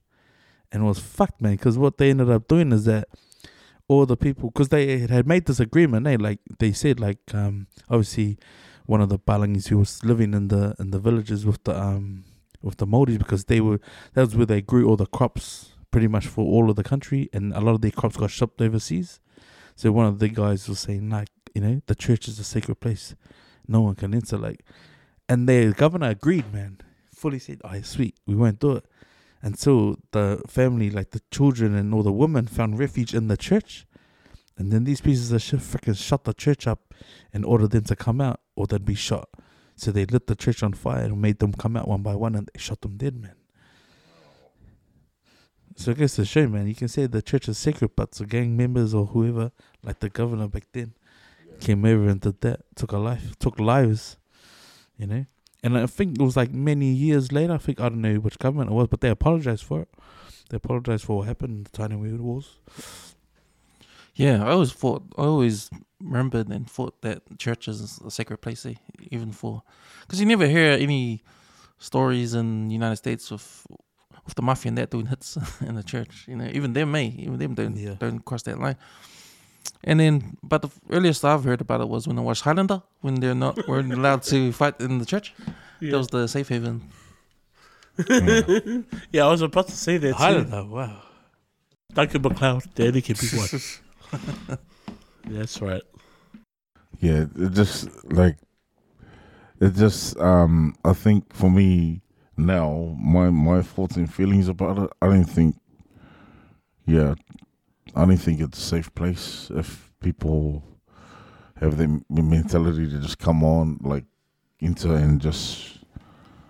[0.72, 1.54] and it was fucked, man.
[1.54, 3.08] Because what they ended up doing is that
[3.88, 7.66] all the people, because they had made this agreement, they like they said like um
[7.90, 8.38] obviously
[8.86, 12.26] one of the Palangis who was living in the in the villages with the um
[12.66, 13.80] with the Maoris because they were
[14.14, 17.30] that was where they grew all the crops pretty much for all of the country,
[17.32, 19.22] and a lot of their crops got shipped overseas.
[19.78, 22.82] So one of the guys was saying like, you know, the church is a sacred
[22.82, 23.16] place,
[23.68, 24.38] no one can enter.
[24.38, 24.66] Like,
[25.30, 26.80] and the governor agreed, man.
[27.14, 28.86] Fully said, "Oh, sweet, we won't do it."
[29.42, 33.38] And so the family, like the children and all the women, found refuge in the
[33.38, 33.86] church,
[34.58, 36.94] and then these pieces of shit freaking shut the church up
[37.32, 39.30] and ordered them to come out, or they'd be shot.
[39.76, 42.36] So they lit the church on fire and made them come out one by one,
[42.36, 43.36] and they shot them dead, man.
[45.76, 46.68] So I guess the shame, man.
[46.68, 49.52] You can say the church is sacred, but to gang members or whoever,
[49.84, 50.94] like the governor back then,
[51.60, 54.18] came over and did that, took a life, took lives,
[54.98, 55.26] you know.
[55.64, 57.54] And I think it was like many years later.
[57.54, 59.90] I think I don't know which government it was, but they apologized for it.
[60.50, 62.60] They apologized for what happened in the tiny weird wars.
[64.16, 65.70] Yeah, I always thought, I always
[66.02, 68.76] remembered and thought that church is a sacred place, eh?
[69.12, 69.62] even for,
[70.02, 71.22] because you never hear any
[71.80, 73.68] stories in the United States of
[74.26, 76.26] with the mafia and that doing hits in the church.
[76.28, 77.96] You know, even them may, even them don't Yeah.
[78.00, 78.78] don't cross that line.
[79.84, 83.16] And then, but the earliest I've heard about it was when I watched Highlander, when
[83.16, 85.34] they're not weren't allowed to fight in the church.
[85.82, 86.90] That was the safe haven.
[89.12, 90.14] yeah, I was about to say that too.
[90.16, 91.02] Highlander, wow.
[91.94, 93.48] Duncan MacLeod, the only can be one.
[95.26, 95.82] That's right.
[97.00, 98.38] yeah, it just like
[99.60, 102.02] it just um I think for me
[102.38, 104.90] now my my thoughts and feelings about it.
[105.02, 105.56] I don't think
[106.86, 107.16] yeah,
[107.96, 110.64] I don't think it's a safe place if people
[111.60, 114.04] have the mentality to just come on like
[114.60, 115.80] into and just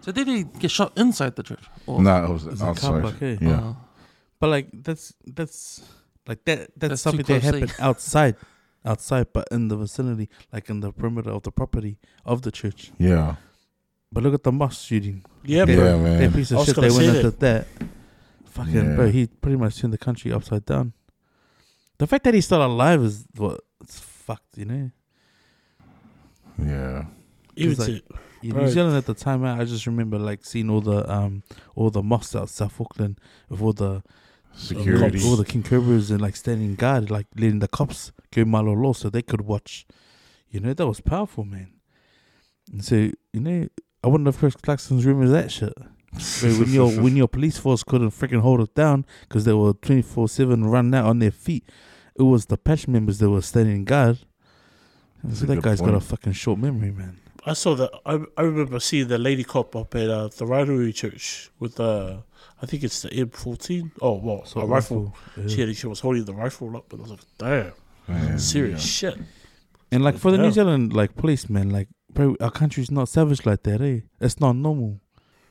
[0.01, 1.63] So did he get shot inside the church?
[1.87, 3.01] Or, no, it was It's a car outside.
[3.03, 3.37] park, eh?
[3.39, 3.73] Yeah, Uh,
[4.39, 5.81] But like that's that's
[6.27, 7.45] like that that's, That's something that eh?
[7.45, 8.35] happened outside,
[8.83, 12.91] outside, but in the vicinity, like in the perimeter of the property of the church.
[12.97, 13.35] yeah,
[14.11, 15.23] But look at the mosque shooting.
[15.43, 16.03] Yeah, yeah, bro.
[16.03, 17.67] That piece of shit they went say and did that.
[18.45, 18.95] Fucking Yeah.
[18.95, 20.93] bro, he pretty much turned the country upside down.
[21.97, 24.91] The fact that he's still alive is what it's fucked, you know.
[26.57, 27.05] Yeah,
[27.55, 28.01] Even like- to,
[28.43, 31.41] In New Zealand at the time, I I just remember like seeing all the um
[31.75, 33.19] all the mosques out South Auckland
[33.49, 34.03] with all the
[34.55, 35.21] security.
[35.23, 38.93] all the king cobras and like standing guard, like letting the cops go malo law
[38.93, 39.85] so they could watch.
[40.49, 41.73] You know that was powerful, man.
[42.71, 43.67] And so you know,
[44.03, 45.73] I wonder if Chris Luxon's room is that shit.
[46.39, 49.73] Bro, when your when your police force couldn't freaking hold it down because they were
[49.73, 51.63] twenty four seven running out on their feet,
[52.15, 54.19] it was the patch members that were standing guard.
[55.23, 57.19] That's so that good guy's got a fucking short memory, man.
[57.45, 57.91] I saw that.
[58.05, 62.23] I, I remember seeing the lady cop up at uh, the Rotary Church with the,
[62.61, 63.91] I think it's the M14.
[64.01, 65.15] Oh, well, So a rifle.
[65.37, 65.47] Yeah.
[65.47, 67.71] She, had, she was holding the rifle up, and I was like, damn,
[68.07, 69.11] Man, serious yeah.
[69.11, 69.19] shit.
[69.91, 73.63] And like for the New Zealand like policemen, like bro, our country's not savage like
[73.63, 74.01] that, eh?
[74.19, 74.99] It's not normal.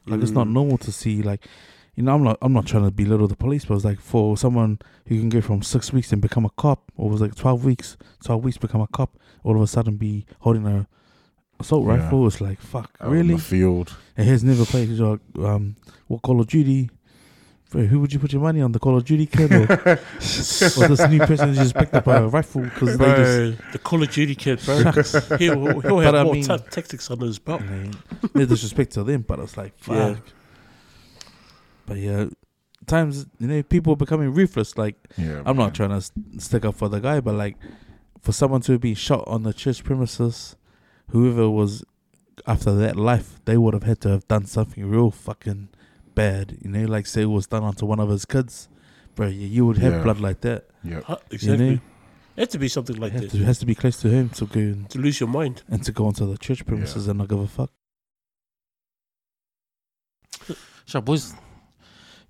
[0.06, 0.52] Like it's not Mm.
[0.52, 1.46] normal to see like
[1.94, 4.36] you know, I'm not I'm not trying to belittle the police, but it's like for
[4.36, 7.64] someone who can go from six weeks and become a cop, or was like twelve
[7.64, 10.86] weeks, twelve weeks become a cop, all of a sudden be holding a
[11.60, 11.96] assault Yeah.
[11.96, 13.34] rifle, it's like fuck, Out really?
[13.34, 13.96] the field.
[14.16, 15.76] And he's never played like, um
[16.08, 16.90] what Call of Duty.
[17.70, 19.98] Bro, who would you put your money on, the Call of Duty kid, or, or
[20.88, 24.10] this new person who just picked up a rifle because they just the Call of
[24.12, 24.76] Duty kid, bro.
[25.38, 27.62] He'll, he'll But have I more mean- ta- tactics under his belt.
[27.62, 27.94] I mean,
[28.34, 29.96] no disrespect to them, but it's like fuck.
[29.96, 30.16] Yeah.
[31.86, 32.26] But yeah,
[32.86, 34.78] times you know people are becoming ruthless.
[34.78, 35.66] Like Yeah, I'm man.
[35.66, 37.56] not trying to s- stick up for the guy, but like
[38.20, 40.56] for someone to be shot on the church premises,
[41.10, 41.84] whoever was
[42.46, 45.68] after that life, they would have had to have done something real fucking
[46.14, 46.58] bad.
[46.62, 48.68] You know, like say it was done onto one of his kids,
[49.14, 49.26] bro.
[49.28, 50.02] Yeah, you would have Yeah.
[50.02, 50.68] blood like that.
[50.82, 51.66] Yeah, Huh, You exactly.
[51.66, 51.80] know,
[52.36, 53.40] It had to be something like it has this.
[53.40, 55.62] to, has to be close to home to go and, To lose your mind.
[55.68, 57.70] and to go onto the church premises and not give a fuck.
[60.86, 61.32] Sure, boys.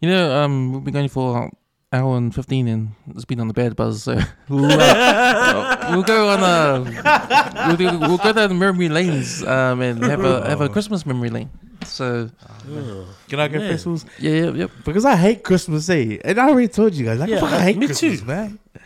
[0.00, 1.50] You know, um, we've been going for an
[1.94, 4.02] hour and fifteen, and it's been on the bed buzz.
[4.02, 4.18] So
[4.48, 9.80] we'll, uh, we'll go on a we'll, do, we'll go down the memory lanes um,
[9.80, 11.50] and have a have a Christmas memory lane.
[11.84, 12.30] So
[12.66, 13.06] Oh.
[13.28, 13.70] Can I go Man.
[13.70, 14.06] festivals?
[14.18, 14.70] yeah, yeah, yep.
[14.86, 16.16] Because I hate Christmas, eh?
[16.24, 18.26] And I already told you guys, like, Yeah, fuck, I hate me Christmas, too.
[18.26, 18.58] man.
[18.74, 18.78] I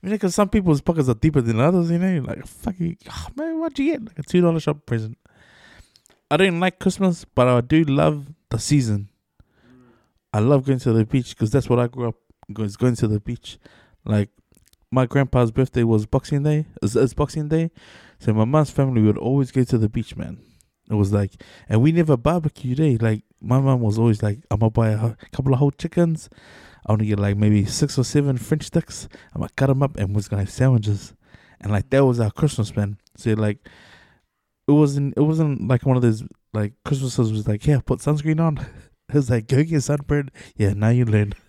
[0.00, 2.22] mean, because some people's pockets are deeper than others, you know?
[2.26, 2.96] Like, fuck you.
[3.10, 4.04] Oh, man, what'd you get?
[4.06, 5.18] Like a $2 shop present.
[6.30, 9.10] I don't like Christmas, but I do love the season.
[10.32, 12.14] I love going to the beach because that's what I grew up
[12.52, 13.58] going, to the beach.
[14.04, 14.30] Like,
[14.90, 16.66] my grandpa's birthday was Boxing Day.
[16.82, 17.70] It's, it's Boxing Day.
[18.18, 20.38] So my mom's family would always go to the beach, man.
[20.90, 22.98] It was like, and we never barbecued, eh?
[23.00, 26.28] Like, my mom was always like, I'm gonna buy a couple of whole chickens.
[26.86, 29.08] I'm gonna get like maybe six or seven French sticks.
[29.34, 31.14] I'm gonna cut them up and we're gonna have sandwiches.
[31.60, 32.98] And like, that was our Christmas, man.
[33.16, 33.58] So, like,
[34.68, 38.40] it wasn't, it wasn't like one of those, like, Christmases was like, yeah, put sunscreen
[38.40, 38.64] on.
[39.12, 40.30] It was like, go get sunburned.
[40.56, 41.34] Yeah, now you learn.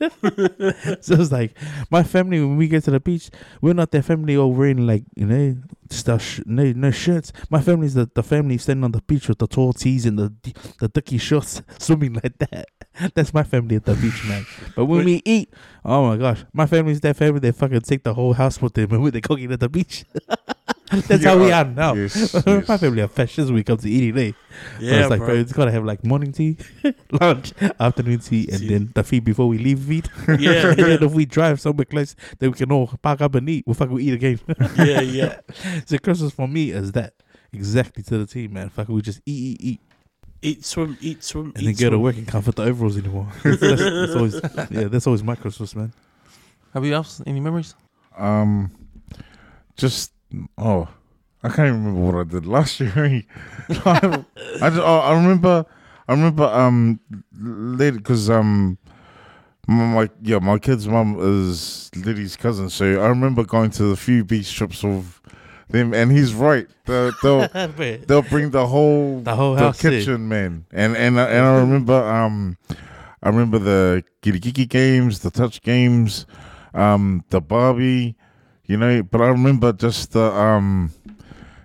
[1.01, 1.57] so it's like,
[1.89, 3.29] my family, when we get to the beach,
[3.61, 5.55] we're not that family all wearing like, you know,
[5.89, 7.31] stuff, no, no shirts.
[7.49, 10.33] My family's the, the family standing on the beach with the tall tees and the
[10.79, 12.67] the dicky shorts, swimming like that.
[13.15, 14.45] That's my family at the beach, man.
[14.75, 15.53] But when we eat,
[15.85, 17.39] oh my gosh, my family's that family.
[17.39, 20.05] They fucking take the whole house with them and they cooking at the beach.
[21.07, 21.93] That's how we are now.
[21.93, 24.17] Yes, my family are fashists when it comes to eating.
[24.17, 24.31] Eh?
[24.77, 25.27] But Yeah, it's like, bro.
[25.27, 26.57] bro, it's gotta have like morning tea,
[27.11, 28.67] lunch, afternoon tea, and Tea.
[28.67, 30.09] then the feed before we leave feed.
[30.27, 33.49] Yeah, yeah, then if we drive somewhere close, then we can all park up and
[33.49, 33.63] eat.
[33.65, 34.39] We'll fucking eat again.
[34.77, 35.39] yeah, yeah.
[35.85, 37.13] so Christmas for me is that
[37.53, 38.69] exactly to the team, man.
[38.69, 39.81] Fucking we just eat, eat, eat,
[40.45, 42.97] Eat, swim, eat, swim, and eat, then go to work and can't fit the overalls
[42.97, 43.31] anymore.
[43.45, 44.33] that's, that's always,
[44.69, 45.93] yeah, that's always my Christmas, man.
[46.73, 47.75] Have you else any memories?
[48.17, 48.69] Um,
[49.77, 50.11] just
[50.57, 50.87] oh,
[51.43, 52.93] I can't even remember what I did last year.
[52.95, 53.25] I,
[54.61, 55.65] I just, oh, I remember,
[56.07, 56.99] I remember um
[57.39, 58.77] later because um
[59.67, 63.95] my, my yeah my kid's mum is Leti's cousin, so I remember going to the
[63.95, 65.19] few beach trips with
[65.69, 66.67] them, and he's right.
[66.85, 67.47] The, they'll
[68.07, 69.81] they'll bring the whole The whole the house.
[69.81, 72.57] kitchen man, and and I- and I remember um
[73.21, 76.25] I remember the Kirikiki games, the touch games,
[76.73, 78.15] um the Barbie,
[78.65, 79.03] you know.
[79.03, 80.91] But I remember just the um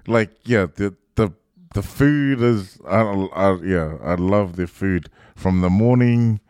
[0.06, 1.32] like yeah, the the
[1.74, 6.40] the food is I, I yeah, I love their food from the morning.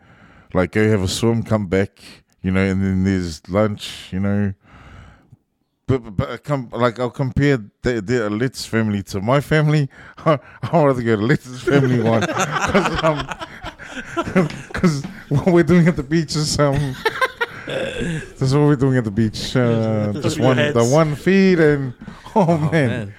[0.53, 2.01] Like go have a swim, come back,
[2.41, 4.53] you know, and then there's lunch, you know.
[5.85, 9.89] But, but, but I com- like I'll compare the, the Leti's family to my family.
[10.19, 13.27] I, I'd rather go to Leti's family one because um,
[14.73, 16.95] 'cause what we're doing at the beach is um,
[17.73, 19.55] that's what we're doing at the beach.
[19.55, 21.93] Uh, Just one the one feed and
[22.35, 22.89] oh, Oh, man.
[22.89, 23.13] man.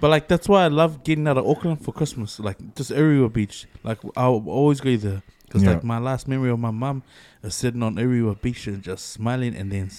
[0.00, 2.40] But like that's why I love getting out of Auckland for Christmas.
[2.40, 3.66] Like just Orewa Beach.
[3.84, 5.72] Like I'll always go there because Yeah.
[5.72, 7.02] like my last memory of my mum
[7.42, 9.90] is sitting on Orewa Beach and just smiling, and then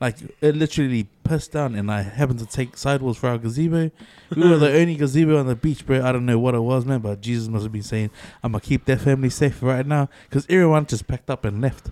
[0.00, 3.90] like it literally pissed down, and I happened to take sidewalks for our gazebo.
[4.34, 6.02] We were the only gazebo on the beach, bro.
[6.02, 8.10] I don't know what it was, man, but Jesus must have been saying,
[8.42, 11.90] "I'm gonna keep that family safe right now," because everyone just packed up and left.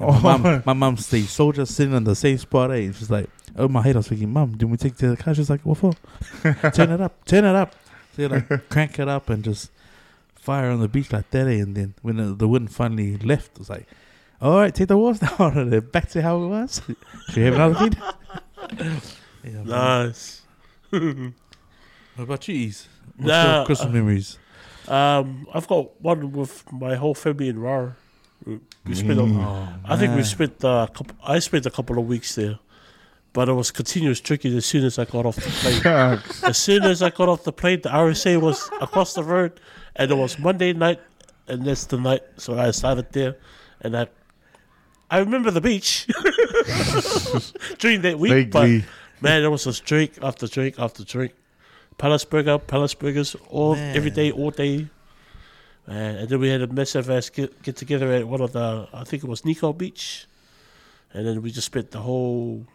[0.00, 0.38] And my Oh.
[0.38, 2.74] mum, my mum stayed soldier sitting on the same spot, eh?
[2.86, 5.16] And she's like, "Oh my head!" I was thinking, mom, did we take to the
[5.16, 5.92] car?" She's like, "What for?"
[6.72, 7.74] turn it up, turn it up.
[8.14, 9.70] So you like crank it up and just
[10.34, 11.46] fire on the beach like that.
[11.46, 11.60] eh?
[11.60, 13.86] And then when the, the wind finally left, it was like,
[14.40, 16.80] all right, take the walls down and then back to how it was.
[17.28, 17.98] Should we have another feed?
[19.44, 19.62] yeah.
[19.64, 20.42] Nice.
[20.90, 21.04] What
[22.24, 22.88] about you, Ease?
[23.16, 24.38] What's Nah, your Christmas uh, memories?
[24.88, 27.94] Um, I've got one with my whole family in Raro.
[28.48, 29.18] We we spent.
[29.20, 29.44] A, Mm.
[29.44, 31.14] Oh, I think we spent uh, a couple.
[31.22, 32.58] I spent a couple of weeks there,
[33.34, 35.82] but it was continuous drinking as soon as I got off the plane.
[36.50, 39.52] as soon as I got off the plane, the RSA was across the road,
[39.96, 41.00] and it was Monday night,
[41.46, 42.22] and that's the night.
[42.38, 43.36] So I started there,
[43.82, 44.06] and I,
[45.10, 46.06] I remember the beach
[47.78, 48.50] during that week.
[48.50, 48.84] But Vaguely.
[49.20, 51.32] man, it was just drink after drink after drink.
[51.98, 54.14] Palace Burger, Palace Burgers, all every Man.
[54.14, 54.86] day, all day.
[55.88, 58.86] Man, and then we had a massive ass get, get together at one of the,
[58.92, 60.26] I think it was Nikao Beach,
[61.14, 62.66] and then we just spent the whole,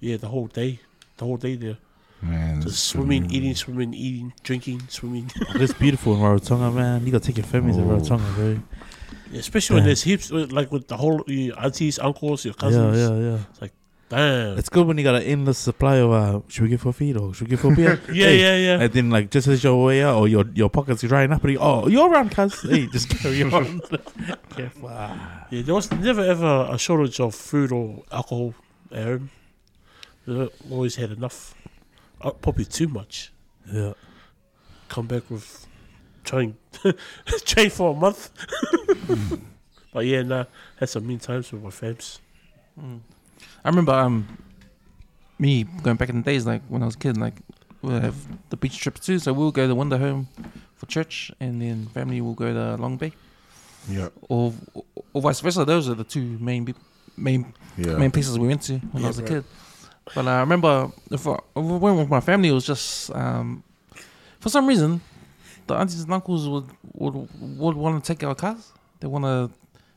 [0.00, 0.78] yeah, the whole day,
[1.16, 1.78] the whole day there,
[2.20, 5.30] Man, just swimming, eating, swimming, eating, drinking, swimming.
[5.48, 7.06] Oh, it's beautiful in Rarotonga, man.
[7.06, 7.86] You gotta take your families to Oh.
[7.86, 8.58] Rarotonga, bro.
[9.32, 12.98] Yeah, especially when there's heaps, like with the whole your aunties, uncles, your cousins.
[12.98, 13.38] Yeah, yeah, yeah.
[14.08, 14.56] Damn.
[14.56, 16.92] It's good when you got an endless supply of uh, should we get for a
[16.94, 18.00] feed or should we go for beer?
[18.12, 18.82] yeah, Hey, yeah, yeah.
[18.84, 21.42] And then like just as your way out or your your pockets are drying up
[21.44, 23.80] and you, oh you're around cuz hey just carry on.
[24.50, 24.88] Careful.
[24.90, 25.46] Ah.
[25.50, 28.54] Yeah, there was never ever a shortage of food or alcohol
[28.90, 29.30] at home.
[30.26, 31.54] We always had enough.
[32.20, 33.30] Uh, probably too much.
[33.70, 33.92] Yeah.
[34.88, 35.66] Come back with
[36.24, 36.56] train,
[37.44, 38.30] train for a month.
[39.92, 40.44] but yeah, nah,
[40.76, 42.20] had some mean times with my fams.
[42.80, 43.00] Mm.
[43.64, 44.26] I remember um
[45.38, 47.34] me going back in the days like when I was a kid like
[47.82, 48.16] we'll have
[48.50, 49.18] the beach trips too.
[49.18, 50.28] So we'll go to Wonder Home
[50.76, 53.12] for church and then family will go to Long Bay.
[53.88, 54.52] Yeah, or
[55.12, 55.64] or vice versa.
[55.64, 56.74] Those are the two main be-
[57.16, 57.96] main yeah.
[57.96, 59.28] main places we went to when Yeah, I was a right.
[59.28, 59.44] kid.
[60.14, 63.62] But I remember if I, if I went with my family it was just um
[64.40, 65.00] for some reason
[65.66, 67.28] the aunties and uncles would would,
[67.58, 68.72] would want to take our cars.
[69.00, 69.50] They want to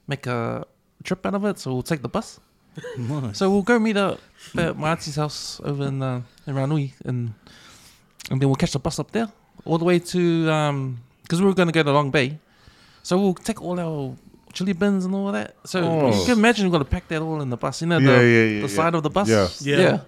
[0.08, 0.66] make a
[1.04, 2.40] trip out of it so we'll take the bus
[2.98, 3.38] Nice.
[3.38, 4.20] so we'll go meet up
[4.58, 7.34] at my auntie's house over in uh, in Ranui, and
[8.30, 9.28] and then we'll catch the bus up there
[9.66, 12.40] all the way to um because we were going to go to Long Bay,
[13.04, 14.16] so we'll take all our
[14.54, 15.56] chili bins and all of that.
[15.66, 16.08] So Oh.
[16.20, 17.82] you can imagine we've got to pack that all in the bus.
[17.82, 18.76] You know, yeah, the, yeah, yeah, the yeah.
[18.76, 19.30] side of the bus.
[19.30, 19.48] Yeah.
[19.62, 20.00] Yeah.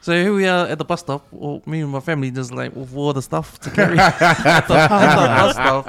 [0.00, 1.26] So here we are at the bus stop.
[1.30, 4.18] Well, me and my family just like with all the stuff to carry at
[4.66, 5.84] the, at the bus stop.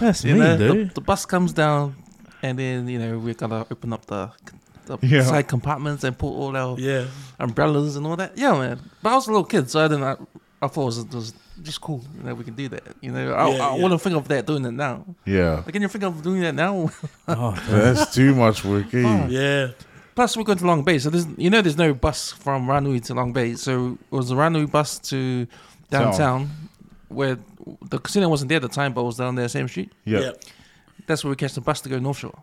[0.00, 0.94] That's You me, know, the, dude.
[0.94, 1.94] the bus comes down,
[2.42, 4.30] and then you know we're gonna open up the,
[4.88, 5.22] the Yeah.
[5.22, 7.04] side compartments and put all our Yeah,
[7.38, 8.36] umbrellas and all that.
[8.36, 8.80] Yeah, man.
[9.02, 10.04] But I was a little kid, so I didn't.
[10.04, 10.16] I,
[10.60, 12.02] I thought it was, it was just cool.
[12.16, 12.82] You know, we can do that.
[13.00, 13.82] You know, I, Yeah, I yeah.
[13.82, 15.04] wouldn't think of that doing it now.
[15.24, 15.56] Yeah.
[15.64, 16.90] Like, can you think of doing that now?
[17.28, 18.92] Oh, That's too much work.
[18.94, 19.02] Eh?
[19.02, 19.30] Fuck.
[19.30, 19.68] yeah.
[20.14, 23.00] Plus, we're going to Long Bay, so there's you know there's no bus from Ranui
[23.04, 23.54] to Long Bay.
[23.54, 25.46] So it was a Ranui bus to
[25.90, 26.50] downtown,
[27.08, 27.38] where
[27.88, 29.92] the casino wasn't there at the time, but it was down there same street.
[30.04, 30.20] Yeah.
[30.20, 30.30] yeah.
[31.06, 32.36] That's where we catch the bus to go North Shore.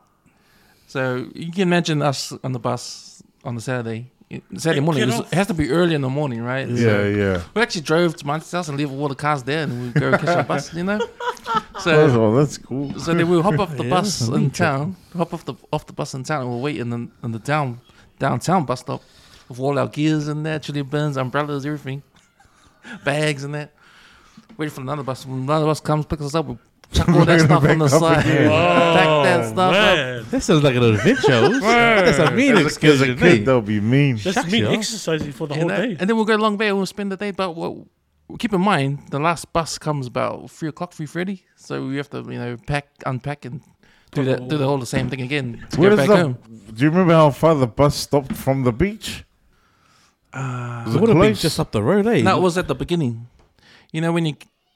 [0.88, 4.12] So you can imagine us on the bus on the Saturday.
[4.58, 6.68] Saturday morning, it, was- it has to be early in the morning, right?
[6.68, 7.42] Yeah, So- yeah.
[7.54, 10.18] We actually drove to my house and leave all the cars there, and we go
[10.18, 10.74] catch a bus.
[10.74, 11.00] You know,
[11.48, 11.92] Oh, so
[12.26, 12.98] oh, that's cool.
[13.00, 14.68] so then we'll hop off the Yeah, bus in neat trip.
[14.68, 17.32] town, hop off the off the bus in town, and we'll wait in the in
[17.32, 17.80] the down
[18.18, 19.04] downtown bus stop
[19.48, 22.02] with all our gears in there, chili bins, umbrellas, everything,
[23.06, 23.74] bags and that.
[24.58, 25.26] Wait for another bus.
[25.26, 26.58] When another bus comes, picks us up, we
[26.92, 28.50] chuck all that stuff on the side, again.
[28.50, 29.72] pack that stuff up.
[29.74, 30.26] man.
[30.32, 31.60] that sounds like an adventure.
[31.60, 33.12] That's a mean As a- excursion.
[33.12, 34.16] As a kid, they'll be mean.
[34.18, 34.72] That's Shucks, me yo.
[34.72, 35.78] exercising for the You whole know?
[35.86, 35.98] day.
[36.00, 37.32] And then we'll go to Long Bay and we'll spend the day.
[37.32, 37.76] But what,
[38.40, 41.44] keep in mind, the last bus comes about three o'clock, three thirty.
[41.56, 43.62] So we have to, you know, pack, unpack, and
[44.12, 46.24] do that, do the whole the same thing again to Where go does back the,
[46.24, 46.38] home.
[46.74, 49.26] do you remember how far the bus stopped from the beach?
[50.34, 52.22] Uh, Was It it would have been just up the road, eh?
[52.24, 53.28] that was at the beginning.
[53.92, 54.36] You know when you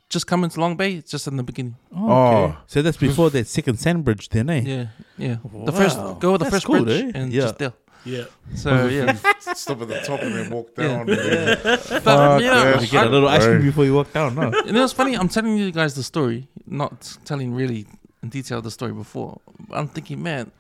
[0.10, 1.76] just coming to Long Bay, it's just in the beginning.
[1.95, 2.56] Oh, okay.
[2.56, 2.57] Oh.
[2.68, 4.61] so that's before that second sand bridge, then, eh?
[4.61, 4.86] Yeah,
[5.18, 5.38] yeah.
[5.65, 6.14] The first Wow.
[6.19, 7.19] go with the That's first cool, bridge eh?
[7.19, 7.41] and Yeah.
[7.41, 7.73] just there.
[8.06, 8.23] Yeah.
[8.56, 9.14] So yeah,
[9.53, 11.02] Stop at the top and then walk down.
[11.02, 13.64] and then- but Fuck you know, that You get a I- little ice cream Right.
[13.65, 14.52] before you walk down, no?
[14.65, 15.15] you know, it's funny.
[15.15, 17.86] I'm telling you guys the story, not telling really
[18.23, 19.41] in detail the story before.
[19.72, 20.52] I'm thinking, man,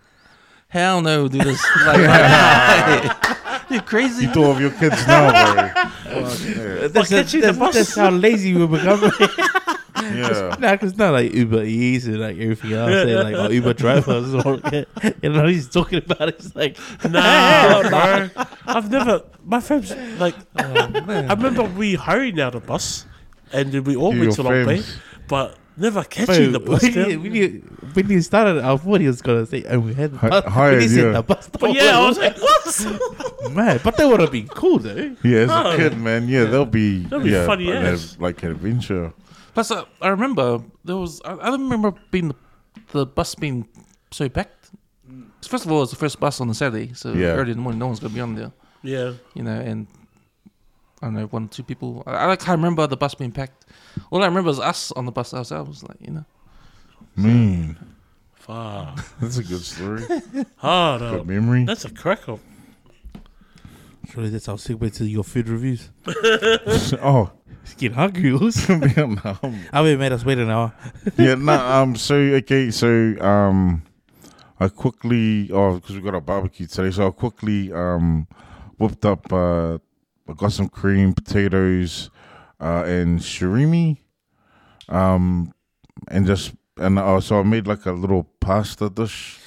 [0.67, 1.63] hell no, do this.
[1.87, 2.01] Like,
[3.69, 4.25] you're crazy.
[4.25, 5.91] You thought of your kids now, bro.
[6.09, 6.87] Fuck, yeah.
[6.87, 7.75] That's, catch you the that's, bus.
[7.75, 9.01] that's how lazy we become.
[9.95, 10.55] yeah.
[10.59, 13.73] nah, cause it's not like Uber Eats and like everything else, and like oh, Uber
[13.73, 14.33] drivers.
[14.33, 14.59] Or,
[15.21, 16.35] you know, he's talking about it.
[16.39, 16.77] It's like,
[17.07, 18.29] Nah, bro.
[18.65, 19.23] I've never.
[19.43, 20.35] My friends like.
[20.57, 21.29] Oh, man.
[21.29, 23.05] I remember we hurried out the bus,
[23.51, 24.97] and then we all You went your to Long Bay, friends.
[25.27, 26.81] but never catching the bus.
[26.83, 27.09] when, there.
[27.09, 27.47] you, when, you,
[27.93, 30.45] when you started, I thought he was gonna say, and we had the Hi- bus.
[30.53, 31.11] hired, when he said yeah.
[31.11, 33.51] the bus But yeah, I was like, what?
[33.53, 35.15] man, but that would have been cool though.
[35.23, 35.71] Yeah, as Oh.
[35.71, 36.27] a kid, man.
[36.27, 37.03] Yeah, they'll be.
[37.03, 38.15] That'll be yeah, funny like, as.
[38.17, 39.13] a- like an adventure.
[39.53, 41.21] Plus, uh, I remember there was.
[41.25, 42.35] I, I don't remember being the,
[42.91, 43.67] the bus being
[44.11, 44.69] so packed.
[45.47, 47.27] First of all, it was the first bus on the Saturday, so Yeah.
[47.29, 48.51] early in the morning, no one's gonna be on there.
[48.83, 49.13] Yeah.
[49.33, 49.87] You know, and
[51.01, 52.03] I don't know, one or two people.
[52.05, 53.65] I, I can't remember the bus being packed.
[54.11, 55.83] All I remember is us on the bus ourselves.
[55.83, 56.25] Like you know,
[57.15, 57.77] Man,
[58.33, 59.03] Fuck.
[59.21, 60.03] that's a good story.
[60.63, 61.23] Oh, good no.
[61.23, 61.63] memory.
[61.65, 62.39] That's a crack up.
[64.11, 65.89] Surely that's our segue to your food reviews.
[66.07, 67.31] oh,
[67.61, 68.33] It's getting hungry.
[68.33, 68.57] Us.
[68.65, 69.59] Vietnam.
[69.71, 70.73] I mean, made us wait an hour.
[71.17, 73.83] yeah, no, um, so okay, so um,
[74.59, 78.27] I quickly, oh, because we got a barbecue today, so I quickly um,
[78.77, 79.31] whipped up.
[79.31, 79.77] Uh,
[80.29, 82.11] I got some cream, potatoes,
[82.59, 83.97] uh, and surimi,
[84.87, 85.53] um,
[86.07, 89.39] and just and uh, so I made like a little pasta dish,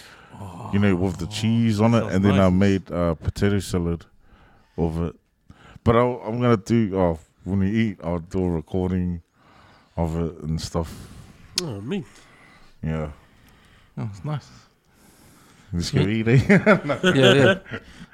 [0.72, 2.52] you know, with the cheese on it, sounds and then I nice.
[2.52, 4.06] made uh, potato salad
[4.76, 5.14] of it.
[5.84, 9.22] But I, I'm gonna do oh, when we eat, I'll do a recording
[9.96, 10.92] of it and stuff.
[11.62, 12.04] Oh, me.
[12.82, 13.10] Yeah.
[13.98, 14.48] oh, it's nice.
[15.74, 16.48] Just go eat it.
[16.48, 17.54] yeah, yeah.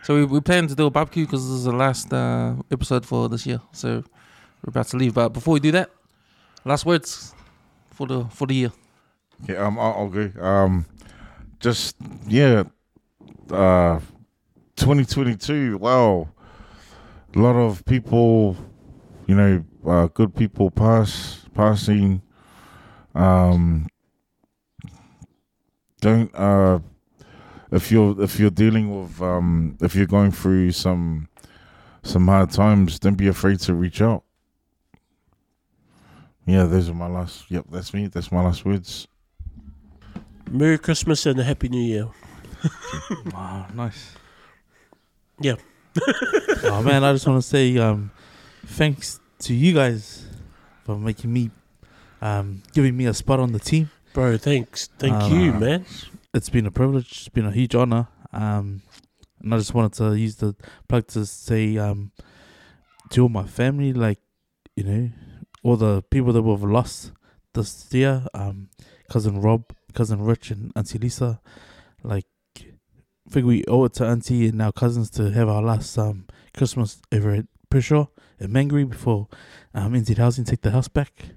[0.05, 3.05] So we, we plan to do a barbecue because this is the last uh, episode
[3.05, 3.61] for this year.
[3.73, 4.05] So
[4.65, 5.15] we're about to leave.
[5.15, 5.91] But before we do that,
[6.65, 7.35] last words
[7.91, 8.73] for the for the year.
[9.49, 10.31] yeah, um, I'll, I'll go.
[10.41, 10.87] Um,
[11.61, 12.65] just yeah.
[13.51, 14.01] Uh,
[14.79, 15.79] 2022.
[15.79, 16.29] Wow,
[17.35, 18.57] a lot of people,
[19.27, 22.23] you know, uh, good people pass passing.
[23.15, 23.89] Um,
[26.01, 26.79] don't uh,
[27.71, 31.29] if you're if you're dealing with um, if you're going through some
[32.03, 34.23] some hard times, don't be afraid to reach out.
[36.47, 37.51] Yeah, those are my last.
[37.51, 38.07] Yep, that's me.
[38.07, 39.07] That's my last words.
[40.51, 42.09] Merry Christmas and a Happy New Year.
[43.33, 44.15] Wow, nice.
[45.41, 45.55] Yeah.
[46.65, 48.11] oh man, I just want to say um,
[48.67, 50.27] thanks to you guys
[50.85, 51.51] for making me,
[52.21, 53.91] um, giving me a spot on the team.
[54.15, 54.89] Bro, thanks.
[54.99, 55.85] Thank Um, you, man.
[56.39, 57.11] It's been a privilege.
[57.11, 58.07] It's been a huge honor.
[58.33, 58.83] Um,
[59.41, 60.55] and I just wanted to use the
[60.87, 62.13] plug to say um,
[63.11, 64.21] to all my family, like
[64.77, 65.11] you know,
[65.65, 67.11] all the people that we've lost
[67.55, 68.25] this year.
[68.35, 68.69] Um,
[69.11, 71.41] cousin Rob, cousin Rich, and Auntie Lisa.
[72.05, 75.99] Like, I think we owe it to Auntie and our cousins to have our last
[75.99, 78.07] um Christmas ever at Prishaw
[78.39, 79.27] at Mangere before
[79.75, 81.31] um NZ Housing take the house back.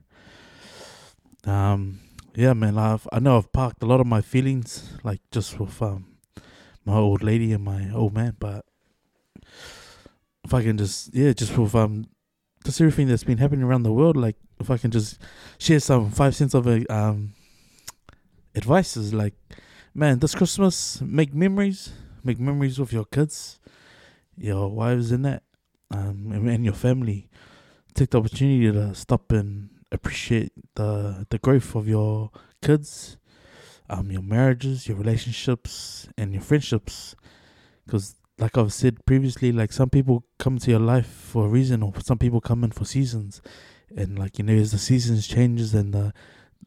[1.43, 2.01] Um,
[2.33, 5.81] yeah, man, I've I know I've parked a lot of my feelings, like just with
[5.81, 6.17] um
[6.85, 8.65] my old lady and my old man, but
[10.43, 12.07] if I can just yeah, just with um
[12.63, 15.19] just everything that's been happening around the world, like if I can just
[15.57, 17.33] share some five cents of a um
[18.55, 19.33] advice is like,
[19.93, 21.91] man, this Christmas make memories,
[22.23, 23.59] make memories with your kids,
[24.37, 25.43] your wives and that,
[25.91, 27.27] um and your family.
[27.93, 32.31] Take the opportunity to stop and appreciate the the growth of your
[32.61, 33.17] kids,
[33.89, 37.15] um, your marriages, your relationships, and your friendships.
[37.85, 41.83] Because, like I've said previously, like some people come to your life for a reason,
[41.83, 43.41] or some people come in for seasons,
[43.95, 46.13] and like you know, as the seasons changes and the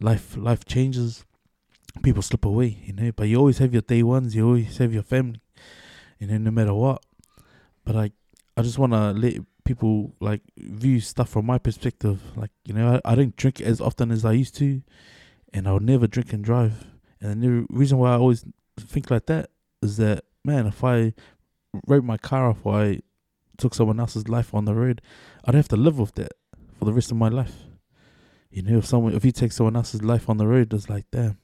[0.01, 1.25] life life changes,
[2.03, 2.79] people slip away.
[2.85, 4.35] You know, but you always have your day ones.
[4.35, 5.41] You always have your family.
[6.19, 7.03] You know, no matter what.
[7.85, 8.13] But like,
[8.57, 12.21] I just want to let people like view stuff from my perspective.
[12.37, 14.83] Like, you know, I, I don't drink as often as I used to,
[15.53, 16.87] and I'll never drink and drive.
[17.21, 18.45] And the reason why I always
[18.79, 19.51] think like that
[19.83, 21.15] is that, man, if I
[21.87, 23.01] wrote my car off or I
[23.57, 25.01] took someone else's life on the road,
[25.45, 26.33] I'd have to live with that
[26.79, 27.55] for the rest of my life.
[28.51, 31.07] You know, if someone, if you take someone else's life on the road, it's like,
[31.11, 31.39] damn,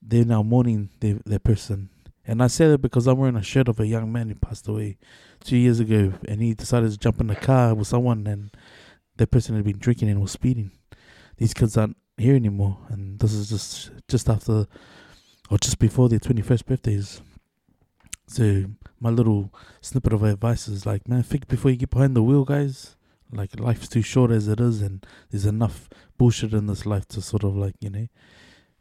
[0.00, 1.90] they're now mourning their, their person.
[2.26, 4.66] And I say that because I'm wearing a shirt of a young man who passed
[4.66, 4.96] away
[5.40, 8.50] two years ago, and he decided to jump in the car with someone, and
[9.16, 10.70] that person had been drinking and was speeding.
[11.36, 14.66] These kids aren't here anymore, and this is just just after
[15.50, 17.20] or just before their twenty first birthdays.
[18.26, 18.64] So
[19.00, 19.52] my little
[19.82, 22.96] snippet of advice is like, man, think before you get behind the wheel, guys.
[23.32, 27.20] Like life's too short as it is, and there's enough bullshit in this life to
[27.20, 28.06] sort of like you know,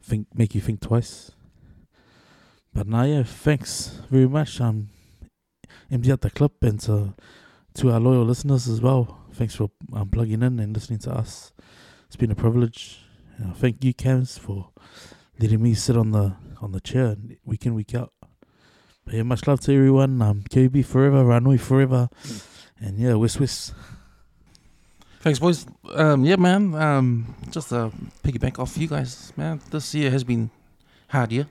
[0.02, 1.32] think make you think twice.
[2.74, 4.60] But now, yeah, thanks very much.
[4.60, 4.90] Um,
[5.91, 7.14] empty out the clip and to
[7.76, 9.20] to our loyal listeners as well.
[9.34, 11.52] Thanks for um, plugging in and listening to us.
[12.08, 13.00] It's been a privilege.
[13.44, 14.70] Uh, thank you, Cams, for
[15.40, 18.14] letting me sit on the on the chair week in week out.
[19.06, 20.22] But yeah, much love to everyone.
[20.22, 22.10] Um, KB forever, Ranui forever,
[22.80, 23.74] and yeah, WesWes.
[25.20, 25.66] Thanks, boys.
[25.94, 26.76] Um, yeah, man.
[26.76, 27.91] Um, just to
[28.24, 29.62] piggyback off you guys, man.
[29.72, 30.50] This year has been
[31.08, 31.48] hard year.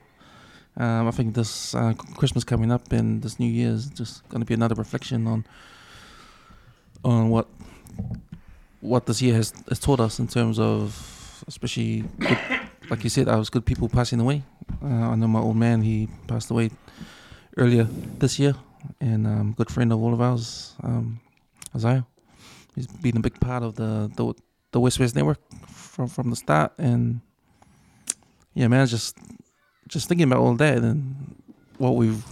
[0.75, 4.41] Um, I think this uh, Christmas coming up and this New Year is just going
[4.41, 5.45] to be another reflection on
[7.03, 7.47] on what
[8.83, 12.37] what this year has, has taught us in terms of, especially good,
[12.89, 14.43] like you said, I was good people passing away.
[14.83, 16.71] Uh, I know my old man; he passed away
[17.55, 17.85] earlier
[18.19, 18.55] this year,
[18.99, 21.19] and um, good friend of all of ours, um,
[21.75, 22.05] Isaiah.
[22.75, 24.33] He's been a big part of the the,
[24.71, 27.21] the WesWes Network from from the start, and
[28.53, 29.17] yeah, man, just
[29.93, 31.35] just thinking about all that and
[31.77, 32.23] what we've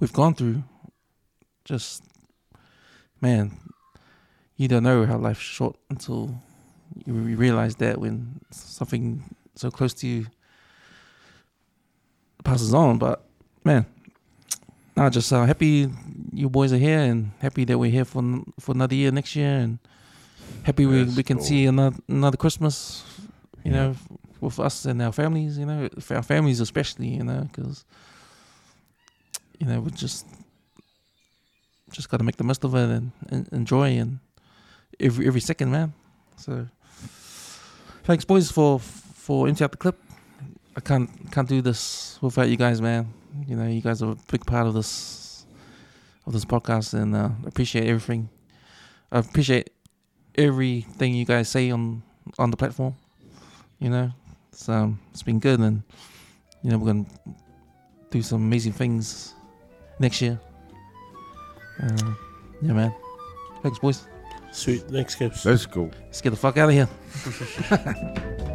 [0.00, 0.62] we've gone through,
[1.64, 2.02] just
[3.20, 3.52] man,
[4.56, 6.34] you don't know how life's short until
[7.06, 9.22] you realize that when something
[9.54, 10.26] so close to you
[12.44, 12.98] passes on.
[12.98, 13.24] But
[13.64, 13.86] man,
[14.96, 15.88] now just uh, happy
[16.32, 18.22] you boys are here and happy that we're here for
[18.58, 19.78] for another year next year and
[20.64, 21.46] happy we, we can cool.
[21.46, 23.04] see another another Christmas,
[23.64, 23.76] you Yeah.
[23.76, 23.96] know,
[24.44, 25.58] with us and our families.
[25.58, 27.08] You know, for our families especially.
[27.08, 27.84] You know, because
[29.58, 30.26] you know we just
[31.90, 34.18] just got to make the most of it and, and enjoy and
[35.00, 35.92] every every second, man.
[36.36, 36.66] So
[38.04, 40.00] thanks, boys, for for empty out the clip.
[40.76, 43.12] I can't can't do this without you guys, man.
[43.46, 45.46] You know, you guys are a big part of this
[46.26, 48.28] of this podcast, and uh, appreciate everything.
[49.12, 49.70] I appreciate
[50.34, 52.02] everything you guys say on
[52.38, 52.96] on the platform.
[53.78, 54.12] You know,
[54.54, 55.82] it's um it's been good, and
[56.62, 57.06] you know we're gonna
[58.10, 59.34] do some amazing things
[59.98, 60.38] next year.
[61.82, 62.14] Uh,
[62.62, 62.94] yeah, man.
[63.62, 64.06] Thanks, boys.
[64.52, 64.82] Sweet.
[64.82, 65.44] Thanks, Gibbs.
[65.44, 65.90] Let's go.
[66.06, 66.88] Let's get the fuck out of here.